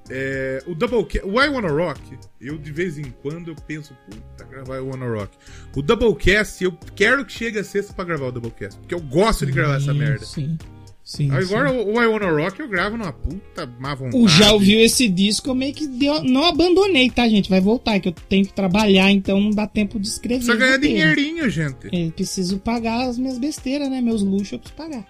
É, 0.10 0.64
o 0.68 0.76
Doublecast. 0.76 1.26
O 1.28 1.42
I 1.42 1.48
Wanna 1.50 1.70
Rock, 1.70 2.02
eu 2.40 2.58
de 2.58 2.72
vez 2.72 2.98
em 2.98 3.14
quando 3.22 3.50
eu 3.52 3.56
penso, 3.68 3.96
puta, 4.10 4.44
gravar 4.46 4.74
o 4.74 4.78
I 4.78 4.90
Wanna 4.90 5.08
Rock. 5.08 5.38
O 5.76 5.82
Doublecast, 5.82 6.64
eu 6.64 6.72
quero 6.96 7.26
que 7.26 7.34
chegue 7.34 7.60
a 7.60 7.64
sexta 7.64 7.94
pra 7.94 8.06
gravar 8.06 8.28
o 8.28 8.32
Doublecast. 8.32 8.80
Porque 8.80 8.94
eu 8.96 9.02
gosto 9.02 9.46
de 9.46 9.52
gravar 9.52 9.76
essa 9.78 9.92
Sim, 9.94 10.00
merda. 10.00 10.26
Sim. 10.26 10.58
Sim. 11.04 11.30
Agora 11.30 11.70
sim. 11.70 11.76
o, 11.78 12.02
I 12.02 12.08
Wanna 12.08 12.32
Rock 12.32 12.60
eu 12.60 12.68
gravo 12.68 12.98
numa 12.98 13.14
puta 13.14 13.68
má 13.80 13.94
vontade. 13.94 14.18
O 14.24 14.28
já 14.28 14.52
ouviu 14.54 14.80
esse 14.80 15.08
disco, 15.08 15.50
eu 15.52 15.54
meio 15.56 15.72
que 15.72 15.86
deu- 15.86 16.24
não 16.24 16.44
abandonei, 16.46 17.12
tá, 17.12 17.30
gente? 17.30 17.48
Vai 17.48 17.62
voltar, 17.62 18.00
que 18.00 18.10
eu 18.10 18.12
tenho 18.12 18.44
que 18.44 18.54
trabalhar, 18.54 19.12
então 19.12 19.40
não 19.40 19.52
dá 19.52 19.68
tempo 19.68 20.00
de 20.00 20.08
escrever. 20.08 20.38
Precisa 20.44 20.58
ganhar 20.58 20.78
dinheirinho, 20.80 21.48
gente. 21.48 21.90
Eu 21.94 22.12
preciso 22.12 22.58
pagar 22.58 23.08
as 23.08 23.20
minhas 23.20 23.38
besteiras, 23.38 23.88
né? 23.88 24.02
Meus 24.02 24.24
luxos 24.24 24.54
eu 24.54 24.60
preciso 24.60 24.76
pagar. 24.78 25.06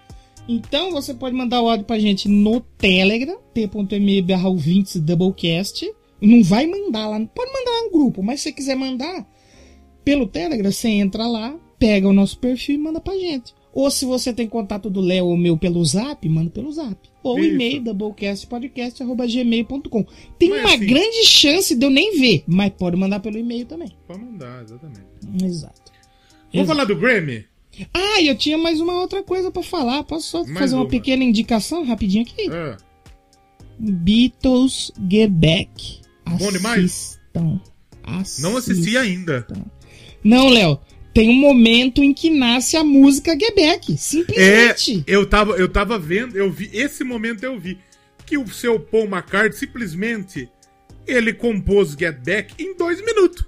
Então 0.47 0.91
você 0.91 1.13
pode 1.13 1.35
mandar 1.35 1.61
o 1.61 1.69
áudio 1.69 1.85
pra 1.85 1.99
gente 1.99 2.27
no 2.29 2.59
Telegram, 2.61 3.37
t.me 3.53 4.21
barra 4.21 4.47
ouvintes 4.49 4.95
doublecast. 4.99 5.91
Não 6.21 6.41
vai 6.43 6.65
mandar 6.67 7.07
lá, 7.07 7.19
pode 7.25 7.51
mandar 7.51 7.71
lá 7.71 7.83
no 7.83 7.91
grupo, 7.91 8.23
mas 8.23 8.39
se 8.39 8.43
você 8.45 8.51
quiser 8.51 8.75
mandar 8.75 9.27
pelo 10.03 10.27
Telegram, 10.27 10.71
você 10.71 10.87
entra 10.89 11.27
lá, 11.27 11.55
pega 11.79 12.07
o 12.07 12.13
nosso 12.13 12.37
perfil 12.39 12.75
e 12.75 12.77
manda 12.77 12.99
pra 13.01 13.17
gente. 13.17 13.53
Ou 13.73 13.89
se 13.91 14.05
você 14.05 14.31
tem 14.31 14.47
contato 14.47 14.89
do 14.89 15.01
Léo 15.01 15.25
ou 15.25 15.35
meu 15.35 15.57
pelo 15.57 15.83
zap, 15.83 16.29
manda 16.29 16.49
pelo 16.49 16.71
zap. 16.71 16.95
Ou 17.21 17.37
Isso. 17.39 17.49
e-mail 17.49 17.83
doublecastpodcast.gmail.com. 17.83 20.05
Tem 20.39 20.49
Mas 20.49 20.59
uma 20.61 20.75
assim- 20.75 20.85
grande 20.85 21.25
chance 21.25 21.75
de 21.75 21.85
eu 21.85 21.89
nem 21.89 22.17
ver, 22.17 22.45
mas 22.47 22.71
pode 22.77 22.95
mandar 22.95 23.19
pelo 23.19 23.37
e-mail 23.37 23.65
também. 23.65 23.89
Pode 24.07 24.23
mandar, 24.23 24.63
exatamente. 24.63 25.01
Exato. 25.43 25.91
Vamos 26.53 26.67
falar 26.69 26.85
do 26.85 26.95
Grammy? 26.95 27.43
Ah, 27.93 28.21
eu 28.21 28.35
tinha 28.37 28.57
mais 28.57 28.79
uma 28.79 28.93
outra 28.93 29.23
coisa 29.23 29.51
pra 29.51 29.61
falar. 29.63 30.03
Posso 30.03 30.29
só 30.29 30.43
Mais 30.45 30.57
fazer 30.57 30.75
uma 30.75 30.83
uma. 30.83 30.89
pequena 30.89 31.23
indicação 31.23 31.83
rapidinho 31.85 32.23
aqui? 32.23 32.49
Ah, 32.49 32.77
Beatles 33.77 34.91
Get 35.09 35.29
Back. 35.31 36.01
Bom 36.39 36.51
demais? 36.51 37.19
Assistam. 37.35 37.61
Assistam. 38.03 38.49
não 38.49 38.57
assisti 38.57 38.97
ainda. 38.97 39.45
Não, 40.23 40.49
Léo. 40.49 40.79
Tem 41.13 41.29
um 41.29 41.35
momento 41.39 42.03
em 42.03 42.13
que 42.13 42.29
nasce 42.29 42.75
a 42.75 42.83
música 42.83 43.31
Get 43.39 43.55
Back. 43.55 43.93
É, 43.93 43.95
Simplesmente. 43.95 45.03
eu 45.07 45.25
tava, 45.25 45.53
eu 45.53 45.69
tava 45.69 45.97
vendo, 45.97 46.35
eu 46.37 46.51
vi, 46.51 46.69
esse 46.73 47.05
momento 47.05 47.41
eu 47.43 47.57
vi, 47.57 47.77
que 48.25 48.37
o 48.37 48.45
seu 48.49 48.77
Paul 48.77 49.05
McCartney 49.05 49.53
simplesmente, 49.53 50.49
ele 51.07 51.31
compôs 51.31 51.91
Get 51.97 52.17
Back 52.25 52.53
em 52.61 52.75
dois 52.75 52.99
minutos. 53.05 53.45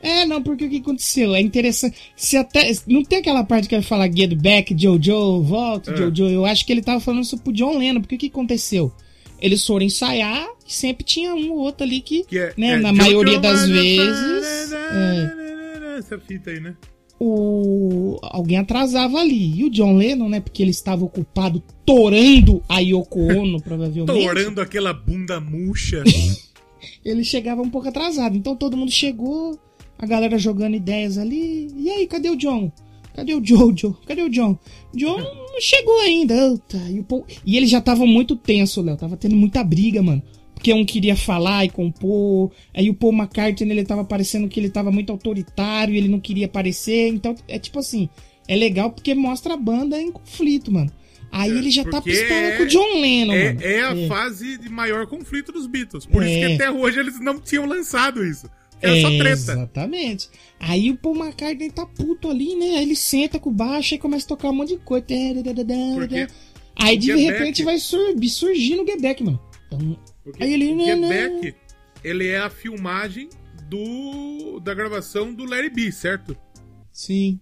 É, 0.00 0.24
não, 0.24 0.42
porque 0.42 0.64
o 0.66 0.70
que 0.70 0.76
aconteceu? 0.78 1.34
É 1.34 1.40
interessante. 1.40 1.96
Se 2.16 2.36
até. 2.36 2.72
Não 2.86 3.02
tem 3.02 3.18
aquela 3.18 3.42
parte 3.42 3.68
que 3.68 3.74
ele 3.74 3.82
fala 3.82 4.10
Get 4.10 4.32
Back, 4.34 4.74
Jojo, 4.78 5.42
volta, 5.42 5.90
É. 5.92 5.96
Jojo. 5.96 6.26
Eu 6.28 6.44
acho 6.44 6.64
que 6.64 6.72
ele 6.72 6.82
tava 6.82 7.00
falando 7.00 7.22
isso 7.24 7.36
pro 7.38 7.52
John 7.52 7.78
Lennon, 7.78 8.00
porque 8.00 8.14
o 8.14 8.18
que 8.18 8.26
aconteceu? 8.28 8.92
Eles 9.40 9.64
foram 9.66 9.84
ensaiar 9.86 10.46
e 10.66 10.72
sempre 10.72 11.04
tinha 11.04 11.34
um 11.34 11.50
ou 11.52 11.58
outro 11.58 11.84
ali 11.84 12.00
que, 12.00 12.24
Que 12.24 12.38
é, 12.38 12.54
né, 12.56 12.70
é 12.72 12.76
na 12.76 12.88
Jojo 12.90 13.02
maioria 13.02 13.38
das 13.40 13.68
vezes, 13.68 14.70
Find- 14.70 15.98
Essa 15.98 16.18
fita 16.18 16.50
aí, 16.50 16.60
né? 16.60 16.74
o 17.20 18.18
alguém 18.22 18.58
atrasava 18.58 19.18
ali. 19.18 19.58
E 19.58 19.64
o 19.64 19.70
John 19.70 19.96
Lennon, 19.96 20.28
né, 20.28 20.40
porque 20.40 20.62
ele 20.62 20.70
estava 20.70 21.04
ocupado 21.04 21.62
torando 21.84 22.62
a 22.68 22.78
Yoko 22.80 23.20
Ono, 23.32 23.60
provavelmente. 23.62 24.06
Torando 24.24 24.60
aquela 24.60 24.92
bunda 24.92 25.40
murcha. 25.40 26.02
ele 27.04 27.24
chegava 27.24 27.60
um 27.62 27.70
pouco 27.70 27.88
atrasado. 27.88 28.36
Então 28.36 28.54
todo 28.54 28.76
mundo 28.76 28.92
chegou, 28.92 29.58
a 29.98 30.06
galera 30.06 30.38
jogando 30.38 30.74
ideias 30.76 31.18
ali. 31.18 31.68
E 31.76 31.90
aí, 31.90 32.06
cadê 32.06 32.30
o 32.30 32.36
John? 32.36 32.70
Cadê 33.14 33.34
o 33.34 33.44
Jojo? 33.44 33.98
Cadê 34.06 34.22
o 34.22 34.30
John? 34.30 34.56
John 34.94 35.18
não 35.18 35.60
chegou 35.60 35.98
ainda. 36.00 36.34
E, 36.88 37.00
o 37.00 37.04
Paul- 37.04 37.26
e 37.44 37.56
ele 37.56 37.66
já 37.66 37.80
tava 37.80 38.06
muito 38.06 38.36
tenso, 38.36 38.80
Léo. 38.80 38.96
Tava 38.96 39.16
tendo 39.16 39.34
muita 39.34 39.64
briga, 39.64 40.00
mano. 40.00 40.22
Porque 40.54 40.72
um 40.72 40.84
queria 40.84 41.16
falar 41.16 41.64
e 41.64 41.68
compor. 41.68 42.52
Aí 42.72 42.88
o 42.88 42.94
Paul 42.94 43.12
McCartney, 43.12 43.72
ele 43.72 43.84
tava 43.84 44.04
parecendo 44.04 44.46
que 44.48 44.60
ele 44.60 44.70
tava 44.70 44.92
muito 44.92 45.10
autoritário, 45.10 45.94
ele 45.96 46.06
não 46.08 46.20
queria 46.20 46.46
aparecer. 46.46 47.08
Então, 47.08 47.34
é 47.48 47.58
tipo 47.58 47.80
assim, 47.80 48.08
é 48.46 48.54
legal 48.54 48.92
porque 48.92 49.14
mostra 49.16 49.54
a 49.54 49.56
banda 49.56 50.00
em 50.00 50.12
conflito, 50.12 50.70
mano. 50.70 50.90
Aí 51.30 51.50
É, 51.50 51.54
ele 51.54 51.70
já 51.72 51.82
tá 51.84 52.00
porque 52.00 52.10
pistola 52.12 52.40
é- 52.40 52.56
com 52.56 52.62
o 52.62 52.66
John 52.66 53.00
Lennon, 53.00 53.32
É, 53.34 53.44
mano. 53.52 53.60
é 53.66 53.82
a 53.82 53.96
É. 53.96 54.06
fase 54.06 54.56
de 54.58 54.68
maior 54.68 55.06
conflito 55.08 55.50
dos 55.52 55.66
Beatles. 55.66 56.06
Por 56.06 56.22
isso 56.22 56.32
É. 56.36 56.46
que 56.46 56.54
até 56.54 56.70
hoje 56.70 57.00
eles 57.00 57.20
não 57.20 57.40
tinham 57.40 57.66
lançado 57.66 58.24
isso. 58.24 58.48
Era 58.80 59.00
só 59.00 59.08
É, 59.08 59.18
treta. 59.18 59.52
Exatamente. 59.52 60.28
Aí 60.60 60.90
o 60.90 60.96
Paul 60.96 61.16
McCartney 61.16 61.70
tá 61.70 61.84
puto 61.86 62.28
ali, 62.30 62.54
né? 62.54 62.76
Aí 62.76 62.82
ele 62.82 62.96
senta 62.96 63.38
com 63.38 63.50
o 63.50 63.52
baixo 63.52 63.94
e 63.94 63.98
começa 63.98 64.24
a 64.26 64.28
tocar 64.28 64.50
um 64.50 64.54
monte 64.54 64.70
de 64.70 64.78
coisa. 64.78 65.06
Porque 65.94 66.26
Aí 66.76 66.96
de 66.96 67.12
repente 67.14 67.64
vai 67.64 67.78
sur- 67.78 68.14
surgir 68.28 68.76
no 68.76 68.84
Back, 69.00 69.22
mano. 69.22 69.40
Então, 69.66 69.98
Aí 70.40 70.52
ele, 70.54 70.72
o 70.72 70.76
né, 70.76 70.94
né. 70.94 71.28
Back, 71.28 71.54
ele 72.04 72.28
é 72.28 72.38
a 72.38 72.48
filmagem 72.50 73.28
do 73.68 74.60
da 74.60 74.74
gravação 74.74 75.34
do 75.34 75.44
Larry 75.44 75.70
B, 75.70 75.92
certo? 75.92 76.36
sim. 76.92 77.40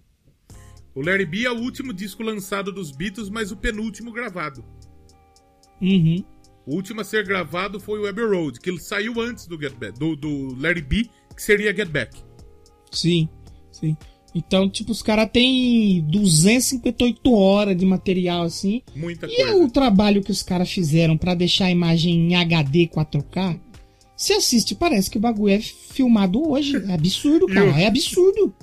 O 0.93 1.01
Larry 1.01 1.27
B 1.27 1.45
é 1.45 1.51
o 1.51 1.59
último 1.59 1.93
disco 1.93 2.23
lançado 2.23 2.71
dos 2.71 2.91
Beatles, 2.91 3.29
mas 3.29 3.51
o 3.51 3.55
penúltimo 3.55 4.11
gravado. 4.11 4.65
Uhum. 5.79 6.23
O 6.65 6.73
último 6.75 7.01
a 7.01 7.03
ser 7.03 7.23
gravado 7.23 7.79
foi 7.79 7.99
o 7.99 8.07
Abbey 8.07 8.25
Road, 8.25 8.59
que 8.59 8.67
ele 8.69 8.79
saiu 8.79 9.21
antes 9.21 9.45
do 9.45 9.61
Get 9.61 9.73
Back, 9.75 9.97
do, 9.99 10.15
do 10.15 10.55
Larry 10.59 10.81
B, 10.81 11.07
que 11.37 11.41
seria 11.43 11.73
Get 11.73 11.87
Back. 11.87 12.17
Sim. 12.91 13.29
Sim. 13.71 13.95
Então, 14.35 14.69
tipo, 14.69 14.91
os 14.91 15.01
caras 15.01 15.29
têm 15.31 16.01
258 16.09 17.33
horas 17.33 17.75
de 17.77 17.85
material 17.85 18.43
assim. 18.43 18.81
Muita 18.95 19.25
E 19.27 19.35
coisa. 19.35 19.55
o 19.57 19.69
trabalho 19.71 20.21
que 20.21 20.31
os 20.31 20.43
caras 20.43 20.69
fizeram 20.71 21.17
pra 21.17 21.33
deixar 21.33 21.65
a 21.65 21.71
imagem 21.71 22.31
em 22.31 22.35
HD 22.35 22.87
4K? 22.87 23.59
Você 24.15 24.33
assiste, 24.33 24.75
parece 24.75 25.09
que 25.09 25.17
o 25.17 25.21
bagulho 25.21 25.53
é 25.53 25.59
filmado 25.59 26.47
hoje. 26.49 26.75
É 26.87 26.93
absurdo, 26.93 27.45
E 27.49 27.53
cara. 27.53 27.71
o- 27.71 27.75
É 27.77 27.85
absurdo. 27.87 28.53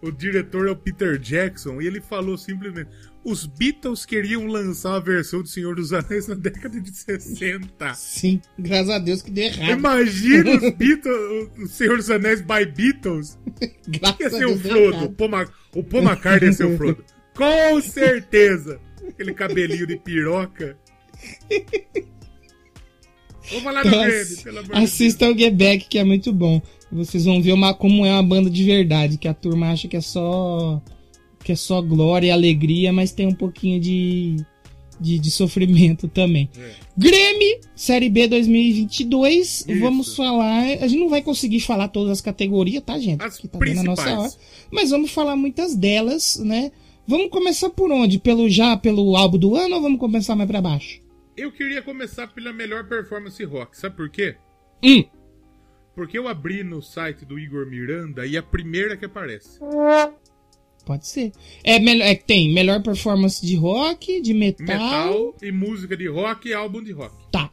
O 0.00 0.12
diretor 0.12 0.68
é 0.68 0.70
o 0.70 0.76
Peter 0.76 1.18
Jackson 1.18 1.80
e 1.80 1.86
ele 1.86 2.00
falou 2.00 2.38
simplesmente: 2.38 2.88
os 3.30 3.46
Beatles 3.46 4.04
queriam 4.06 4.46
lançar 4.46 4.90
uma 4.90 5.00
versão 5.00 5.42
do 5.42 5.48
Senhor 5.48 5.74
dos 5.76 5.92
Anéis 5.92 6.26
na 6.26 6.34
década 6.34 6.80
de 6.80 6.90
60. 6.96 7.94
Sim, 7.94 8.40
graças 8.58 8.90
a 8.90 8.98
Deus 8.98 9.22
que 9.22 9.30
deu 9.30 9.44
errado. 9.44 9.78
Imagina 9.78 10.50
os 10.56 10.70
Beatles, 10.76 11.48
o 11.58 11.66
Senhor 11.68 11.96
dos 11.96 12.10
Anéis 12.10 12.40
by 12.40 12.64
Beatles. 12.74 13.38
Graças 13.88 14.20
Ia 14.20 14.26
a 14.26 14.30
ser 14.30 14.46
o 14.46 14.58
Frodo. 14.58 15.04
O. 15.74 15.82
Paul, 15.84 16.02
McCartney 16.02 16.48
ia 16.50 16.52
ser 16.52 16.64
o 16.66 16.76
Frodo. 16.76 17.04
Com 17.34 17.80
certeza. 17.80 18.80
Aquele 19.08 19.32
cabelinho 19.34 19.86
de 19.86 19.96
piroca. 19.96 20.76
Vamos 23.50 23.64
falar 23.64 23.82
do 23.82 23.88
Então, 23.88 24.02
ass- 24.02 24.42
pelo 24.42 24.58
amor 24.58 24.68
de 24.68 24.72
Deus. 24.80 24.84
Assista 24.90 25.28
o 25.30 25.38
Get 25.38 25.54
Back, 25.54 25.86
que 25.88 25.98
é 25.98 26.04
muito 26.04 26.32
bom. 26.32 26.60
Vocês 26.92 27.24
vão 27.24 27.40
ver 27.42 27.52
uma, 27.52 27.72
como 27.74 28.04
é 28.04 28.10
uma 28.12 28.22
banda 28.22 28.50
de 28.50 28.64
verdade, 28.64 29.16
que 29.18 29.28
a 29.28 29.34
turma 29.34 29.70
acha 29.70 29.88
que 29.88 29.96
é 29.96 30.00
só 30.00 30.82
que 31.48 31.52
é 31.52 31.56
só 31.56 31.80
glória 31.80 32.26
e 32.26 32.30
alegria, 32.30 32.92
mas 32.92 33.10
tem 33.10 33.26
um 33.26 33.34
pouquinho 33.34 33.80
de 33.80 34.36
de, 35.00 35.18
de 35.18 35.30
sofrimento 35.30 36.08
também. 36.08 36.50
Grêmio, 36.94 37.60
Série 37.74 38.10
B 38.10 38.26
2022. 38.28 39.64
Isso. 39.66 39.80
Vamos 39.80 40.14
falar. 40.14 40.64
A 40.82 40.86
gente 40.88 41.00
não 41.00 41.08
vai 41.08 41.22
conseguir 41.22 41.60
falar 41.60 41.88
todas 41.88 42.10
as 42.10 42.20
categorias, 42.20 42.82
tá, 42.82 42.98
gente? 42.98 43.22
As 43.22 43.38
Que 43.38 43.48
tá 43.48 43.58
dando 43.58 43.78
a 43.78 43.82
nossa 43.84 44.02
principais. 44.02 44.34
hora. 44.34 44.42
Mas 44.70 44.90
vamos 44.90 45.10
falar 45.10 45.36
muitas 45.36 45.74
delas, 45.74 46.36
né? 46.44 46.70
Vamos 47.06 47.30
começar 47.30 47.70
por 47.70 47.90
onde? 47.90 48.18
Pelo 48.18 48.50
já 48.50 48.76
pelo 48.76 49.16
álbum 49.16 49.38
do 49.38 49.56
ano 49.56 49.76
ou 49.76 49.80
vamos 49.80 49.98
começar 50.00 50.34
mais 50.36 50.50
pra 50.50 50.60
baixo? 50.60 51.00
Eu 51.34 51.50
queria 51.50 51.80
começar 51.80 52.26
pela 52.26 52.52
melhor 52.52 52.86
performance 52.86 53.42
rock. 53.44 53.78
Sabe 53.78 53.96
por 53.96 54.10
quê? 54.10 54.36
Hum. 54.84 55.04
Porque 55.94 56.18
eu 56.18 56.28
abri 56.28 56.62
no 56.62 56.82
site 56.82 57.24
do 57.24 57.38
Igor 57.38 57.66
Miranda 57.66 58.26
e 58.26 58.36
a 58.36 58.42
primeira 58.42 58.96
que 58.96 59.06
aparece. 59.06 59.58
Pode 60.88 61.06
ser. 61.06 61.32
É, 61.62 61.78
melhor, 61.78 62.06
é 62.06 62.14
que 62.14 62.24
tem 62.24 62.50
melhor 62.50 62.82
performance 62.82 63.44
de 63.44 63.54
rock, 63.56 64.22
de 64.22 64.32
metal. 64.32 64.66
Metal 64.66 65.36
e 65.42 65.52
música 65.52 65.94
de 65.94 66.08
rock 66.08 66.48
e 66.48 66.54
álbum 66.54 66.82
de 66.82 66.92
rock. 66.92 67.14
Tá. 67.30 67.50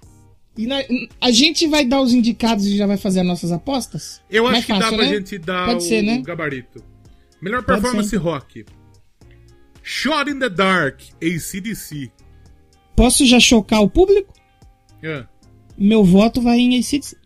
E 0.57 0.65
na- 0.65 0.81
a 1.19 1.31
gente 1.31 1.67
vai 1.67 1.83
dar 1.85 1.99
os 2.01 2.13
indicados 2.13 2.65
e 2.65 2.77
já 2.77 2.87
vai 2.87 2.95
fazer 2.95 3.19
as 3.19 3.25
nossas 3.27 3.51
apostas? 3.51 4.21
Eu 4.29 4.45
Mais 4.45 4.59
acho 4.59 4.67
que 4.67 4.79
dá 4.79 4.87
pra 4.87 4.97
né? 4.99 5.09
gente 5.09 5.37
dar 5.37 5.65
Pode 5.65 5.79
o, 5.79 5.81
ser, 5.81 6.01
né? 6.01 6.21
gabarito. 6.21 6.81
Melhor 7.41 7.61
Pode 7.61 7.81
performance 7.81 8.09
ser, 8.09 8.15
rock. 8.15 8.65
Shot 9.83 10.29
in 10.31 10.39
the 10.39 10.49
Dark, 10.49 11.01
ACDC. 11.21 12.09
Posso 12.95 13.25
já 13.25 13.37
chocar 13.41 13.81
o 13.81 13.89
público? 13.89 14.33
Ah, 15.03 15.27
Meu 15.77 16.05
voto 16.05 16.41
vai 16.41 16.57
em 16.57 16.79
ACDC. 16.79 17.17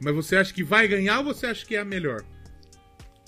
mas 0.00 0.14
você 0.14 0.36
acha 0.36 0.54
que 0.54 0.62
vai 0.62 0.86
ganhar 0.86 1.18
ou 1.18 1.24
você 1.24 1.46
acha 1.46 1.66
que 1.66 1.74
é 1.74 1.80
a 1.80 1.84
melhor? 1.84 2.22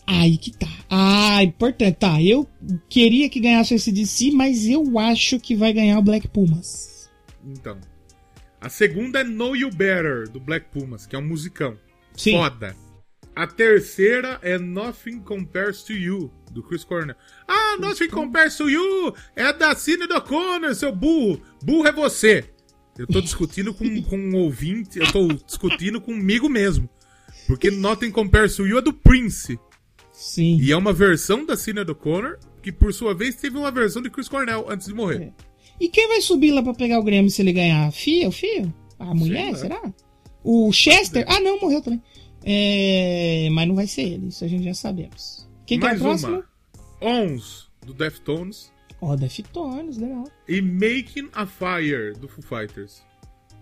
Aí 0.06 0.36
que 0.36 0.50
tá. 0.50 0.68
Ah, 0.90 1.42
importante. 1.42 1.96
Tá, 1.96 2.22
eu 2.22 2.48
queria 2.88 3.28
que 3.28 3.40
ganhasse 3.40 3.74
o 3.74 3.76
ACDC, 3.76 4.32
mas 4.32 4.66
eu 4.66 4.98
acho 4.98 5.38
que 5.38 5.54
vai 5.54 5.72
ganhar 5.72 5.98
o 5.98 6.02
Black 6.02 6.28
Pumas. 6.28 7.10
Então. 7.44 7.78
A 8.60 8.68
segunda 8.68 9.20
é 9.20 9.24
Know 9.24 9.56
You 9.56 9.70
Better, 9.70 10.28
do 10.28 10.38
Black 10.38 10.66
Pumas, 10.70 11.04
que 11.06 11.16
é 11.16 11.18
um 11.18 11.26
musicão. 11.26 11.76
Sim. 12.16 12.32
Foda. 12.32 12.76
A 13.34 13.46
terceira 13.46 14.38
é 14.42 14.58
Nothing 14.58 15.20
Compares 15.20 15.82
to 15.82 15.94
You, 15.94 16.30
do 16.50 16.62
Chris 16.62 16.84
Cornell. 16.84 17.16
Ah, 17.48 17.76
Nothing 17.80 18.08
Compares 18.08 18.56
to 18.56 18.68
You 18.68 19.14
é 19.34 19.52
da 19.52 19.74
Cine 19.74 20.06
do 20.06 20.14
O'Connor, 20.14 20.74
seu 20.74 20.94
burro. 20.94 21.40
Burro 21.64 21.88
é 21.88 21.92
você. 21.92 22.44
Eu 22.98 23.06
tô 23.06 23.20
discutindo 23.22 23.72
com, 23.72 24.02
com 24.02 24.18
um 24.18 24.36
ouvinte, 24.36 24.98
eu 24.98 25.10
tô 25.10 25.28
discutindo 25.28 26.00
comigo 26.00 26.48
mesmo. 26.48 26.88
Porque 27.46 27.70
Nothing 27.70 28.10
Compares 28.10 28.54
to 28.54 28.66
You 28.66 28.78
é 28.78 28.82
do 28.82 28.92
Prince. 28.92 29.58
Sim. 30.22 30.56
E 30.60 30.70
é 30.70 30.76
uma 30.76 30.92
versão 30.92 31.44
da 31.44 31.56
Cine 31.56 31.82
do 31.82 31.90
O'Connor, 31.90 32.38
que 32.62 32.70
por 32.70 32.94
sua 32.94 33.12
vez 33.12 33.34
teve 33.34 33.58
uma 33.58 33.72
versão 33.72 34.00
de 34.00 34.08
Chris 34.08 34.28
Cornell 34.28 34.70
antes 34.70 34.86
de 34.86 34.94
morrer. 34.94 35.32
E 35.80 35.88
quem 35.88 36.06
vai 36.06 36.20
subir 36.20 36.52
lá 36.52 36.62
pra 36.62 36.72
pegar 36.72 37.00
o 37.00 37.02
Grêmio 37.02 37.28
se 37.28 37.42
ele 37.42 37.52
ganhar? 37.52 37.88
A 37.88 37.90
Fia, 37.90 38.28
o 38.28 38.32
Fio? 38.32 38.72
A 39.00 39.12
mulher, 39.12 39.52
será? 39.56 39.82
O 40.44 40.72
Chester? 40.72 41.24
Ah, 41.26 41.40
não, 41.40 41.60
morreu 41.60 41.82
também. 41.82 42.00
É... 42.44 43.48
Mas 43.50 43.66
não 43.66 43.74
vai 43.74 43.88
ser 43.88 44.02
ele, 44.02 44.28
isso 44.28 44.44
a 44.44 44.48
gente 44.48 44.62
já 44.62 44.74
sabemos. 44.74 45.48
Quem 45.66 45.80
que 45.80 45.86
é 45.86 45.88
o 45.88 45.90
Mais 45.90 46.00
próximo? 46.00 46.44
Ons, 47.00 47.68
do 47.84 47.92
Deftones. 47.92 48.70
Ó, 49.00 49.16
Deftones, 49.16 49.96
legal. 49.96 50.28
E 50.48 50.62
Making 50.62 51.30
a 51.32 51.44
Fire, 51.46 52.12
do 52.20 52.28
Foo 52.28 52.44
Fighters. 52.44 53.02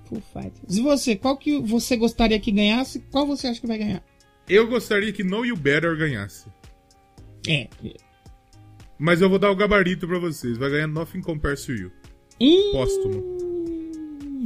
Foo 0.04 0.22
Fighters. 0.34 0.76
E 0.76 0.82
você, 0.82 1.16
qual 1.16 1.38
que 1.38 1.58
você 1.58 1.96
gostaria 1.96 2.38
que 2.38 2.52
ganhasse? 2.52 3.00
Qual 3.10 3.26
você 3.26 3.46
acha 3.46 3.58
que 3.58 3.66
vai 3.66 3.78
ganhar? 3.78 4.04
Eu 4.48 4.66
gostaria 4.66 5.12
que 5.12 5.22
Know 5.22 5.44
You 5.46 5.56
Better 5.56 5.96
ganhasse. 5.96 6.46
É. 7.48 7.68
Mas 8.98 9.20
eu 9.20 9.28
vou 9.30 9.38
dar 9.38 9.50
o 9.50 9.56
gabarito 9.56 10.06
pra 10.06 10.18
vocês. 10.18 10.58
Vai 10.58 10.70
ganhar 10.70 10.86
Nothing 10.86 11.20
Compares 11.22 11.64
to 11.64 11.72
You. 11.72 11.90
Hum, 12.40 12.72
Póstumo. 12.72 13.40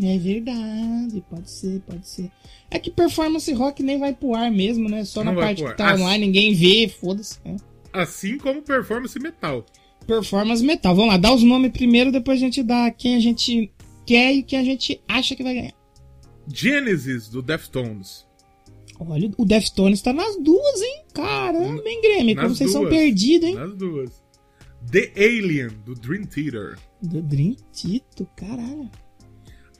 É 0.02 0.18
verdade, 0.18 1.24
pode 1.30 1.48
ser, 1.50 1.80
pode 1.86 2.06
ser. 2.08 2.30
É 2.70 2.78
que 2.78 2.90
performance 2.90 3.50
rock 3.52 3.82
nem 3.82 3.98
vai 3.98 4.12
pro 4.12 4.34
ar 4.34 4.50
mesmo, 4.50 4.88
né? 4.88 5.04
Só 5.04 5.22
Não 5.22 5.32
na 5.32 5.40
parte 5.40 5.64
que 5.64 5.74
tá 5.76 5.92
As- 5.92 6.00
online, 6.00 6.26
ninguém 6.26 6.52
vê, 6.52 6.88
foda-se. 6.88 7.38
é. 7.44 7.56
Assim 7.92 8.36
como 8.36 8.60
performance 8.60 9.16
metal. 9.20 9.64
Performance 10.06 10.62
metal. 10.64 10.94
Vamos 10.96 11.12
lá, 11.12 11.16
dá 11.16 11.32
os 11.32 11.42
nomes 11.44 11.70
primeiro, 11.70 12.10
depois 12.10 12.38
a 12.38 12.40
gente 12.44 12.62
dá 12.62 12.90
quem 12.90 13.14
a 13.16 13.20
gente 13.20 13.72
quer 14.04 14.32
e 14.34 14.42
quem 14.42 14.58
a 14.58 14.64
gente 14.64 15.00
acha 15.08 15.36
que 15.36 15.44
vai 15.44 15.54
ganhar. 15.54 15.72
Genesis, 16.52 17.28
do 17.28 17.40
Deftones. 17.40 18.26
Olha, 18.98 19.30
o 19.36 19.44
Deftones 19.44 20.00
tá 20.00 20.12
nas 20.12 20.36
duas, 20.36 20.80
hein? 20.80 21.04
Caramba, 21.12 21.82
hein, 21.86 22.00
Grêmio? 22.00 22.36
Como 22.36 22.54
vocês 22.54 22.70
são 22.70 22.82
duas. 22.82 22.94
perdidos, 22.94 23.48
hein? 23.48 23.54
Nas 23.56 23.74
duas. 23.74 24.22
The 24.90 25.12
Alien, 25.16 25.68
do 25.84 25.94
Dream 25.94 26.24
Theater. 26.24 26.78
Do 27.02 27.22
Dream 27.22 27.56
Tito, 27.72 28.26
caralho. 28.36 28.90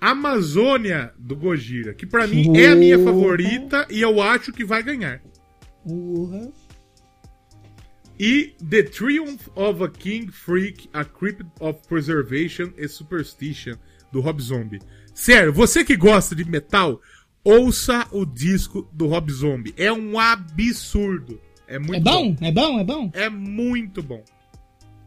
Amazônia, 0.01 1.12
do 1.19 1.37
Gojira. 1.37 1.95
Que 1.95 2.07
pra 2.07 2.27
mim 2.27 2.57
é 2.57 2.69
a 2.69 2.77
minha 2.77 2.99
favorita 2.99 3.87
e 3.91 4.01
eu 4.01 4.21
acho 4.21 4.53
que 4.53 4.65
vai 4.65 4.83
ganhar. 4.83 5.23
Porra. 5.87 6.53
E 8.19 8.55
The 8.69 8.83
Triumph 8.85 9.49
of 9.57 9.83
a 9.83 9.89
King 9.89 10.31
Freak, 10.31 10.89
A 10.93 11.05
Crypt 11.05 11.47
of 11.61 11.81
Preservation 11.89 12.71
and 12.79 12.89
Superstition, 12.89 13.75
do 14.12 14.21
Rob 14.21 14.41
Zombie. 14.41 14.81
Sério, 15.15 15.53
você 15.53 15.85
que 15.85 15.97
gosta 15.97 16.35
de 16.35 16.45
metal, 16.45 17.01
ouça 17.45 18.07
o 18.11 18.24
disco 18.24 18.88
do 18.92 19.07
Rob 19.07 19.30
Zombie. 19.30 19.74
É 19.76 19.92
um 19.92 20.18
absurdo. 20.18 21.40
É 21.68 21.78
muito 21.78 21.95
É 21.97 22.01
bom? 22.01 22.36
É 22.40 22.53
bom? 22.53 22.78
É 22.80 22.84
bom? 22.84 23.11
É 23.14 23.30
muito 23.30 24.03
bom. 24.03 24.22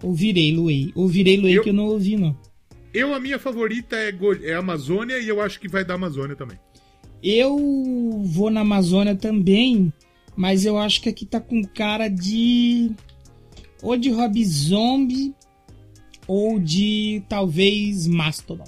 Ouvirei, 0.02 0.56
Luei. 0.56 0.92
Ouvirei, 0.96 1.38
Luei, 1.38 1.58
Eu- 1.58 1.64
que 1.64 1.70
eu 1.70 1.74
não 1.74 1.86
ouvi, 1.88 2.16
não. 2.16 2.38
Eu, 2.94 3.14
a 3.14 3.20
minha 3.20 3.38
favorita 3.38 3.96
é, 3.96 4.12
é 4.44 4.54
Amazônia 4.56 5.20
e 5.20 5.28
eu 5.28 5.42
acho 5.42 5.60
que 5.60 5.68
vai 5.68 5.84
dar 5.84 5.96
Amazônia 5.96 6.36
também. 6.36 6.58
Eu 7.22 7.58
vou 8.26 8.50
na 8.50 8.62
Amazônia 8.62 9.16
também, 9.16 9.92
mas 10.36 10.66
eu 10.66 10.78
acho 10.78 11.02
que 11.02 11.10
aqui 11.10 11.26
tá 11.26 11.40
com 11.40 11.64
cara 11.64 12.08
de. 12.08 12.92
Ou 13.82 13.98
de 13.98 14.10
Rob 14.12 14.44
Zombie, 14.46 15.34
ou 16.28 16.60
de 16.60 17.22
talvez 17.30 18.08
Mastodon. 18.08 18.66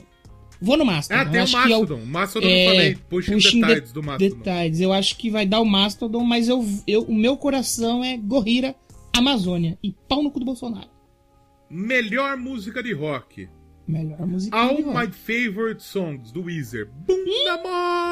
Vou 0.61 0.75
no 0.77 0.85
Mastodon. 0.85 1.21
Ah, 1.21 1.25
tem 1.25 1.41
o 1.41 1.45
que 1.45 1.55
é 1.55 1.59
o- 1.59 1.79
Mastodon. 1.79 2.05
Mastodon 2.05 2.47
eu 2.47 2.51
é, 2.55 2.65
falei. 2.65 2.95
Pushing, 3.09 3.31
Pushing 3.33 3.61
the 3.61 3.67
the 3.67 3.75
Tides 3.75 3.91
do 3.93 4.03
Mastodon. 4.03 4.35
Detalhes. 4.37 4.79
Eu 4.81 4.91
acho 4.93 5.17
que 5.17 5.29
vai 5.29 5.45
dar 5.45 5.61
o 5.61 5.65
Mastodon, 5.65 6.23
mas 6.23 6.47
eu, 6.49 6.65
eu, 6.85 7.03
o 7.03 7.15
meu 7.15 7.37
coração 7.37 8.03
é 8.03 8.17
Gorrira, 8.17 8.75
Amazônia 9.15 9.77
e 9.81 9.91
pau 10.07 10.21
no 10.21 10.29
cu 10.31 10.39
do 10.39 10.45
Bolsonaro. 10.45 10.89
Melhor 11.69 12.35
música 12.37 12.83
de 12.83 12.93
rock. 12.93 13.47
Melhor 13.87 14.25
música. 14.27 14.55
All 14.57 14.75
de 14.75 14.81
rock. 14.83 14.97
My 14.97 15.11
Favorite 15.11 15.81
Songs, 15.81 16.31
do 16.31 16.43
Weezer. 16.43 16.89
Bunda 17.07 17.57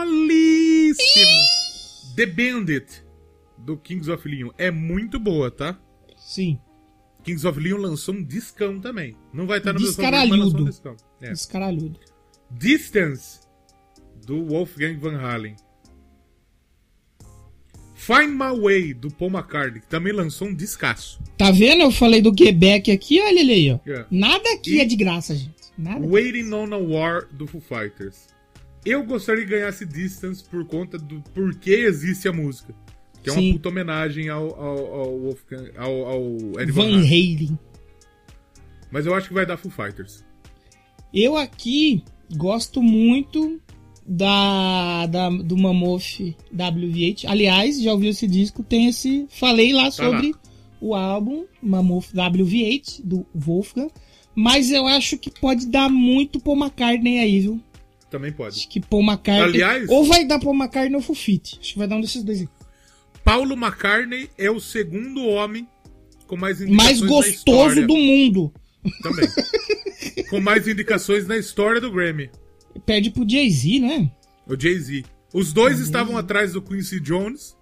molíssimo. 0.06 1.32
The 2.16 2.26
Bandit, 2.26 3.04
do 3.58 3.78
Kings 3.78 4.10
of 4.10 4.28
Leon. 4.28 4.50
É 4.58 4.72
muito 4.72 5.20
boa, 5.20 5.52
tá? 5.52 5.78
Sim, 6.16 6.60
Kings 7.24 7.45
of 7.45 7.60
Leon 7.60 7.78
lançou 7.78 8.16
um 8.16 8.24
discão 8.24 8.80
também. 8.80 9.16
Não 9.34 9.45
vai 9.45 9.58
estar 9.58 9.74
no 9.74 9.80
meu 9.80 9.89
Descaralhudo. 9.89 10.43
lançou 10.43 10.62
um 10.62 10.66
discão. 10.66 10.95
É. 11.22 11.30
descaralhudo. 11.32 12.00
Distance, 12.52 13.39
do 14.26 14.43
Wolfgang 14.45 14.95
Van 14.98 15.18
Halen. 15.18 15.56
Find 17.95 18.30
My 18.30 18.58
Way, 18.58 18.93
do 18.93 19.10
Paul 19.12 19.32
McCartney, 19.32 19.82
que 19.82 19.88
também 19.88 20.14
lançou 20.14 20.48
um 20.48 20.54
descasso. 20.54 21.20
Tá 21.38 21.52
vendo? 21.52 21.82
Eu 21.82 21.91
falei 21.91 22.22
do 22.22 22.34
Quebec 22.34 22.91
aqui, 22.91 23.20
olha 23.20 23.39
ele 23.39 23.52
aí, 23.52 23.72
ó. 23.72 23.80
É. 23.89 24.06
Nada 24.10 24.54
aqui 24.54 24.76
E- 24.76 24.80
é 24.82 24.86
de 24.86 24.95
graça, 24.95 25.36
gente. 25.36 25.56
Nada. 25.78 26.00
de 26.00 26.08
Waiting 26.08 26.52
on 26.54 26.74
a 26.74 26.78
War, 26.78 27.28
do 27.32 27.45
Foo 27.48 27.60
Fighters. 27.62 28.28
Eu 28.86 29.04
gostaria 29.04 29.43
que 29.43 29.52
ganhasse 29.52 29.86
Distance 29.86 30.43
por 30.43 30.66
conta 30.66 30.98
do 30.98 31.22
porquê 31.34 31.72
existe 31.88 32.28
a 32.28 32.34
música. 32.34 32.74
Que 33.22 33.30
é 33.30 33.34
uma 33.34 33.41
Sim. 33.41 33.54
puta 33.54 33.70
homenagem 33.70 34.30
ao, 34.30 34.56
ao, 34.56 34.93
ao 34.95 35.20
Wolfgang, 35.20 35.72
ao, 35.76 36.06
ao 36.06 36.24
Eddie 36.62 36.72
Van 36.72 36.84
Van 36.84 36.98
Halen. 37.00 37.36
Halen. 37.36 37.60
Mas 38.89 39.06
eu 39.06 39.14
acho 39.14 39.28
que 39.28 39.34
vai 39.34 39.45
dar 39.45 39.58
Foo 39.58 39.70
Fighters. 39.72 40.24
Eu 41.14 41.36
aqui 41.36 42.04
gosto 42.36 42.82
muito 42.82 43.60
da, 44.06 45.06
da 45.08 45.30
do 45.30 45.58
Mammoth 45.58 46.20
WV8. 46.56 47.26
Aliás, 47.28 47.82
já 47.82 47.92
ouviu 47.94 48.10
esse 48.12 48.28
disco? 48.28 48.64
Tem 48.64 48.88
esse. 48.88 49.26
Falei 49.30 49.74
lá 49.74 49.90
sobre 49.92 50.34
o 50.82 50.94
álbum 50.96 51.46
Mammoth 51.62 52.08
WV8 52.14 53.02
do 53.04 53.26
Wolfgang. 53.34 53.90
Mas 54.36 54.70
eu 54.72 54.86
acho 54.88 55.18
que 55.18 55.32
pode 55.32 55.66
dar 55.68 55.90
muito 55.90 56.40
Paul 56.40 56.58
McCartney 56.58 57.20
aí, 57.20 57.40
viu? 57.40 57.60
Também 58.10 58.32
pode. 58.32 58.56
Acho 58.60 58.70
que 58.70 58.80
Paul 58.80 59.02
McCartney. 59.04 59.64
Aliás- 59.64 59.90
Ou 59.90 60.04
vai 60.06 60.26
dar 60.26 60.40
Paul 60.40 60.56
McCartney 60.56 60.96
ou 60.96 61.02
Fufit. 61.02 61.58
Acho 61.60 61.74
que 61.74 61.80
vai 61.80 61.88
dar 61.88 61.96
um 61.98 62.02
desses 62.02 62.24
dois 62.24 62.42
aí. 62.42 62.50
Paulo 63.24 63.56
McCartney 63.56 64.30
é 64.38 64.50
o 64.50 64.60
segundo 64.60 65.26
homem 65.26 65.68
com 66.28 66.38
mais 66.38 66.60
Mais 66.62 67.00
indicações 67.00 67.10
gostoso 67.44 67.88
do 67.88 67.98
mundo. 67.98 68.54
Também. 69.02 69.28
com 70.30 70.40
mais 70.40 70.68
indicações 70.68 71.28
na 71.28 71.38
história 71.38 71.80
do 71.82 71.92
Grammy. 71.92 72.30
Perde 72.86 73.10
pro 73.10 73.28
Jay-Z, 73.28 73.80
né? 73.80 74.12
O 74.48 74.60
Jay-Z. 74.60 75.04
Os 75.34 75.52
dois 75.54 75.80
estavam 75.80 76.18
atrás 76.18 76.54
do 76.54 76.62
Quincy 76.62 77.00
Jones 77.02 77.56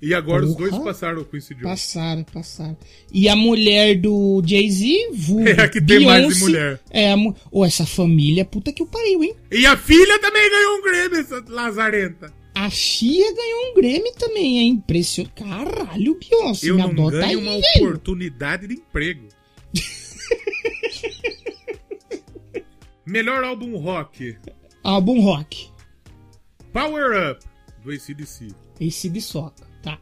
E 0.00 0.14
agora 0.14 0.44
os 0.44 0.54
Porra. 0.54 0.70
dois 0.70 0.82
passaram 0.84 1.22
o 1.22 1.24
Quincy 1.24 1.54
Jones. 1.54 1.64
Passaram, 1.68 2.24
passaram. 2.24 2.76
E 3.12 3.28
a 3.28 3.34
mulher 3.36 3.96
do 4.00 4.40
Jay-Z, 4.46 4.86
É 5.58 5.62
a 5.62 5.68
que 5.68 5.80
tem 5.80 6.04
mais 6.04 6.32
de 6.34 6.40
mulher. 6.40 6.80
É, 6.90 7.10
a 7.12 7.16
mu... 7.16 7.34
Ô, 7.50 7.64
essa 7.64 7.84
família, 7.84 8.44
puta 8.44 8.72
que 8.72 8.82
o 8.82 8.86
pariu, 8.86 9.24
hein? 9.24 9.34
E 9.50 9.66
a 9.66 9.76
filha 9.76 10.18
também 10.20 10.48
ganhou 10.48 10.78
um 10.78 10.82
Grammy, 10.82 11.16
essa 11.18 11.44
lazarenta. 11.48 12.32
A 12.54 12.68
Chia 12.70 13.34
ganhou 13.34 13.70
um 13.70 13.74
Grammy 13.74 14.12
também, 14.18 14.58
é 14.58 14.62
impressionante. 14.62 15.34
Caralho, 15.34 16.18
Beyoncé, 16.18 16.68
Eu 16.70 16.76
me 16.76 16.82
não 16.82 16.90
adota 16.90 17.16
aí, 17.18 17.22
ganho 17.34 17.40
uma 17.40 17.52
velho. 17.52 17.84
oportunidade 17.86 18.66
de 18.66 18.74
emprego. 18.74 19.28
Melhor 23.10 23.42
álbum 23.42 23.76
rock. 23.76 24.38
Álbum 24.84 25.20
rock. 25.20 25.68
Power 26.72 27.32
Up, 27.32 27.44
do 27.82 27.90
ACDC. 27.90 28.54
De 28.78 29.20
soca, 29.20 29.66
tá. 29.82 30.00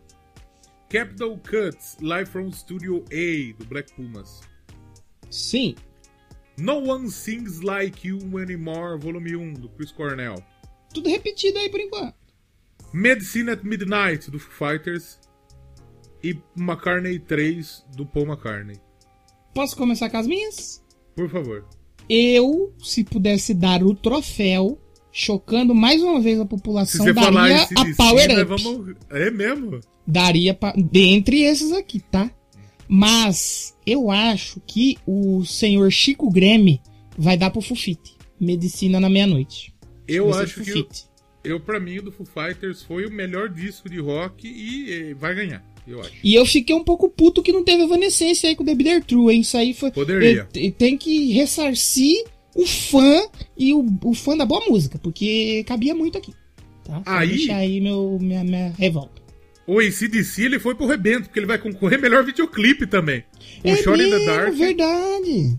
Capital 0.91 1.39
Cuts, 1.39 1.97
Live 2.03 2.31
from 2.31 2.53
Studio 2.53 3.03
A, 3.11 3.55
do 3.59 3.65
Black 3.65 3.91
Pumas. 3.95 4.43
Sim. 5.31 5.75
No 6.59 6.81
One 6.81 7.11
Sings 7.11 7.63
Like 7.63 8.07
You 8.07 8.19
Anymore, 8.39 8.99
volume 8.99 9.37
1, 9.37 9.55
do 9.55 9.71
Chris 9.71 9.91
Cornell. 9.91 10.45
Tudo 10.93 11.09
repetido 11.09 11.59
aí 11.59 11.71
por 11.71 11.81
enquanto. 11.81 12.15
Medicine 12.93 13.53
at 13.53 13.65
Midnight, 13.65 14.31
do 14.31 14.39
Foo 14.39 14.69
Fighters. 14.69 15.19
E 16.23 16.39
McCartney 16.55 17.19
3, 17.21 17.87
do 17.97 18.05
Paul 18.05 18.27
McCartney. 18.27 18.79
Posso 19.55 19.75
começar 19.79 20.11
com 20.11 20.19
as 20.19 20.27
minhas? 20.27 20.85
Por 21.17 21.31
favor. 21.31 21.67
Eu, 22.09 22.73
se 22.79 23.05
pudesse 23.05 23.53
dar 23.53 23.83
o 23.83 23.95
troféu, 23.95 24.79
chocando 25.13 25.75
mais 25.75 26.03
uma 26.03 26.21
vez 26.21 26.41
a 26.41 26.47
população, 26.47 27.13
daria 27.13 27.63
a 27.63 27.95
Power 27.97 28.41
Up. 28.41 28.63
vamos... 28.63 28.97
É 29.11 29.31
mesmo? 29.31 29.81
Daria 30.07 30.55
pra... 30.55 30.73
dentre 30.77 31.43
esses 31.43 31.73
aqui, 31.73 32.01
tá? 32.01 32.31
Mas 32.89 33.77
eu 33.87 34.11
acho 34.11 34.63
que 34.67 34.97
o 35.07 35.45
senhor 35.45 35.91
Chico 35.91 36.31
Greme 36.31 36.81
vai 37.17 37.37
dar 37.37 37.51
pro 37.51 37.61
Fufite. 37.61 38.17
Medicina 38.41 38.99
na 38.99 39.11
meia-noite. 39.11 39.75
Eu 40.07 40.31
Vai 40.31 40.45
acho 40.45 40.63
que... 40.63 40.71
Fufite. 40.71 41.09
Eu, 41.45 41.61
pra 41.61 41.79
mim, 41.79 41.99
o 41.99 42.03
do 42.03 42.13
Foo 42.13 42.27
Fighters 42.27 42.83
foi 42.83 43.07
o 43.07 43.11
melhor 43.11 43.49
disco 43.49 43.89
de 43.89 43.99
rock 43.99 44.47
e 44.47 44.93
eh, 44.93 45.15
vai 45.15 45.35
ganhar, 45.35 45.65
eu 45.89 46.01
acho. 46.01 46.12
E 46.22 46.34
eu 46.34 46.45
fiquei 46.47 46.74
um 46.74 46.84
pouco 46.84 47.09
puto 47.09 47.43
que 47.43 47.53
não 47.53 47.64
teve 47.64 47.82
evanescência 47.84 48.49
aí 48.49 48.55
com 48.57 48.62
o 48.62 48.66
The 48.66 48.74
Bitter 48.74 49.05
True, 49.05 49.32
hein? 49.34 49.41
Isso 49.41 49.57
aí 49.57 49.72
foi. 49.74 49.91
Poderia. 49.91 50.49
E- 50.55 50.70
tem 50.70 50.97
que 50.97 51.32
ressarcir 51.32 52.24
o 52.55 52.66
fã 52.66 53.22
e 53.57 53.72
o, 53.74 53.84
o 54.05 54.14
fã 54.14 54.36
da 54.36 54.45
boa 54.45 54.64
música, 54.68 54.99
porque 54.99 55.64
cabia 55.66 55.95
muito 55.95 56.18
aqui. 56.18 56.32
Tá? 56.84 56.97
Só 56.97 57.03
Aí- 57.07 57.28
deixar 57.28 57.57
aí 57.57 57.80
meu, 57.80 58.18
minha, 58.20 58.43
minha 58.45 58.72
revolta. 58.78 59.18
O 59.66 59.80
ACDC, 59.80 60.45
ele 60.45 60.59
foi 60.59 60.74
pro 60.74 60.86
rebento, 60.86 61.24
porque 61.24 61.39
ele 61.39 61.47
vai 61.47 61.59
concorrer 61.59 62.01
melhor 62.01 62.24
videoclipe 62.24 62.86
também. 62.86 63.22
Com 63.62 63.68
é 63.68 63.76
Shot 63.76 64.01
in 64.03 64.11
the 64.11 64.24
Dark, 64.24 64.55
verdade. 64.55 65.59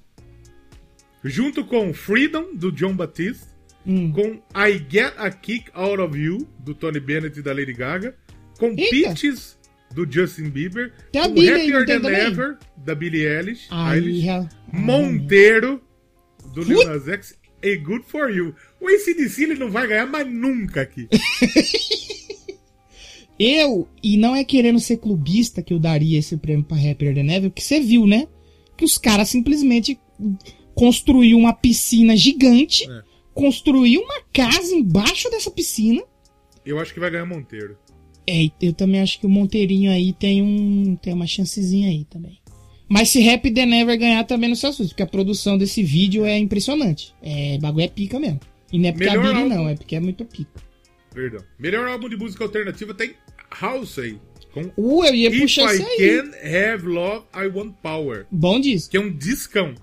junto 1.23 1.63
com 1.63 1.93
Freedom, 1.93 2.55
do 2.55 2.71
John 2.71 2.95
Batiste, 2.95 3.47
Hum. 3.85 4.11
com 4.11 4.41
I 4.59 4.83
Get 4.89 5.13
a 5.17 5.29
Kick 5.29 5.69
Out 5.75 6.01
of 6.01 6.17
You, 6.17 6.47
do 6.59 6.73
Tony 6.73 6.99
Bennett 6.99 7.39
e 7.39 7.41
da 7.43 7.53
Lady 7.53 7.73
Gaga, 7.73 8.15
com 8.57 8.67
Eita. 8.77 8.89
Peaches, 8.89 9.57
do 9.93 10.09
Justin 10.11 10.49
Bieber, 10.49 10.93
Tem 11.11 11.21
a 11.21 11.27
Billie 11.27 11.49
Happier 11.73 11.85
Than? 12.01 12.09
Ever, 12.09 12.57
da 12.77 12.93
Billie 12.95 13.25
Eilish, 13.25 13.67
Aí, 13.71 13.97
Eilish 13.99 14.21
já- 14.25 14.47
Monteiro, 14.71 15.81
do 16.53 16.61
Lil. 16.63 16.85
Nas 16.85 17.07
X, 17.07 17.37
e 17.61 17.75
Good 17.75 18.05
For 18.07 18.29
You. 18.29 18.55
O 18.79 18.87
ACDC 18.87 19.43
ele 19.43 19.55
não 19.55 19.69
vai 19.71 19.87
ganhar 19.87 20.05
mais 20.05 20.25
nunca 20.31 20.81
aqui. 20.81 21.07
Eu, 23.37 23.87
e 24.03 24.17
não 24.17 24.35
é 24.35 24.43
querendo 24.43 24.79
ser 24.81 24.97
clubista 24.97 25.61
que 25.61 25.73
eu 25.73 25.79
daria 25.79 26.19
esse 26.19 26.35
prêmio 26.35 26.65
pra 26.65 26.75
Rapper 26.75 27.15
Than 27.15 27.31
Ever, 27.33 27.49
porque 27.49 27.61
você 27.61 27.79
viu, 27.79 28.05
né? 28.05 28.27
Que 28.75 28.83
os 28.83 28.97
caras 28.97 29.29
simplesmente 29.29 29.97
construiu 30.75 31.37
uma 31.37 31.53
piscina 31.53 32.17
gigante, 32.17 32.83
É. 32.89 33.01
construiu 33.33 34.01
uma 34.01 34.21
casa 34.33 34.75
embaixo 34.75 35.29
dessa 35.31 35.49
piscina. 35.49 36.03
Eu 36.65 36.79
acho 36.79 36.93
que 36.93 36.99
vai 36.99 37.09
ganhar 37.09 37.25
Monteiro. 37.25 37.77
É, 38.27 38.49
eu 38.61 38.73
também 38.73 39.01
acho 39.01 39.19
que 39.19 39.25
o 39.25 39.29
Monteirinho 39.29 39.91
aí 39.91 40.13
tem 40.13 40.41
um 40.41 40.95
tem 40.95 41.13
uma 41.13 41.27
chancezinha 41.27 41.89
aí 41.89 42.05
também. 42.05 42.37
Mas 42.87 43.09
se 43.09 43.19
Rap 43.19 43.51
The 43.51 43.65
Never 43.65 43.97
ganhar 43.97 44.23
também 44.23 44.49
não 44.49 44.55
se 44.55 44.65
assuste, 44.65 44.93
porque 44.93 45.03
a 45.03 45.07
produção 45.07 45.57
desse 45.57 45.83
vídeo 45.83 46.25
é 46.25 46.37
impressionante. 46.37 47.13
É, 47.21 47.57
bagulho 47.59 47.85
é 47.85 47.87
pica 47.87 48.19
mesmo. 48.19 48.39
E 48.71 48.79
não 48.79 48.89
é 48.89 48.91
porque 48.91 49.05
Melhor 49.05 49.23
Billy 49.23 49.35
álbum. 49.43 49.55
não, 49.55 49.69
é 49.69 49.75
porque 49.75 49.95
é 49.95 49.99
muito 49.99 50.25
pica. 50.25 50.61
Perdão. 51.13 51.43
Melhor 51.59 51.87
álbum 51.87 52.09
de 52.09 52.17
música 52.17 52.43
alternativa 52.43 52.93
tem 52.93 53.13
Halsey, 53.49 54.19
com 54.53 54.61
Uh, 54.77 55.05
eu 55.05 55.15
ia 55.15 55.29
If 55.29 55.41
puxar 55.41 55.73
I 55.73 55.77
isso 55.77 55.87
aí. 55.87 55.97
Can 55.97 56.31
Have 56.43 56.85
Love, 56.87 57.25
I 57.35 57.47
Want 57.47 57.73
Power. 57.81 58.25
Bom 58.31 58.59
disco. 58.59 58.91
Que 58.91 58.97
é 58.97 58.99
um 58.99 59.11
discão. 59.11 59.75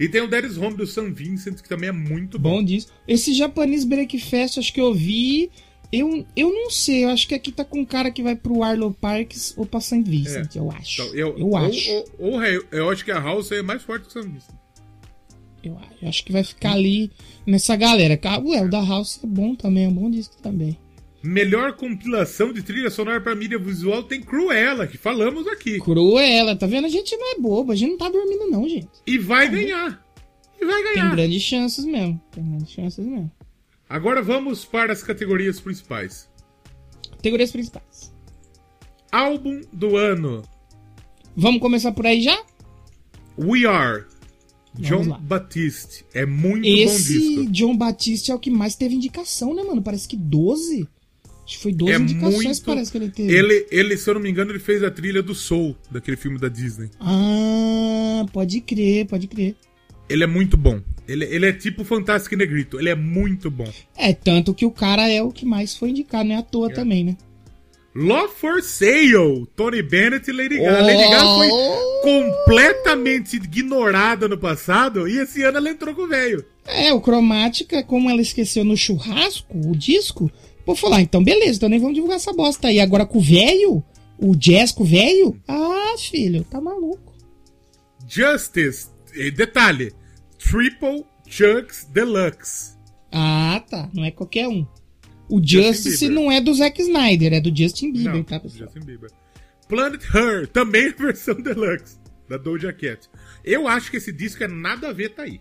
E 0.00 0.08
tem 0.08 0.20
o 0.22 0.28
Dead 0.28 0.44
is 0.44 0.56
Home 0.56 0.76
do 0.76 0.86
Sam 0.86 1.12
Vincent, 1.12 1.60
que 1.60 1.68
também 1.68 1.88
é 1.88 1.92
muito 1.92 2.38
bom. 2.38 2.50
Bom 2.56 2.64
disco. 2.64 2.92
Esse 3.06 3.34
Japanese 3.34 3.86
Breakfast, 3.86 4.58
acho 4.58 4.72
que 4.72 4.80
eu 4.80 4.94
vi. 4.94 5.50
Eu, 5.90 6.24
eu 6.36 6.52
não 6.52 6.70
sei, 6.70 7.04
eu 7.04 7.08
acho 7.08 7.26
que 7.26 7.34
aqui 7.34 7.50
tá 7.50 7.64
com 7.64 7.80
um 7.80 7.84
cara 7.84 8.10
que 8.10 8.22
vai 8.22 8.36
pro 8.36 8.62
Arlo 8.62 8.92
Parks 8.92 9.54
ou 9.56 9.64
pra 9.64 9.80
St. 9.80 10.02
Vincent, 10.02 10.54
eu 10.54 10.70
acho. 10.70 11.00
Então, 11.02 11.14
eu, 11.14 11.38
eu 11.38 11.46
ou- 11.48 11.56
acho. 11.56 11.90
ou- 11.90 12.06
ou 12.18 12.44
eu, 12.44 12.64
eu 12.70 12.90
acho 12.90 13.04
que 13.04 13.10
a 13.10 13.18
Halsey 13.20 13.58
é 13.58 13.62
mais 13.62 13.82
forte 13.82 14.06
que 14.06 14.18
o 14.18 14.22
Vincent. 14.22 14.54
Eu 15.64 15.76
acho. 15.78 15.88
Eu 16.02 16.08
acho 16.08 16.24
que 16.24 16.32
vai 16.32 16.44
ficar 16.44 16.72
ali 16.72 17.10
nessa 17.46 17.74
galera. 17.74 18.16
Ca- 18.16 18.38
Ué, 18.38 18.62
o 18.62 18.68
da 18.70 18.84
House 18.84 19.18
é 19.24 19.26
bom 19.26 19.54
também, 19.54 19.86
é 19.86 19.88
um 19.88 19.92
bom 19.92 20.10
disco 20.10 20.36
também. 20.42 20.76
Melhor 21.22 21.72
compilação 21.72 22.52
de 22.52 22.62
trilha 22.62 22.90
sonora 22.90 23.20
para 23.20 23.34
mídia 23.34 23.58
visual 23.58 24.02
tem 24.04 24.20
Cruella, 24.20 24.86
que 24.86 24.96
falamos 24.96 25.48
aqui. 25.48 25.78
Cruella, 25.80 26.54
tá 26.54 26.66
vendo? 26.66 26.84
A 26.84 26.88
gente 26.90 27.16
não 27.16 27.32
é 27.34 27.40
bobo, 27.40 27.72
a 27.72 27.74
gente 27.74 27.90
não 27.90 27.98
tá 27.98 28.08
dormindo 28.08 28.48
não, 28.50 28.68
gente. 28.68 28.88
E 29.06 29.18
vai 29.18 29.48
ganhar. 29.50 30.00
E 30.60 30.64
vai 30.64 30.82
Tem 30.82 30.94
ganhar. 30.94 31.10
grandes 31.16 31.42
chances 31.42 31.84
mesmo. 31.84 32.20
Tem 32.30 32.44
grandes 32.44 32.70
chances 32.70 33.04
mesmo. 33.04 33.30
Agora 33.88 34.22
vamos 34.22 34.64
para 34.64 34.92
as 34.92 35.02
categorias 35.02 35.60
principais. 35.60 36.28
Categorias 37.10 37.50
principais. 37.50 38.12
Álbum 39.10 39.60
do 39.72 39.96
ano. 39.96 40.42
Vamos 41.36 41.60
começar 41.60 41.92
por 41.92 42.06
aí 42.06 42.20
já? 42.20 42.38
We 43.38 43.64
Are. 43.66 44.04
John. 44.74 45.18
Batiste. 45.20 46.04
É 46.12 46.24
muito 46.26 46.62
bom 46.62 46.68
Esse 46.68 47.12
disco. 47.18 47.50
John 47.50 47.76
Batiste 47.76 48.30
é 48.30 48.34
o 48.34 48.38
que 48.38 48.50
mais 48.50 48.76
teve 48.76 48.94
indicação, 48.94 49.54
né, 49.54 49.62
mano? 49.62 49.82
Parece 49.82 50.06
que 50.06 50.16
12. 50.16 50.86
Acho 51.44 51.56
que 51.56 51.62
foi 51.62 51.72
12 51.72 51.92
É 51.92 51.96
indicações, 51.96 52.44
muito. 52.44 52.62
parece 52.64 52.92
que 52.92 52.98
ele 52.98 53.10
teve. 53.10 53.32
Ele, 53.34 53.66
ele, 53.70 53.96
se 53.96 54.08
eu 54.08 54.14
não 54.14 54.20
me 54.20 54.28
engano, 54.30 54.50
ele 54.52 54.58
fez 54.58 54.84
a 54.84 54.90
trilha 54.90 55.22
do 55.22 55.34
Soul, 55.34 55.74
daquele 55.90 56.16
filme 56.16 56.38
da 56.38 56.48
Disney. 56.48 56.90
Ah, 57.00 58.26
pode 58.32 58.60
crer, 58.60 59.06
pode 59.06 59.26
crer. 59.26 59.56
Ele 60.08 60.24
é 60.24 60.26
muito 60.26 60.56
bom. 60.56 60.80
Ele, 61.06 61.24
ele 61.24 61.46
é 61.46 61.52
tipo 61.52 61.84
Fantástico 61.84 62.34
e 62.34 62.38
Negrito. 62.38 62.78
Ele 62.78 62.88
é 62.90 62.94
muito 62.94 63.50
bom. 63.50 63.70
É, 63.96 64.12
tanto 64.12 64.52
que 64.54 64.66
o 64.66 64.70
cara 64.70 65.08
é 65.08 65.22
o 65.22 65.30
que 65.30 65.44
mais 65.46 65.74
foi 65.76 65.90
indicado, 65.90 66.28
não 66.28 66.36
é 66.36 66.38
à 66.38 66.42
toa 66.42 66.70
também, 66.70 67.04
né? 67.04 67.16
Love 67.94 68.32
for 68.34 68.62
Sale. 68.62 69.46
Tony 69.56 69.82
Bennett 69.82 70.30
e 70.30 70.32
Lady 70.32 70.58
Gaga. 70.58 70.82
Lady 70.82 71.02
Gaga 71.02 71.20
foi 71.34 71.48
Oh! 71.50 72.00
completamente 72.02 73.36
ignorada 73.36 74.28
no 74.28 74.38
passado 74.38 75.08
e 75.08 75.18
esse 75.18 75.42
ano 75.42 75.56
ela 75.58 75.70
entrou 75.70 75.94
com 75.94 76.02
o 76.02 76.08
velho. 76.08 76.44
É, 76.66 76.92
o 76.92 77.00
Cromática, 77.00 77.82
como 77.82 78.08
ela 78.10 78.20
esqueceu 78.20 78.64
no 78.64 78.76
churrasco, 78.76 79.46
o 79.52 79.74
disco, 79.74 80.30
vou 80.64 80.76
falar, 80.76 81.00
então 81.00 81.24
beleza, 81.24 81.56
então 81.56 81.68
nem 81.68 81.78
vamos 81.80 81.94
divulgar 81.94 82.16
essa 82.18 82.32
bosta 82.32 82.68
aí. 82.68 82.78
Agora 82.78 83.04
com 83.06 83.18
o 83.18 83.22
velho, 83.22 83.82
o 84.18 84.36
jazz 84.36 84.70
com 84.70 84.84
o 84.84 84.86
velho, 84.86 85.40
ah, 85.48 85.94
filho, 85.98 86.44
tá 86.44 86.60
maluco. 86.60 87.14
Justice. 88.06 88.88
E 89.14 89.30
detalhe. 89.30 89.92
Triple 90.38 91.04
Chunks 91.26 91.84
Deluxe. 91.92 92.76
Ah, 93.12 93.62
tá, 93.68 93.88
não 93.94 94.04
é 94.04 94.10
qualquer 94.10 94.48
um. 94.48 94.66
O 95.28 95.40
Justice 95.46 95.98
Bieber. 96.08 96.14
não 96.14 96.32
é 96.32 96.40
do 96.40 96.54
Zack 96.54 96.80
Snyder, 96.80 97.34
é 97.34 97.40
do 97.40 97.54
Justin 97.54 97.92
Bieber, 97.92 98.14
Não, 98.14 98.22
tá, 98.24 98.40
pessoal? 98.40 98.64
Justin 98.70 98.86
Bieber. 98.86 99.10
Planet 99.68 100.02
Her. 100.14 100.46
Também 100.48 100.88
a 100.88 100.92
versão 100.96 101.34
Deluxe. 101.34 101.98
Da 102.28 102.36
Doja 102.36 102.72
Cat. 102.72 103.08
Eu 103.44 103.66
acho 103.68 103.90
que 103.90 103.96
esse 103.98 104.12
disco 104.12 104.42
é 104.44 104.48
nada 104.48 104.88
a 104.88 104.92
ver, 104.92 105.10
tá 105.10 105.22
aí. 105.22 105.40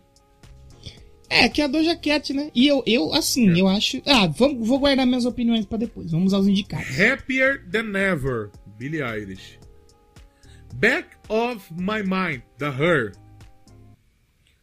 É, 1.29 1.49
que 1.49 1.61
é 1.61 1.65
a 1.65 1.67
Doja 1.67 1.95
Cat, 1.97 2.31
né? 2.33 2.49
E 2.55 2.65
eu, 2.67 2.81
eu 2.85 3.13
assim, 3.13 3.49
É. 3.49 3.59
eu 3.61 3.67
acho... 3.67 4.01
Ah, 4.05 4.27
vamos, 4.27 4.65
vou 4.65 4.79
guardar 4.79 5.05
minhas 5.05 5.25
opiniões 5.25 5.65
pra 5.65 5.77
depois, 5.77 6.11
vamos 6.11 6.33
aos 6.33 6.47
indicados. 6.47 6.87
Happier 6.99 7.65
Than 7.69 7.93
Ever, 7.97 8.49
Billie 8.77 9.01
Eilish. 9.01 9.59
Back 10.75 11.09
of 11.27 11.65
My 11.73 12.01
Mind, 12.03 12.41
da 12.57 12.69
Her. 12.69 13.11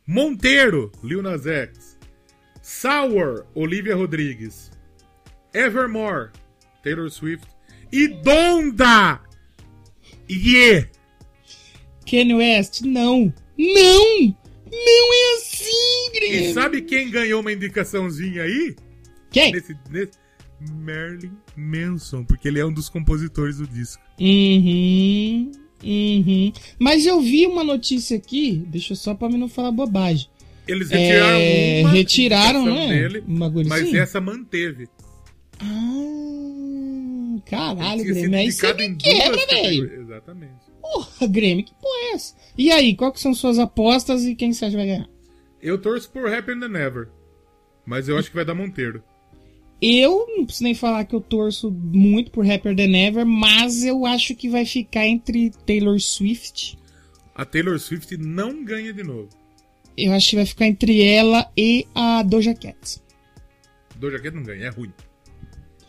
Monteiro, 0.07 0.93
Lil 1.03 1.23
Nas 1.23 1.47
X. 1.47 1.99
Sour, 2.63 3.47
Olivia 3.55 3.95
Rodrigues. 3.95 4.71
Evermore, 5.53 6.31
Taylor 6.83 7.11
Swift. 7.11 7.47
E 7.93 8.09
Donda! 8.09 9.21
Yeah! 10.31 10.89
Kanye 12.09 12.35
West, 12.35 12.83
não. 12.83 13.33
Não! 13.57 14.37
Não 14.71 15.15
é 15.15 15.35
assim, 15.37 16.09
E 16.13 16.19
Grêmio. 16.19 16.55
sabe 16.55 16.83
quem 16.83 17.11
ganhou 17.11 17.41
uma 17.41 17.53
indicaçãozinha 17.53 18.43
aí? 18.43 18.75
Quem? 19.31 19.53
Nesse, 19.53 19.77
nesse... 19.91 20.25
Marilyn 20.81 21.37
Manson, 21.57 22.25
porque 22.25 22.49
ele 22.49 22.59
é 22.59 22.65
um 22.65 22.73
dos 22.73 22.89
compositores 22.89 23.59
do 23.59 23.67
disco. 23.67 24.03
Uhum. 24.19 25.53
Uhum. 25.83 26.53
Mas 26.79 27.05
eu 27.07 27.20
vi 27.20 27.47
uma 27.47 27.62
notícia 27.64 28.16
aqui, 28.16 28.62
deixa 28.66 28.95
só 28.95 29.14
pra 29.14 29.29
mim 29.29 29.37
não 29.39 29.49
falar 29.49 29.70
bobagem. 29.70 30.29
Eles 30.66 30.89
retiraram 30.89 31.39
É, 31.39 31.81
uma 31.81 31.91
retiraram, 31.91 32.64
né? 32.64 32.87
dele, 32.89 33.25
mas 33.27 33.83
assim? 33.83 33.97
essa 33.99 34.20
manteve. 34.20 34.89
Ah, 35.61 37.39
caralho, 37.47 38.05
Grêmio. 38.05 38.39
Aí 38.39 38.51
você 38.51 38.72
me 38.72 38.97
quebra, 38.97 39.47
velho. 39.47 40.01
Exatamente. 40.03 40.53
Porra, 40.81 41.27
Grêmio, 41.27 41.64
que 41.64 41.75
porra 41.75 41.99
é 41.99 42.14
essa? 42.14 42.35
E 42.57 42.70
aí, 42.70 42.95
qual 42.95 43.12
que 43.12 43.20
são 43.20 43.35
suas 43.35 43.59
apostas 43.59 44.25
e 44.25 44.35
quem 44.35 44.53
você 44.53 44.64
acha 44.66 44.70
que 44.72 44.77
vai 44.77 44.87
ganhar? 44.87 45.09
Eu 45.61 45.79
torço 45.79 46.11
por 46.11 46.33
Happier 46.33 46.59
Than 46.59 46.68
Never. 46.68 47.09
Mas 47.87 48.09
eu 48.09 48.16
acho 48.18 48.31
que 48.31 48.37
vai 48.37 48.45
dar 48.45 48.55
Monteiro. 48.55 49.03
Eu 49.81 50.27
não 50.37 50.45
preciso 50.45 50.64
nem 50.64 50.75
falar 50.75 51.05
que 51.05 51.14
eu 51.14 51.20
torço 51.20 51.70
muito 51.70 52.31
por 52.31 52.47
Rapper 52.47 52.75
Than 52.75 52.97
Ever, 52.97 53.27
mas 53.27 53.85
eu 53.85 54.07
acho 54.07 54.35
que 54.35 54.49
vai 54.49 54.64
ficar 54.64 55.07
entre 55.07 55.51
Taylor 55.66 56.01
Swift. 56.01 56.79
A 57.35 57.45
Taylor 57.45 57.79
Swift 57.79 58.16
não 58.16 58.64
ganha 58.64 58.93
de 58.93 59.03
novo. 59.03 59.29
Eu 59.97 60.12
acho 60.12 60.31
que 60.31 60.37
vai 60.37 60.47
ficar 60.47 60.66
entre 60.66 61.03
ela 61.03 61.51
e 61.57 61.87
a 61.95 62.22
Doja 62.22 62.55
Cat. 62.55 63.01
Doja 63.97 64.18
Cat 64.18 64.35
não 64.35 64.43
ganha, 64.43 64.66
é 64.66 64.68
ruim. 64.70 64.93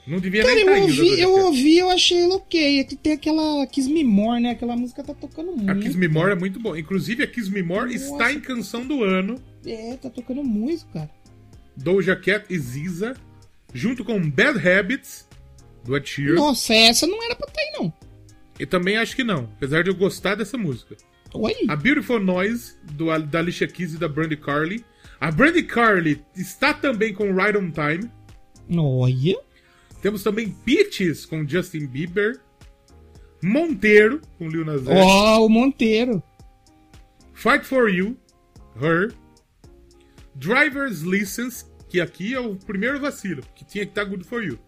Não 0.07 0.19
devia 0.19 0.43
Cara, 0.43 0.53
nem 0.53 0.65
eu 0.65 0.75
tá 0.75 0.81
ouvi, 0.81 1.19
eu 1.19 1.45
ouvi, 1.45 1.77
eu 1.77 1.89
achei 1.89 2.19
ela 2.19 2.35
ok. 2.35 2.79
É 2.79 2.83
que 2.83 2.95
tem 2.95 3.13
aquela 3.13 3.65
Kiss 3.65 3.91
Me 3.91 4.03
More, 4.03 4.39
né? 4.39 4.51
Aquela 4.51 4.75
música 4.75 5.03
tá 5.03 5.15
tocando 5.15 5.51
muito. 5.51 5.69
A 5.69 5.75
Kiss 5.75 5.97
Me 5.97 6.07
More 6.07 6.31
é 6.31 6.35
muito 6.35 6.59
bom. 6.59 6.75
Inclusive, 6.75 7.23
a 7.23 7.27
Kiss 7.27 7.49
Me 7.49 7.63
More 7.63 7.91
Nossa. 7.91 8.05
está 8.05 8.31
em 8.31 8.39
canção 8.39 8.85
do 8.85 9.03
ano. 9.03 9.41
É, 9.65 9.97
tá 9.97 10.09
tocando 10.09 10.43
muito, 10.43 10.85
cara. 10.87 11.09
Doja 11.75 12.15
Cat 12.15 12.45
e 12.49 12.59
Ziza. 12.59 13.15
Junto 13.75 14.05
com 14.05 14.31
Bad 14.31 14.57
Habits, 14.65 15.27
do 15.83 15.97
Ed 15.97 16.07
Sheeran. 16.09 16.35
Nossa, 16.35 16.73
essa 16.73 17.05
não 17.05 17.21
era 17.21 17.35
pra 17.35 17.45
estar 17.45 17.59
aí, 17.59 17.73
não. 17.77 17.93
E 18.57 18.65
também 18.65 18.95
acho 18.95 19.13
que 19.13 19.23
não. 19.23 19.49
Apesar 19.57 19.83
de 19.83 19.89
eu 19.89 19.95
gostar 19.95 20.35
dessa 20.35 20.57
música. 20.57 20.95
Oi. 21.33 21.53
A 21.67 21.75
Beautiful 21.75 22.21
Noise, 22.21 22.77
do, 22.93 23.05
da 23.19 23.39
Alicia 23.39 23.67
Keys 23.67 23.95
e 23.95 23.97
da 23.97 24.07
Brandy 24.07 24.37
Carly. 24.37 24.85
A 25.19 25.29
Brandy 25.29 25.61
Carly 25.63 26.23
está 26.33 26.73
também 26.73 27.13
com 27.13 27.35
Right 27.35 27.57
on 27.57 27.69
Time. 27.69 28.09
Olha. 28.77 29.37
Temos 30.01 30.23
também 30.23 30.55
Peaches 30.63 31.25
com 31.25 31.45
Justin 31.45 31.85
Bieber. 31.87 32.39
Monteiro 33.43 34.21
com 34.37 34.47
Lil 34.47 34.63
Nas 34.63 34.87
X. 34.87 34.89
Ó, 34.89 35.45
o 35.45 35.49
Monteiro. 35.49 36.23
Fight 37.33 37.65
For 37.65 37.89
You, 37.89 38.15
Her. 38.81 39.13
Driver's 40.33 41.01
License, 41.01 41.65
que 41.95 42.01
aqui 42.01 42.33
é 42.33 42.39
o 42.39 42.55
primeiro 42.55 42.99
vacilo, 42.99 43.41
que 43.55 43.63
tinha 43.63 43.85
que 43.85 43.91
estar 43.91 44.03
Good 44.03 44.25
For 44.25 44.43
You. 44.43 44.59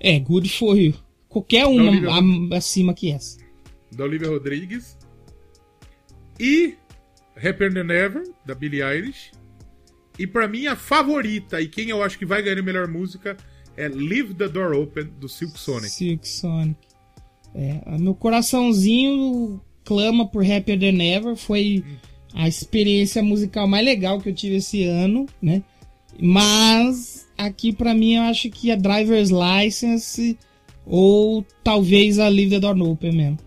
É, 0.00 0.20
good 0.20 0.48
for 0.48 0.78
you. 0.78 0.94
Qualquer 1.28 1.66
uma 1.66 2.56
acima 2.56 2.94
que 2.94 3.10
essa. 3.10 3.38
Da 3.90 4.04
Olivia 4.04 4.28
Rodrigues. 4.28 4.96
E 6.38 6.76
Happier 7.36 7.74
Than 7.74 7.92
Ever, 7.92 8.22
da 8.46 8.54
Billie 8.54 8.82
Eilish. 8.82 9.32
E 10.16 10.26
pra 10.26 10.46
mim, 10.46 10.66
a 10.66 10.76
favorita, 10.76 11.60
e 11.60 11.66
quem 11.66 11.90
eu 11.90 12.02
acho 12.02 12.16
que 12.16 12.24
vai 12.24 12.42
ganhar 12.42 12.60
a 12.60 12.62
melhor 12.62 12.86
música, 12.86 13.36
é 13.76 13.88
Leave 13.88 14.34
the 14.34 14.48
Door 14.48 14.74
Open, 14.74 15.04
do 15.18 15.28
Silk 15.28 15.58
Sonic. 15.58 15.90
Silk 15.90 16.28
Sonic. 16.28 16.78
É, 17.54 17.98
meu 17.98 18.14
coraçãozinho 18.14 19.60
clama 19.84 20.28
por 20.28 20.44
Happier 20.44 20.78
Than 20.78 21.02
Ever. 21.02 21.34
Foi 21.34 21.84
a 22.34 22.46
experiência 22.46 23.20
musical 23.20 23.66
mais 23.66 23.84
legal 23.84 24.20
que 24.20 24.28
eu 24.28 24.34
tive 24.34 24.56
esse 24.56 24.84
ano, 24.84 25.26
né? 25.42 25.64
Mas 26.20 27.26
aqui 27.36 27.72
pra 27.72 27.94
mim 27.94 28.14
eu 28.14 28.22
acho 28.22 28.48
que 28.50 28.70
a 28.70 28.76
Driver's 28.76 29.30
License 29.30 30.38
ou 30.86 31.44
talvez 31.62 32.18
a 32.18 32.28
Leave 32.28 32.50
the 32.50 32.60
Door 32.60 32.80
Open 32.82 33.12
mesmo. 33.12 33.38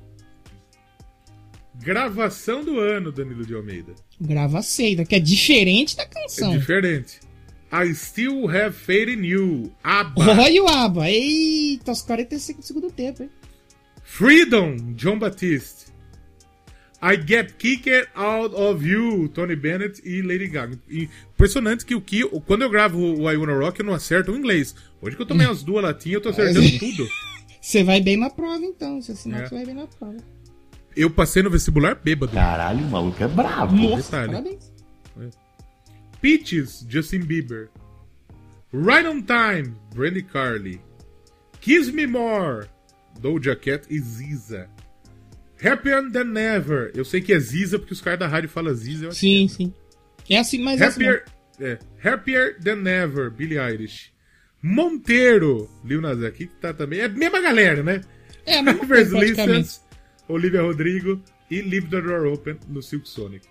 Gravação 1.80 2.64
do 2.64 2.80
ano, 2.80 3.12
Danilo 3.12 3.46
de 3.46 3.56
Almeida. 3.56 3.94
Grava 4.20 4.62
cedo, 4.62 5.06
que 5.06 5.16
é 5.16 5.20
diferente 5.20 5.96
da 5.96 6.04
É 6.04 6.06
canção. 6.06 6.52
diferente. 6.58 7.20
I 7.74 7.96
Still 7.96 8.48
Have 8.50 8.74
Faith 8.76 9.10
in 9.10 9.24
You, 9.26 9.72
ABBA. 9.84 10.22
Olha 10.42 10.64
o 10.64 10.68
Aba. 10.68 11.10
Eita, 11.10 11.92
os 11.94 12.02
45 12.02 12.60
do 12.60 12.66
segundo 12.66 12.92
tempo, 12.92 13.24
hein? 13.24 13.30
Freedom, 14.04 14.76
John 14.96 15.18
Batiste. 15.18 15.86
I 17.04 17.16
Get 17.28 17.54
Kicked 17.58 18.10
Out 18.16 18.54
of 18.56 18.88
You, 18.88 19.28
Tony 19.30 19.56
Bennett 19.56 20.02
e 20.08 20.22
Lady 20.22 20.48
Gaga. 20.48 20.80
E 20.88 21.10
impressionante 21.34 21.84
que 21.86 21.96
o 21.96 22.02
que 22.02 22.24
quando 22.42 22.62
eu 22.62 22.70
gravo 22.70 23.00
o 23.00 23.32
I 23.32 23.36
Wanna 23.38 23.54
Rock 23.58 23.80
eu 23.80 23.86
não 23.86 23.94
acerto 23.94 24.32
o 24.32 24.36
inglês. 24.38 24.76
Hoje 25.02 25.16
que 25.16 25.22
eu 25.22 25.26
tomei 25.26 25.48
as 25.48 25.64
duas 25.64 25.84
latinhas 25.84 26.16
eu 26.16 26.22
tô 26.22 26.30
acertando 26.30 26.78
tudo. 26.80 27.08
Você 27.60 27.84
vai 27.84 28.02
bem 28.02 28.18
na 28.18 28.30
prova, 28.30 28.64
então. 28.64 29.02
Se 29.02 29.12
assinar, 29.12 29.42
É. 29.44 29.48
você 29.48 29.56
vai 29.56 29.66
bem 29.66 29.76
na 29.76 29.88
prova. 29.88 30.18
Eu 30.96 31.10
passei 31.10 31.42
no 31.42 31.50
vestibular 31.50 31.96
bêbado. 31.96 32.34
Caralho, 32.34 32.86
o 32.86 32.90
maluco 32.90 33.24
é 33.24 33.28
brabo. 33.28 33.76
Nossa, 33.76 34.04
detalhe. 34.28 34.32
parabéns. 34.34 34.72
Peaches, 36.22 36.86
Justin 36.88 37.22
Bieber. 37.22 37.70
Right 38.74 39.08
on 39.08 39.22
Time, 39.22 39.74
Brandy 39.94 40.22
Carly. 40.24 40.80
Kiss 41.60 41.92
Me 41.92 42.06
More, 42.08 42.68
Doja 43.20 43.56
Cat 43.56 43.86
e 43.90 44.00
Ziza. 44.00 44.70
Happier 45.64 46.12
Than 46.12 46.38
Ever. 46.40 46.92
Eu 46.96 47.06
sei 47.06 47.22
que 47.22 47.34
é 47.34 47.40
Ziza 47.40 47.78
porque 47.78 47.94
os 47.94 48.02
caras 48.02 48.20
da 48.20 48.28
rádio 48.28 48.50
falam 48.50 48.74
Ziza. 48.74 49.06
eu 49.06 49.12
Sim, 49.12 49.46
é. 49.46 49.48
sim. 49.48 49.74
É 50.30 50.38
assim, 50.40 50.60
mas 50.60 50.80
é 50.82 50.86
assim 50.86 51.04
Happier, 51.04 51.26
é, 51.60 51.80
Happier 52.04 52.58
Than 52.60 52.88
Ever, 52.90 53.30
Billie 53.32 53.60
Eilish. 53.60 54.12
Monteiro, 54.64 55.70
Lil 55.84 56.02
Nas 56.02 56.22
X, 56.24 56.38
que 56.38 56.48
tá 56.48 56.74
também. 56.74 57.00
É 57.00 57.06
a 57.06 57.10
mesma 57.10 57.42
galera, 57.42 57.82
né? 57.82 58.02
É, 58.46 58.58
a 58.60 58.64
mesma 58.64 58.86
coisa. 58.86 59.18
License, 59.20 59.80
Olivia 60.28 60.62
Rodrigo 60.62 61.22
e 61.50 61.62
Leave 61.62 61.88
the 61.90 62.02
Door 62.02 62.34
Open 62.34 62.58
no 62.68 62.82
Silk 62.82 63.08
Sonic. 63.10 63.48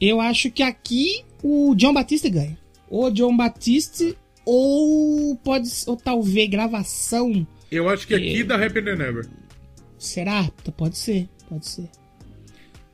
Eu 0.00 0.20
acho 0.20 0.50
que 0.50 0.62
aqui 0.62 1.24
o 1.42 1.74
John 1.74 1.94
Batiste 1.94 2.28
ganha. 2.28 2.58
Ou 2.88 3.10
John 3.10 3.36
Batiste, 3.36 4.16
ou 4.44 5.36
pode 5.36 5.68
ou 5.86 5.96
talvez 5.96 6.48
gravação. 6.50 7.46
Eu 7.70 7.88
acho 7.88 8.06
que 8.06 8.14
aqui 8.14 8.44
dá 8.44 8.56
Happier 8.56 8.84
Than 8.84 9.02
Ever. 9.02 9.26
Será? 9.98 10.50
Pode 10.76 10.96
ser, 10.96 11.28
pode 11.48 11.66
ser. 11.66 11.88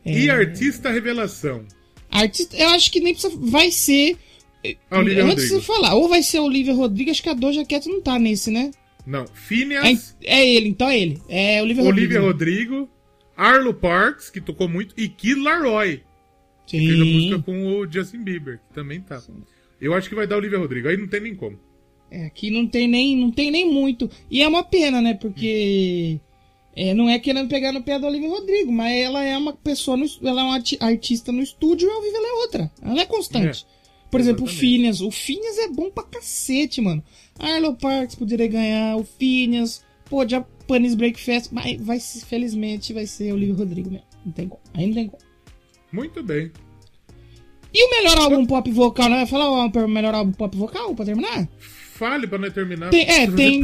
E 0.05 0.29
É. 0.29 0.31
Artista 0.31 0.91
Revelação. 0.91 1.65
Artista, 2.11 2.57
eu 2.57 2.69
acho 2.71 2.91
que 2.91 3.01
nem 3.01 3.15
precisa. 3.15 3.35
Vai 3.37 3.71
ser. 3.71 4.17
A 4.91 4.99
Olivia 4.99 5.25
Antes 5.25 5.45
de 5.49 5.55
Rodrigo. 5.55 5.61
falar, 5.73 5.95
ou 5.95 6.09
vai 6.09 6.23
ser 6.23 6.39
a 6.39 6.43
Olivia 6.43 6.73
Rodrigo, 6.75 7.11
acho 7.11 7.23
que 7.23 7.29
a 7.29 7.35
Doja 7.35 7.65
Cat 7.65 7.89
não 7.89 8.01
tá 8.01 8.19
nesse, 8.19 8.51
né? 8.51 8.71
Não, 9.05 9.25
É, 9.25 9.27
Phineas, 9.35 10.17
é 10.23 10.49
ele, 10.49 10.69
então 10.69 10.89
é 10.89 11.01
ele. 11.01 11.21
É 11.29 11.61
Olivia, 11.61 11.83
Olivia 11.83 12.21
Rodrigo. 12.21 12.75
Rodrigo, 12.77 12.91
Arlo 13.37 13.75
Parks, 13.75 14.31
que 14.31 14.41
tocou 14.41 14.69
muito, 14.69 14.95
e 14.97 15.09
Kid 15.09 15.41
Laroi, 15.41 16.03
que 16.65 16.79
fez 16.79 17.01
a 17.01 17.05
música 17.05 17.37
Sim. 17.37 17.43
com 17.43 17.67
o 17.67 17.91
Justin 17.91 18.23
Bieber, 18.23 18.61
que 18.69 18.73
também 18.75 19.01
tá. 19.01 19.21
Eu 19.81 19.95
acho 19.95 20.09
que 20.09 20.15
vai 20.15 20.29
dar 20.29 20.37
Olivia 20.37 20.59
Rodrigo, 20.59 20.87
aí 20.87 20.97
não 20.97 21.09
tem 21.09 21.21
nem 21.21 21.35
como. 21.35 21.59
É, 22.09 22.27
aqui 22.27 22.49
não 22.51 22.65
tem 22.69 22.87
nem, 22.87 23.17
não 23.17 23.33
tem 23.33 23.51
nem 23.51 23.69
muito. 23.69 24.09
E 24.31 24.43
é 24.43 24.47
uma 24.47 24.63
pena, 24.63 25.03
né? 25.03 25.15
Porque 25.15 26.21
é, 26.75 26.95
não 26.95 27.09
é 27.09 27.18
querendo 27.18 27.49
pegar 27.49 27.73
no 27.73 27.83
pé 27.83 27.99
da 27.99 28.07
Olivia 28.09 28.29
Rodrigo, 28.29 28.73
mas 28.73 28.97
ela 28.97 29.23
é 29.25 29.37
uma 29.37 29.53
pessoa, 29.53 29.97
no, 29.97 30.07
ela 30.23 30.41
é 30.41 30.45
uma 30.45 30.55
arti- 30.55 30.79
artista 30.81 31.31
no 31.33 31.43
estúdio 31.43 31.89
e 31.89 31.93
ao 31.93 32.03
vivo 32.03 32.16
ela 32.16 32.29
é 32.29 32.33
outra. 32.43 32.73
Ela 32.83 33.01
é 33.03 33.07
constante. 33.07 33.66
Por 34.11 34.20
exemplo, 34.20 34.43
o 34.43 34.47
exatamente. 34.47 34.61
Phineas. 34.61 35.01
O 35.01 35.11
Phineas 35.11 35.59
é 35.59 35.68
bom 35.68 35.91
pra 35.91 36.05
cacete, 36.05 36.81
mano. 36.81 37.03
Arlo 37.39 37.75
Parks 37.77 38.14
poderia 38.14 38.47
ganhar, 38.47 38.97
o 38.97 39.05
Phineas, 39.05 39.83
pô, 40.09 40.27
Japanese 40.29 40.97
Breakfast, 40.97 41.51
mas 41.51 41.81
vai, 41.81 41.99
felizmente 42.01 42.93
vai 42.93 43.07
ser 43.07 43.33
Olivia 43.33 43.55
Rodrigo 43.55 43.91
mesmo. 43.91 44.07
Não 44.25 44.33
tem 44.33 44.49
como. 44.49 44.61
Aí 44.75 44.87
não 44.87 44.95
tem 44.95 45.09
como. 45.09 45.23
Muito 45.91 46.23
bem. 46.23 46.53
E 47.75 47.87
o 47.87 47.91
melhor 47.91 48.18
álbum 48.18 48.45
pop 48.45 48.70
vocal, 48.70 49.09
né? 49.09 49.16
Vai 49.16 49.27
falar 49.27 49.51
o 49.51 49.89
melhor 49.89 50.14
álbum 50.14 50.33
pop 50.33 50.55
vocal 50.57 50.95
pra 50.95 51.07
terminar? 51.07 51.49
Fale 51.95 52.27
pra 52.27 52.37
nós 52.39 52.53
terminar. 52.53 52.91
Tem- 52.91 53.09
é, 53.09 53.31
tem-. 53.31 53.62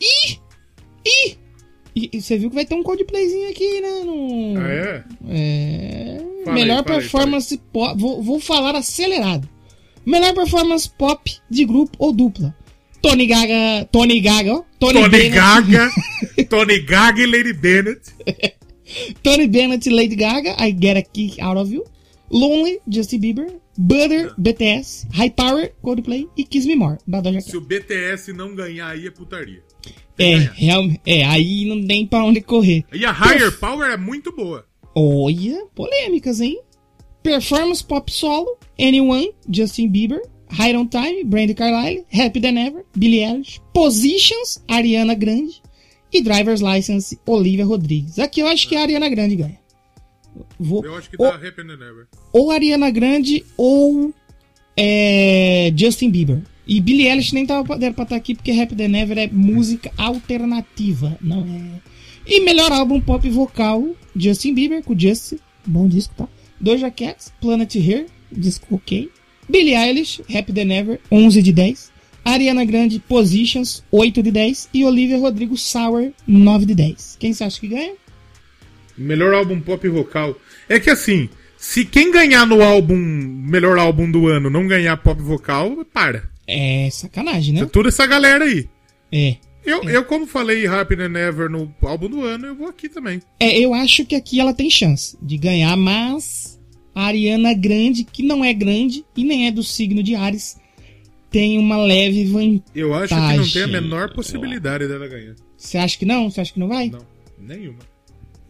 Ih! 0.00 0.38
Ih! 1.06 1.38
E, 1.94 2.10
e 2.12 2.22
você 2.22 2.38
viu 2.38 2.48
que 2.48 2.54
vai 2.54 2.64
ter 2.64 2.74
um 2.74 2.82
Coldplayzinho 2.82 3.50
aqui, 3.50 3.80
né? 3.80 4.04
No... 4.04 4.54
Ah, 4.58 4.68
é? 4.68 5.04
É. 5.28 6.20
Fala 6.44 6.54
Melhor 6.54 6.78
aí, 6.78 6.84
performance 6.84 7.56
pop. 7.72 8.00
Vou, 8.00 8.22
vou 8.22 8.40
falar 8.40 8.74
acelerado. 8.76 9.48
Melhor 10.04 10.34
performance 10.34 10.88
pop 10.88 11.30
de 11.48 11.64
grupo 11.64 11.96
ou 11.98 12.12
dupla. 12.12 12.54
Tony 13.02 13.26
Gaga. 13.26 13.88
Tony 13.90 14.20
Gaga, 14.20 14.54
ó. 14.54 14.64
Tony, 14.78 14.94
Tony 14.94 15.08
Bennett, 15.08 15.34
Gaga, 15.34 15.90
Tony 16.48 16.80
Gaga 16.80 17.22
e 17.22 17.26
Lady 17.26 17.52
Bennett. 17.52 18.00
Tony 19.22 19.46
Bennett 19.46 19.88
e 19.88 19.92
Lady 19.92 20.16
Gaga. 20.16 20.56
I 20.58 20.76
Get 20.78 20.96
a 20.96 21.02
Kick 21.02 21.40
Out 21.40 21.58
of 21.58 21.72
You. 21.72 21.84
Lonely, 22.30 22.80
Justin 22.88 23.20
Bieber. 23.20 23.60
Butter, 23.76 24.34
BTS. 24.38 25.08
High 25.14 25.30
Power, 25.30 25.72
Coldplay. 25.82 26.28
E 26.36 26.44
Kiss 26.44 26.66
Me 26.66 26.76
More, 26.76 26.98
da 27.06 27.20
Doja 27.20 27.38
Cat. 27.38 27.50
Se 27.50 27.56
o 27.56 27.60
BTS 27.60 28.32
não 28.32 28.54
ganhar 28.54 28.88
aí 28.88 29.06
é 29.06 29.10
putaria. 29.10 29.62
É, 30.20 30.50
realmente. 30.54 31.00
É, 31.06 31.24
aí 31.24 31.64
não 31.64 31.86
tem 31.86 32.06
pra 32.06 32.24
onde 32.24 32.40
correr. 32.40 32.84
E 32.92 33.04
a 33.04 33.12
Higher 33.12 33.58
Power 33.58 33.90
é 33.90 33.96
muito 33.96 34.30
boa. 34.34 34.66
Olha, 34.94 35.64
polêmicas, 35.74 36.40
hein? 36.40 36.60
Performance 37.22 37.82
pop 37.84 38.10
solo, 38.12 38.58
Anyone, 38.78 39.32
Justin 39.48 39.88
Bieber, 39.88 40.20
High 40.50 40.76
on 40.76 40.86
Time, 40.86 41.22
Brandy 41.24 41.54
Carlile, 41.54 42.04
Happy 42.12 42.40
Than 42.40 42.58
Ever, 42.58 42.84
Billie 42.96 43.22
Eilish, 43.24 43.60
Positions, 43.74 44.62
Ariana 44.68 45.14
Grande 45.14 45.62
e 46.12 46.22
Driver's 46.22 46.60
License, 46.60 47.18
Olivia 47.26 47.64
Rodrigues. 47.64 48.18
Aqui 48.18 48.40
eu 48.40 48.48
acho 48.48 48.68
que 48.68 48.74
a 48.74 48.82
Ariana 48.82 49.08
Grande 49.08 49.36
ganha. 49.36 49.60
Vou, 50.58 50.84
Eu 50.84 50.96
acho 50.96 51.10
que 51.10 51.16
ou, 51.18 51.28
dá 51.30 51.34
Happy 51.36 51.60
and 51.60 51.76
Never. 51.76 52.06
ou 52.32 52.50
Ariana 52.50 52.90
Grande 52.90 53.44
ou 53.56 54.12
é, 54.76 55.72
Justin 55.76 56.10
Bieber. 56.10 56.42
E 56.70 56.80
Billie 56.80 57.08
Eilish 57.08 57.32
nem 57.32 57.44
tava 57.44 57.64
podendo 57.64 57.94
pra 57.94 58.04
estar 58.04 58.14
aqui 58.14 58.32
porque 58.32 58.52
Happy 58.52 58.76
Than 58.76 58.96
Ever 58.96 59.18
é 59.18 59.26
música 59.26 59.90
alternativa, 59.96 61.18
não 61.20 61.40
é. 61.40 61.80
E 62.24 62.44
melhor 62.44 62.70
álbum 62.70 63.00
pop 63.00 63.28
vocal, 63.28 63.88
Justin 64.14 64.54
Bieber 64.54 64.80
com 64.84 64.96
Justin, 64.96 65.40
bom 65.66 65.88
disco, 65.88 66.14
tá? 66.16 66.28
Doja 66.60 66.88
Cats, 66.88 67.32
Planet 67.40 67.74
Here, 67.74 68.06
disco 68.30 68.76
ok. 68.76 69.10
Billie 69.48 69.74
Eilish, 69.74 70.22
Happy 70.32 70.52
Than 70.52 70.72
Ever, 70.72 71.00
11 71.10 71.42
de 71.42 71.52
10. 71.52 71.90
Ariana 72.24 72.64
Grande, 72.64 73.00
Positions, 73.00 73.82
8 73.90 74.22
de 74.22 74.30
10. 74.30 74.68
E 74.72 74.84
Olivia 74.84 75.18
Rodrigo, 75.18 75.56
Sour, 75.56 76.12
9 76.24 76.66
de 76.66 76.76
10. 76.76 77.16
Quem 77.18 77.32
você 77.32 77.42
acha 77.42 77.58
que 77.58 77.66
ganha? 77.66 77.94
Melhor 78.96 79.34
álbum 79.34 79.60
pop 79.60 79.88
vocal. 79.88 80.38
É 80.68 80.78
que 80.78 80.88
assim, 80.88 81.28
se 81.58 81.84
quem 81.84 82.12
ganhar 82.12 82.46
no 82.46 82.62
álbum, 82.62 82.96
melhor 82.96 83.76
álbum 83.76 84.08
do 84.08 84.28
ano, 84.28 84.48
não 84.48 84.68
ganhar 84.68 84.96
pop 84.98 85.20
vocal, 85.20 85.84
para. 85.92 86.30
É 86.52 86.90
sacanagem, 86.90 87.54
né? 87.54 87.64
Toda 87.66 87.88
essa 87.88 88.06
galera 88.06 88.44
aí. 88.44 88.68
É. 89.12 89.36
Eu, 89.64 89.84
eu 89.84 90.04
como 90.04 90.26
falei 90.26 90.66
Happy 90.66 90.94
and 90.94 91.10
Never 91.10 91.50
no 91.50 91.72
álbum 91.82 92.08
do 92.08 92.24
ano, 92.24 92.46
eu 92.46 92.54
vou 92.56 92.68
aqui 92.68 92.88
também. 92.88 93.20
É, 93.38 93.58
eu 93.58 93.74
acho 93.74 94.04
que 94.04 94.14
aqui 94.14 94.40
ela 94.40 94.54
tem 94.54 94.70
chance 94.70 95.16
de 95.22 95.36
ganhar, 95.36 95.76
mas 95.76 96.58
a 96.94 97.04
Ariana 97.04 97.52
Grande, 97.52 98.04
que 98.04 98.22
não 98.22 98.44
é 98.44 98.52
grande 98.52 99.04
e 99.16 99.22
nem 99.22 99.46
é 99.46 99.50
do 99.50 99.62
signo 99.62 100.02
de 100.02 100.14
Ares, 100.14 100.58
tem 101.30 101.58
uma 101.58 101.76
leve 101.76 102.24
vantagem. 102.24 102.62
Eu 102.74 102.94
acho 102.94 103.14
que 103.14 103.36
não 103.36 103.48
tem 103.48 103.62
a 103.62 103.80
menor 103.80 104.12
possibilidade 104.12 104.88
dela 104.88 105.06
ganhar. 105.06 105.36
Você 105.56 105.78
acha 105.78 105.98
que 105.98 106.04
não? 106.04 106.30
Você 106.30 106.40
acha 106.40 106.52
que 106.52 106.58
não 106.58 106.68
vai? 106.68 106.90
Não, 106.90 107.06
nenhuma. 107.38 107.78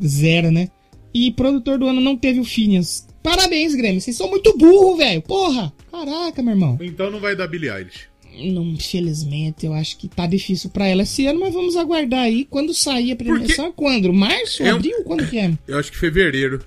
Zero, 0.03 0.51
né? 0.51 0.68
E 1.12 1.32
produtor 1.32 1.78
do 1.78 1.86
ano 1.86 2.01
não 2.01 2.16
teve 2.16 2.40
o 2.40 2.44
Phineas. 2.44 3.07
Parabéns, 3.23 3.75
Grêmio. 3.75 4.01
Vocês 4.01 4.16
são 4.16 4.29
muito 4.31 4.57
burro, 4.57 4.97
velho. 4.97 5.21
Porra. 5.23 5.73
Caraca, 5.91 6.43
meu 6.43 6.53
irmão. 6.55 6.79
Então 6.81 7.11
não 7.11 7.21
vai 7.21 7.37
dar 7.37 7.47
Billie 7.47 7.71
Eilish. 7.71 8.09
Não, 8.53 8.64
infelizmente, 8.64 9.66
eu 9.66 9.75
acho 9.75 9.97
que 9.99 10.09
tá 10.09 10.27
difícil 10.27 10.71
pra 10.71 10.87
ela 10.87 11.03
esse 11.03 11.27
ano, 11.27 11.41
mas 11.41 11.53
vamos 11.53 11.77
aguardar 11.77 12.21
aí 12.21 12.45
quando 12.45 12.73
sair 12.73 13.12
a 13.12 13.16
premiação. 13.16 13.73
Quando? 13.73 14.12
Março? 14.12 14.62
Eu- 14.62 14.77
Abril? 14.77 15.03
Quando 15.05 15.29
que 15.29 15.37
é? 15.39 15.53
Eu 15.66 15.79
acho 15.79 15.91
que 15.91 15.99
fevereiro. 15.99 16.64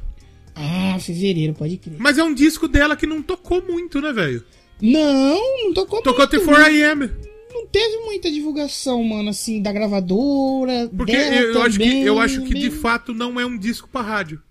Ah, 0.55 0.97
fevereiro, 0.99 1.53
pode 1.53 1.77
crer. 1.77 1.95
Mas 1.97 2.17
é 2.17 2.23
um 2.23 2.33
disco 2.33 2.67
dela 2.67 2.95
que 2.95 3.07
não 3.07 3.21
tocou 3.23 3.63
muito, 3.67 3.99
né, 4.01 4.11
velho? 4.13 4.43
Não, 4.81 5.63
não 5.63 5.73
tocou 5.73 6.01
Tocou 6.01 6.19
muito, 6.27 6.35
até 6.35 6.37
4am. 6.37 7.09
Não 7.53 7.65
teve 7.67 7.97
muita 8.05 8.29
divulgação, 8.29 9.03
mano, 9.03 9.29
assim, 9.29 9.61
da 9.61 9.71
gravadora. 9.71 10.89
Porque 10.95 11.11
eu, 11.15 11.53
eu 11.53 11.61
acho 11.61 11.77
que, 11.79 11.83
também, 11.85 12.03
eu 12.03 12.19
acho 12.19 12.41
que 12.43 12.53
de 12.53 12.69
bem- 12.69 12.71
fato 12.71 13.13
não 13.13 13.39
é 13.39 13.45
um 13.45 13.57
disco 13.57 13.87
pra 13.89 14.01
rádio. 14.01 14.41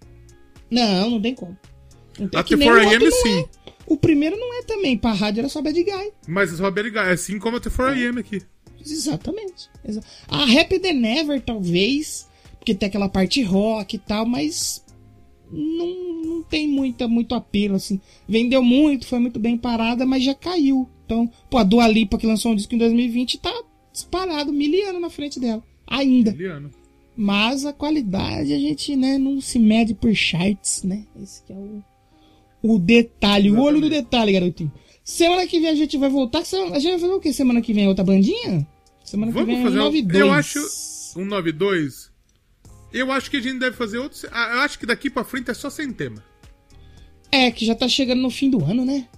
Não, 0.71 1.11
não 1.11 1.21
tem 1.21 1.35
como. 1.35 1.57
Não 2.23 2.29
tem, 2.29 2.41
Até 2.41 2.49
que 2.49 2.57
nem 2.57 2.71
o 2.71 2.75
4am 2.75 2.85
outro 2.93 3.05
não 3.05 3.23
sim. 3.23 3.39
é. 3.41 3.73
O 3.87 3.97
primeiro 3.97 4.37
não 4.37 4.59
é 4.59 4.63
também. 4.63 4.97
Pra 4.97 5.13
rádio 5.13 5.41
era 5.41 5.49
só 5.49 5.61
Bad 5.61 5.83
Guy. 5.83 6.13
Mas 6.27 6.53
é 6.59 6.63
Robert 6.63 6.91
Guy, 6.91 6.99
assim 6.99 7.39
como 7.39 7.57
até 7.57 7.69
4am 7.69 8.19
aqui. 8.19 8.43
Exatamente. 8.85 9.69
Exa- 9.85 10.03
A 10.29 10.43
Happy 10.45 10.79
The 10.79 10.93
Never, 10.93 11.41
talvez, 11.41 12.29
porque 12.59 12.75
tem 12.75 12.89
aquela 12.89 13.09
parte 13.09 13.43
rock 13.43 13.97
e 13.97 13.99
tal, 13.99 14.27
mas 14.27 14.85
não, 15.51 16.23
não 16.25 16.43
tem 16.43 16.69
muita, 16.69 17.07
muito 17.09 17.35
apelo, 17.35 17.77
assim. 17.77 18.01
Vendeu 18.29 18.63
muito, 18.63 19.07
foi 19.07 19.19
muito 19.19 19.39
bem 19.39 19.57
parada, 19.57 20.05
mas 20.07 20.23
já 20.25 20.35
caiu. 20.35 20.89
Então, 21.05 21.31
pô, 21.51 21.59
a 21.59 21.63
Dua 21.65 21.87
Lipa, 21.87 22.19
que 22.19 22.27
lançou 22.27 22.53
um 22.53 22.57
disco 22.57 22.75
em 22.75 22.79
2020, 22.79 23.39
tá 23.39 23.53
disparado, 23.93 24.53
miliano 24.53 24.99
na 24.99 25.11
frente 25.11 25.39
dela. 25.39 25.63
Ainda. 25.87 26.31
Liano. 26.31 26.71
Mas 27.15 27.67
a 27.67 27.73
qualidade 27.75 28.53
a 28.55 28.59
gente, 28.59 28.97
né, 28.97 29.19
não 29.19 29.39
se 29.41 29.59
mede 29.59 29.93
por 29.95 30.15
charts, 30.15 30.83
né? 30.83 31.05
Esse 31.23 31.43
que 31.45 31.53
é 31.53 31.57
o, 31.57 31.85
o 32.63 32.79
detalhe, 32.79 33.51
o 33.51 33.61
olho 33.61 33.81
do 33.81 33.91
detalhe, 33.91 34.33
garotinho. 34.33 34.73
Semana 35.05 35.47
que 35.47 35.59
vem 35.61 35.69
a 35.71 35.75
gente 35.75 35.97
vai 35.99 36.09
voltar. 36.09 36.41
A 36.41 36.43
gente 36.79 36.91
vai 36.93 36.99
fazer 37.01 37.13
o 37.13 37.21
que 37.21 37.33
semana 37.33 37.61
que 37.61 37.73
vem? 37.73 37.89
Outra 37.89 38.05
bandinha? 38.05 38.67
Semana 39.05 39.33
que 39.33 39.39
Vamos 39.39 39.55
vem 39.55 39.63
fazer 39.65 39.79
é 39.79 39.81
um- 39.81 39.85
92. 39.85 40.25
Eu 40.27 40.33
acho 40.33 40.59
um 41.19 41.25
92. 41.25 42.11
Eu 42.93 43.11
acho 43.11 43.31
que 43.31 43.37
a 43.39 43.41
gente 43.41 43.59
deve 43.59 43.77
fazer 43.77 43.99
outro. 43.99 44.19
ah, 44.31 44.53
Eu 44.55 44.61
acho 44.61 44.79
que 44.79 44.87
daqui 44.87 45.11
pra 45.11 45.25
frente 45.25 45.51
é 45.51 45.55
só 45.55 45.69
sem 45.71 45.91
tema. 45.93 46.23
É, 47.31 47.51
que 47.51 47.65
já 47.65 47.75
tá 47.75 47.89
chegando 47.89 48.21
no 48.23 48.31
fim 48.31 48.49
do 48.51 48.63
ano, 48.65 48.85
né? 48.85 49.09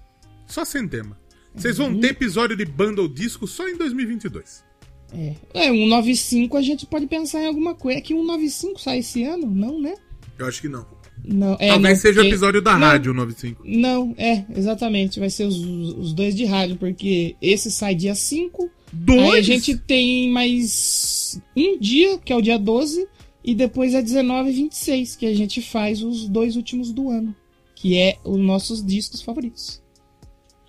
Só 0.46 0.64
sem 0.64 0.86
tema. 0.88 1.18
Vocês 1.54 1.78
Uhum. 1.78 1.92
vão 1.92 2.00
ter 2.00 2.08
episódio 2.10 2.56
de 2.56 2.64
Bundle 2.64 3.08
Disco 3.08 3.46
só 3.46 3.68
em 3.68 3.76
2022. 3.76 4.64
É. 5.12 5.34
É, 5.66 5.72
um 5.72 5.86
95 5.86 6.56
a 6.56 6.62
gente 6.62 6.86
pode 6.86 7.06
pensar 7.06 7.42
em 7.42 7.46
alguma 7.46 7.74
coisa. 7.74 7.98
É 7.98 8.00
que 8.00 8.14
um 8.14 8.24
95 8.24 8.80
sai 8.80 8.98
esse 8.98 9.22
ano? 9.24 9.46
Não, 9.48 9.80
né? 9.80 9.94
Eu 10.38 10.46
acho 10.46 10.60
que 10.62 10.68
não. 10.68 10.86
Não, 11.26 11.56
é, 11.58 11.68
Talvez 11.68 11.98
não, 11.98 12.02
seja 12.02 12.20
o 12.20 12.24
episódio 12.26 12.60
da 12.60 12.72
Não, 12.74 12.80
rádio 12.80 13.14
95. 13.14 13.62
Não, 13.64 14.14
é, 14.18 14.44
exatamente. 14.54 15.18
Vai 15.18 15.30
ser 15.30 15.44
os, 15.46 15.56
os 15.56 16.12
dois 16.12 16.34
de 16.34 16.44
rádio, 16.44 16.76
porque 16.76 17.34
esse 17.40 17.70
sai 17.70 17.94
dia 17.94 18.14
5. 18.14 18.70
Dois? 18.92 19.32
Aí 19.32 19.38
a 19.38 19.42
gente 19.42 19.76
tem 19.76 20.30
mais 20.30 21.40
um 21.56 21.78
dia, 21.78 22.18
que 22.18 22.32
é 22.32 22.36
o 22.36 22.42
dia 22.42 22.58
12, 22.58 23.08
e 23.42 23.54
depois 23.54 23.94
é 23.94 24.02
19 24.02 24.50
e 24.50 24.52
26, 24.52 25.16
que 25.16 25.26
a 25.26 25.34
gente 25.34 25.62
faz 25.62 26.02
os 26.02 26.28
dois 26.28 26.56
últimos 26.56 26.92
do 26.92 27.08
ano, 27.08 27.34
que 27.74 27.96
é 27.96 28.18
os 28.22 28.38
nossos 28.38 28.84
discos 28.84 29.22
favoritos. 29.22 29.82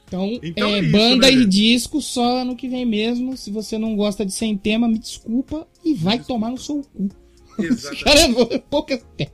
Então, 0.08 0.40
Então 0.42 0.70
é, 0.70 0.80
é 0.80 0.82
isso, 0.82 0.92
banda 0.92 1.28
né, 1.28 1.34
e 1.34 1.40
gente? 1.40 1.50
disco 1.50 2.02
só 2.02 2.40
ano 2.40 2.56
que 2.56 2.70
vem 2.70 2.86
mesmo. 2.86 3.36
Se 3.36 3.52
você 3.52 3.78
não 3.78 3.96
gosta 3.96 4.26
de 4.26 4.32
sem 4.32 4.56
tema, 4.56 4.88
me 4.88 5.00
desculpa 5.00 5.68
e 5.84 5.94
vai 5.94 6.20
tomar 6.20 6.52
no 6.52 6.58
seu 6.58 6.82
cu. 6.82 7.10
Caramba, 8.04 8.60
pouca 8.70 8.98
tempo. 9.18 9.32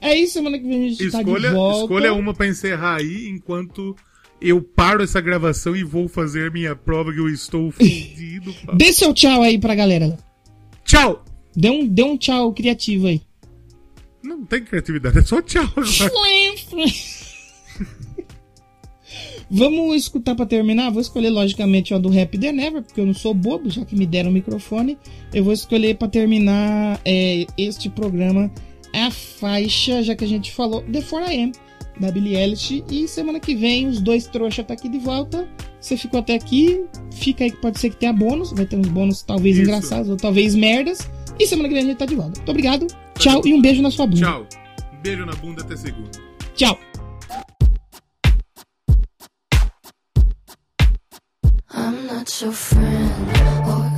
É 0.00 0.14
isso, 0.16 0.34
semana 0.34 0.58
que 0.58 0.66
vem 0.66 0.86
a 0.86 0.88
gente 0.88 1.10
tá 1.10 1.22
de 1.22 1.28
Escolha, 1.28 1.52
volta. 1.52 1.80
escolha 1.82 2.12
uma 2.14 2.32
pra 2.34 2.46
encerrar 2.46 2.96
aí, 2.96 3.28
enquanto 3.28 3.96
eu 4.40 4.62
paro 4.62 5.02
essa 5.02 5.20
gravação 5.20 5.74
e 5.74 5.82
vou 5.82 6.08
fazer 6.08 6.50
minha 6.52 6.76
prova 6.76 7.12
que 7.12 7.18
eu 7.18 7.28
estou 7.28 7.70
fudido. 7.72 8.54
pá. 8.64 8.72
Dê 8.74 8.92
seu 8.92 9.12
tchau 9.12 9.42
aí 9.42 9.58
pra 9.58 9.74
galera. 9.74 10.16
Tchau! 10.84 11.24
Dê 11.56 11.70
um, 11.70 11.86
dê 11.86 12.02
um 12.04 12.16
tchau 12.16 12.52
criativo 12.52 13.08
aí. 13.08 13.20
Não 14.22 14.44
tem 14.44 14.62
criatividade, 14.64 15.18
é 15.18 15.22
só 15.22 15.40
tchau. 15.42 15.64
Vamos 19.50 19.96
escutar 19.96 20.34
pra 20.34 20.44
terminar? 20.44 20.90
Vou 20.90 21.00
escolher, 21.00 21.30
logicamente, 21.30 21.94
uma 21.94 22.00
do 22.00 22.10
Rap 22.10 22.36
The 22.38 22.52
Never, 22.52 22.82
porque 22.82 23.00
eu 23.00 23.06
não 23.06 23.14
sou 23.14 23.32
bobo, 23.32 23.70
já 23.70 23.84
que 23.84 23.96
me 23.96 24.06
deram 24.06 24.28
o 24.30 24.32
microfone. 24.32 24.98
Eu 25.32 25.42
vou 25.44 25.52
escolher 25.52 25.96
pra 25.96 26.06
terminar 26.06 27.00
é, 27.04 27.46
este 27.56 27.88
programa 27.88 28.50
a 29.04 29.10
faixa, 29.10 30.02
já 30.02 30.14
que 30.14 30.24
a 30.24 30.28
gente 30.28 30.52
falou, 30.52 30.82
The 30.82 31.00
4AM, 31.00 31.52
da 32.00 32.10
Billie 32.10 32.36
Eilish. 32.36 32.84
E 32.90 33.08
semana 33.08 33.40
que 33.40 33.54
vem 33.54 33.86
os 33.86 34.00
dois 34.00 34.26
trouxas 34.26 34.66
tá 34.66 34.74
aqui 34.74 34.88
de 34.88 34.98
volta. 34.98 35.48
Você 35.80 35.96
ficou 35.96 36.20
até 36.20 36.34
aqui, 36.34 36.84
fica 37.12 37.44
aí 37.44 37.50
que 37.50 37.58
pode 37.58 37.78
ser 37.78 37.90
que 37.90 37.96
tenha 37.96 38.12
bônus. 38.12 38.52
Vai 38.52 38.66
ter 38.66 38.76
uns 38.76 38.88
bônus 38.88 39.22
talvez 39.22 39.56
Isso. 39.56 39.64
engraçados 39.64 40.08
ou 40.08 40.16
talvez 40.16 40.54
merdas. 40.54 40.98
E 41.38 41.46
semana 41.46 41.68
que 41.68 41.74
vem 41.74 41.84
a 41.84 41.86
gente 41.86 41.98
tá 41.98 42.06
de 42.06 42.14
volta. 42.14 42.36
Muito 42.36 42.50
obrigado, 42.50 42.86
tchau 43.18 43.42
e 43.44 43.54
um 43.54 43.60
beijo 43.60 43.80
na 43.82 43.90
sua 43.90 44.06
bunda. 44.06 44.26
Tchau. 44.26 44.46
Um 44.92 45.02
beijo 45.02 45.26
na 45.26 45.34
bunda 45.34 45.62
até 45.62 45.76
segunda. 45.76 46.10
tchau. 46.54 46.78
I'm 51.70 52.06
not 52.06 52.42
your 52.42 52.52
friend 52.52 53.97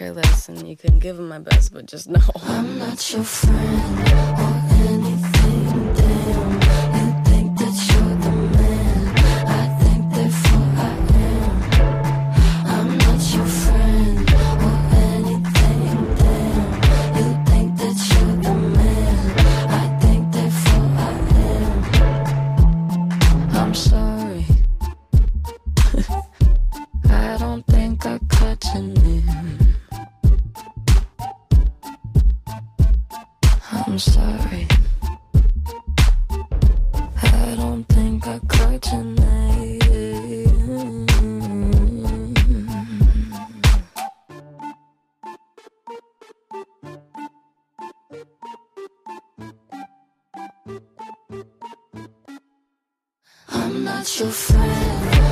really 0.00 0.14
care 0.14 0.22
less, 0.22 0.48
and 0.48 0.68
you 0.68 0.76
couldn't 0.76 1.00
give 1.00 1.18
him 1.18 1.28
my 1.28 1.38
best, 1.38 1.72
but 1.72 1.86
just 1.86 2.08
know. 2.08 2.20
I'm 2.42 2.78
not 2.78 3.12
your 3.12 3.22
friend 3.24 4.97
not 53.98 54.20
your 54.20 54.30
friend 54.30 55.27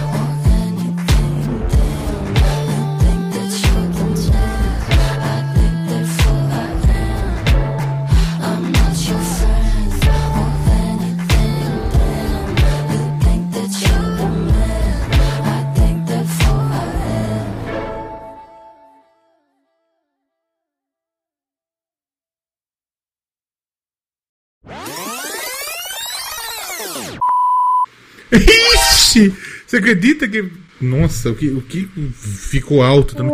Ixi! 29.17 29.35
Você 29.67 29.77
acredita 29.79 30.29
que. 30.29 30.51
Nossa, 30.81 31.31
o 31.31 31.35
que, 31.37 31.49
o 31.49 31.63
que 31.63 31.87
ficou 31.87 32.83
alto 32.83 33.17
também. 33.17 33.33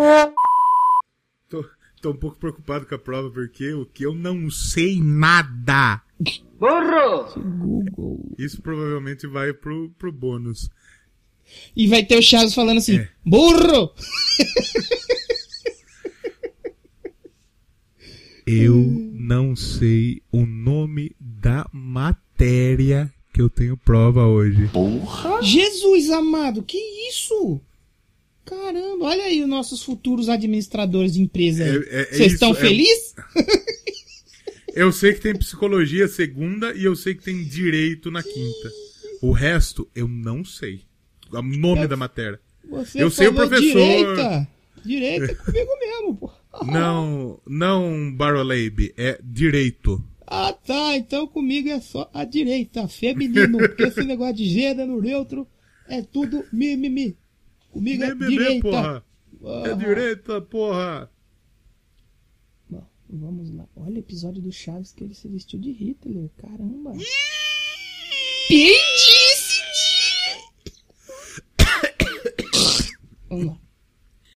Tô, 1.48 1.64
tô 2.00 2.10
um 2.12 2.16
pouco 2.16 2.38
preocupado 2.38 2.86
com 2.86 2.94
a 2.94 2.98
prova, 2.98 3.30
porque 3.30 3.72
o 3.72 3.84
que 3.84 4.06
eu 4.06 4.14
não 4.14 4.48
sei 4.48 5.00
nada. 5.02 6.00
Google. 7.36 8.32
Isso 8.38 8.62
provavelmente 8.62 9.26
vai 9.26 9.52
pro, 9.52 9.90
pro 9.98 10.12
bônus. 10.12 10.70
E 11.74 11.88
vai 11.88 12.04
ter 12.04 12.16
o 12.16 12.22
Chaves 12.22 12.54
falando 12.54 12.78
assim: 12.78 12.98
É. 12.98 13.08
burro! 13.24 13.92
Eu 18.46 18.74
não 19.12 19.54
sei 19.54 20.22
o 20.30 20.44
nome 20.44 21.14
da 21.18 21.68
matéria 21.72 23.12
que 23.32 23.40
eu 23.40 23.48
tenho 23.48 23.76
prova 23.76 24.26
hoje. 24.26 24.68
Jesus 25.42 26.10
amado, 26.10 26.62
que 26.62 26.78
isso? 27.08 27.60
Caramba, 28.44 29.06
olha 29.06 29.24
aí 29.24 29.42
os 29.42 29.48
nossos 29.48 29.82
futuros 29.82 30.28
administradores 30.28 31.14
de 31.14 31.22
empresa. 31.22 31.64
aí. 31.64 31.70
É- 31.70 31.74
é- 31.74 32.00
é 32.02 32.04
Vocês 32.14 32.32
estão 32.34 32.50
é- 32.50 32.54
felizes? 32.54 33.14
Eu 34.74 34.90
sei 34.90 35.12
que 35.12 35.20
tem 35.20 35.36
psicologia 35.36 36.08
segunda 36.08 36.72
e 36.74 36.84
eu 36.84 36.96
sei 36.96 37.14
que 37.14 37.22
tem 37.22 37.44
direito 37.44 38.10
na 38.10 38.22
quinta. 38.22 38.72
O 39.20 39.30
resto 39.30 39.86
eu 39.94 40.08
não 40.08 40.42
sei. 40.42 40.80
O 41.30 41.42
nome 41.42 41.86
da 41.86 41.94
matéria. 41.94 42.40
Você 42.70 43.02
Eu 43.02 43.10
sei 43.10 43.28
o 43.28 43.34
professor. 43.34 43.60
Direita. 43.60 44.48
Direita 44.82 45.24
é 45.26 45.34
comigo 45.34 45.70
mesmo, 45.78 46.16
pô. 46.16 46.30
Não, 46.64 47.38
não 47.46 48.10
Barolabe, 48.14 48.94
é 48.96 49.20
direito. 49.22 50.02
Ah, 50.26 50.52
tá, 50.52 50.96
então 50.96 51.26
comigo 51.26 51.68
é 51.68 51.80
só 51.80 52.10
a 52.12 52.24
direita, 52.24 52.86
feminino, 52.88 53.58
porque 53.68 53.84
esse 53.84 54.04
negócio 54.04 54.34
de 54.34 54.46
gênero 54.46 55.00
neutro 55.00 55.46
é 55.88 56.02
tudo 56.02 56.44
mimimi. 56.52 57.16
Comigo 57.70 58.04
é 58.04 58.14
direita. 58.14 58.62
Porra. 58.62 59.04
É 59.42 59.46
ah. 59.46 59.68
É 59.70 59.74
direita, 59.74 60.40
porra. 60.40 61.10
Bom, 62.68 62.86
vamos 63.08 63.54
lá. 63.54 63.66
Olha 63.74 63.96
o 63.96 63.98
episódio 63.98 64.42
do 64.42 64.52
Chaves 64.52 64.92
que 64.92 65.04
ele 65.04 65.14
se 65.14 65.28
vestiu 65.28 65.58
de 65.58 65.72
Hitler, 65.72 66.30
caramba. 66.36 66.92
Quem 68.48 68.74
disse? 68.94 69.62
Vamos 73.28 73.46
lá. 73.46 73.58